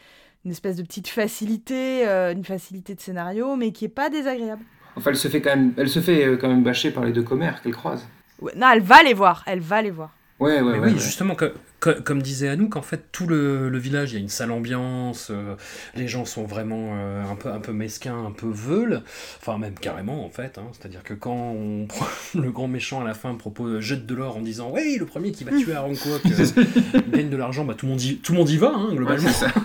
[0.45, 4.63] une espèce de petite facilité euh, une facilité de scénario mais qui est pas désagréable
[4.97, 7.23] Enfin, elle se fait quand même, elle se fait quand même bâcher par les deux
[7.23, 8.07] commères qu'elle croise.
[8.41, 10.11] Ouais, non elle va les voir elle va les voir
[10.41, 10.87] Ouais, ouais, Mais ouais.
[10.89, 10.99] oui, ouais.
[10.99, 14.29] justement, que- comme disait Anouk, en fait, tout le, le village, il y a une
[14.29, 15.55] sale ambiance, euh,
[15.97, 19.01] les gens sont vraiment euh, un, peu, un peu mesquins, un peu veules,
[19.41, 20.69] enfin même carrément en fait, hein.
[20.73, 21.89] c'est-à-dire que quand on,
[22.39, 25.33] le grand méchant à la fin propose, jette de l'or en disant «Oui, le premier
[25.33, 28.39] qui va tuer Kwok euh, gagne de l'argent», bah, tout, le monde y, tout le
[28.39, 29.29] monde y va, hein, Ouais, globalement.
[29.31, 29.49] ça.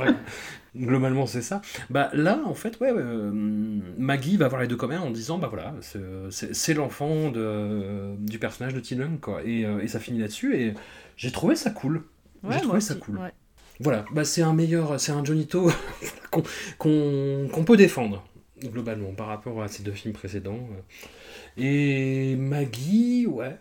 [0.00, 0.14] Ouais.
[0.76, 1.60] Globalement, c'est ça.
[1.90, 3.32] Bah là, en fait, ouais, euh,
[3.98, 7.32] Maggie va voir les deux commères en disant, bah voilà, c'est- l'enfant
[8.18, 9.40] du personnage de Tilung, quoi.
[9.44, 10.54] Et, et ça finit là-dessus.
[10.56, 10.74] Et
[11.18, 12.04] j'ai trouvé ça cool.
[12.48, 13.18] J'ai trouvé ça aussi, cool.
[13.18, 13.32] ouais.
[13.80, 15.70] Voilà, bah c'est un meilleur, c'est un Johnito
[16.78, 18.24] qu'on peut défendre
[18.60, 20.58] globalement par rapport à ces deux films précédents.
[21.56, 23.56] Et Maggie, ouais,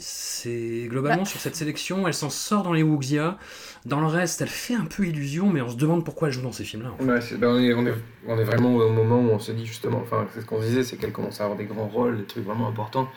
[0.00, 1.28] c'est globalement Bah.
[1.28, 3.38] sur cette sélection, elle s'en sort dans les Wuxia.
[3.86, 6.42] Dans le reste, elle fait un peu illusion, mais on se demande pourquoi elle joue
[6.42, 6.90] dans ces films-là.
[6.92, 7.04] en fait.
[7.04, 7.94] Ouais, c'est- ben, on, est, on, est,
[8.26, 10.82] on est vraiment au moment où on se dit justement, enfin, c'est ce qu'on disait,
[10.84, 13.08] c'est qu'elle commence à avoir des grands rôles, des trucs vraiment importants.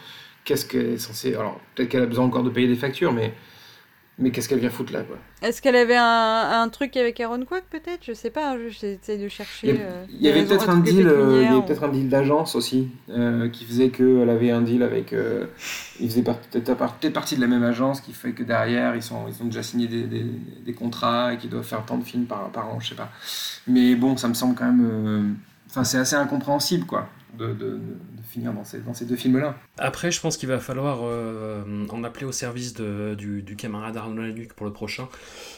[0.45, 1.33] Qu'est-ce qu'elle est censée.
[1.35, 3.33] Alors, peut-être qu'elle a besoin encore de payer des factures, mais,
[4.19, 7.43] mais qu'est-ce qu'elle vient foutre là, quoi Est-ce qu'elle avait un, un truc avec Aaron
[7.45, 8.01] Kwok peut-être?
[8.05, 9.69] Je sais pas, je- j'essaie de chercher.
[9.69, 11.59] Il y, a- euh, il y avait peut-être un deal, euh, il y pécuniaires avait
[11.59, 15.13] ou- peut-être un deal d'agence aussi, euh, qui faisait qu'elle avait un deal avec.
[15.99, 19.03] ils faisaient peut-être par- peut-être partie de la même agence, qui fait que derrière, ils,
[19.03, 20.25] sont, ils ont déjà signé des, des,
[20.65, 23.09] des contrats et qu'ils doivent faire tant de films par, par an, je sais pas.
[23.67, 25.35] Mais bon, ça me semble quand même.
[25.69, 29.15] Enfin, c'est assez incompréhensible, quoi, de, de, de- de finir dans ces, dans ces deux
[29.15, 29.55] films-là.
[29.77, 33.97] Après, je pense qu'il va falloir euh, en appeler au service de- du, du camarade
[33.97, 35.07] Arnaud Lanuc pour le prochain.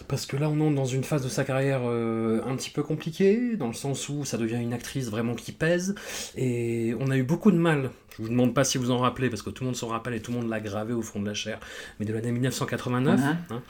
[0.07, 2.83] Parce que là, on entre dans une phase de sa carrière euh, un petit peu
[2.83, 5.95] compliquée, dans le sens où ça devient une actrice vraiment qui pèse.
[6.35, 7.91] Et on a eu beaucoup de mal.
[8.17, 10.13] Je vous demande pas si vous en rappelez, parce que tout le monde s'en rappelle
[10.13, 11.59] et tout le monde l'a gravé au fond de la chair.
[11.99, 13.35] Mais de l'année 1989, Mhm.
[13.49, 13.61] hein,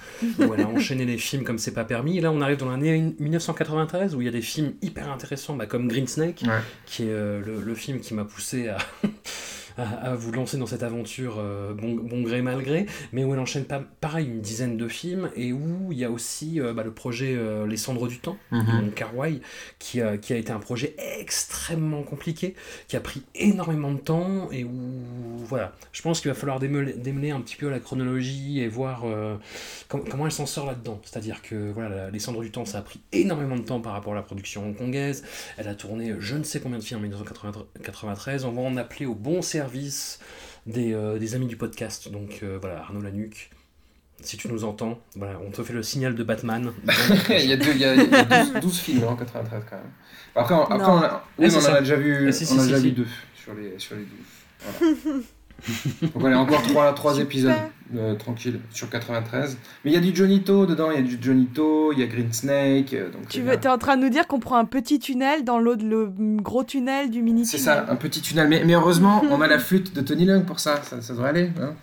[0.48, 2.19] où elle a enchaîné les films comme c'est pas permis.
[2.19, 5.56] Et là, on arrive dans l'année 1993, où il y a des films hyper intéressants,
[5.56, 6.60] bah, comme Green Snake, Ouais.
[6.86, 8.77] qui est euh, le, le film qui m'a poussé à,
[9.77, 13.34] à, à vous lancer dans cette aventure euh, bon, bon gré mal gré, mais où
[13.34, 16.73] elle enchaîne pas, pareil une dizaine de films et où il y a aussi euh,
[16.73, 19.41] bah, le projet euh, Les Cendres du Temps de Wong Kar-wai,
[19.80, 22.56] qui, a- qui a été un projet extrêmement compliqué,
[22.88, 24.72] qui a pris énormément de temps et où
[25.45, 29.03] voilà, je pense qu'il va falloir démêler, démêler un petit peu la chronologie et voir
[29.89, 31.02] com- comment elle s'en sort là-dedans.
[31.03, 33.93] C'est-à-dire que voilà, la- Les Cendres du Temps, ça a pris énormément de temps par
[33.93, 35.23] rapport à la production hongkongaise.
[35.57, 38.45] Elle a tourné je ne sais combien de films en 1993.
[38.45, 39.64] On va en appeler au bon service
[40.65, 42.09] des, euh, des amis du podcast.
[42.11, 43.49] Donc euh, voilà, Arnaud Lanuc,
[44.21, 46.71] si tu nous entends, voilà, on te fait le signal de Batman.
[47.29, 49.15] il y a, deux, il y a, il y a 12, 12 films hein, en
[49.15, 49.85] 93 quand même.
[50.35, 50.93] Après, on, après Non.
[50.93, 52.65] on, a, oui, Ah, on en a déjà vu, Ah, si, si, on a si,
[52.67, 52.83] déjà si.
[52.85, 54.09] vu deux sur les, sur les 12.
[54.81, 55.21] Voilà.
[56.01, 57.53] Donc on a encore trois, trois épisodes
[57.95, 59.57] euh, tranquilles sur 93.
[59.84, 62.07] Mais il y a du Johnito dedans, il y a du Johnito, il y a
[62.07, 62.94] Green Snake.
[62.94, 63.57] euh, donc Tu veux, bien.
[63.57, 66.64] t'es en train de nous dire qu'on prend un petit tunnel dans l'autre, le gros
[66.64, 68.48] tunnel du mini C'est ça, un petit tunnel.
[68.48, 71.30] Mais, mais heureusement, on a la flûte de Tony Lung pour ça, ça, ça devrait
[71.30, 71.49] aller.
[71.62, 71.74] hein.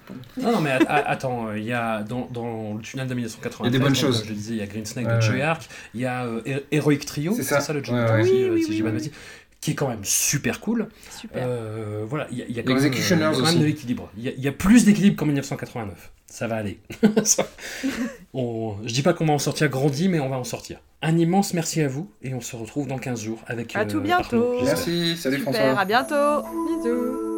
[0.41, 3.65] Non, non, mais attends, euh, il y a dans, dans le tunnel de 1993, Il
[3.65, 4.19] y a des bonnes donc, choses.
[4.19, 5.41] Comme je le disais, il y a Green Snake de.
[5.41, 5.63] Ark,
[5.95, 7.61] il y a euh, Her- Heroic Trio, C'est ça.
[7.61, 8.25] ça, le jeu Ouais, ouais.
[8.25, 8.99] si, Oui, euh, oui, si oui, j'ai pas de
[9.63, 10.89] qui est quand même super cool.
[11.19, 11.43] Super.
[11.47, 14.11] Euh, voilà, il y a, il y a quand, même, euh, même de l'équilibre.
[14.19, 16.13] Il y, a- il y a plus d'équilibre qu'en 1989.
[16.27, 16.81] Ça va aller.
[17.25, 17.47] Ça-
[18.35, 20.81] on- je dis pas qu'on va en sortir grandi, mais on va en sortir.
[21.01, 23.75] Un immense merci à vous et on se retrouve dans 15 jours avec.
[23.77, 24.37] À tout euh, bientôt.
[24.37, 24.77] Arnaud, j'espère.
[24.77, 25.79] Merci, salut Super, François.
[25.81, 26.43] à bientôt.
[26.83, 27.32] Bisous.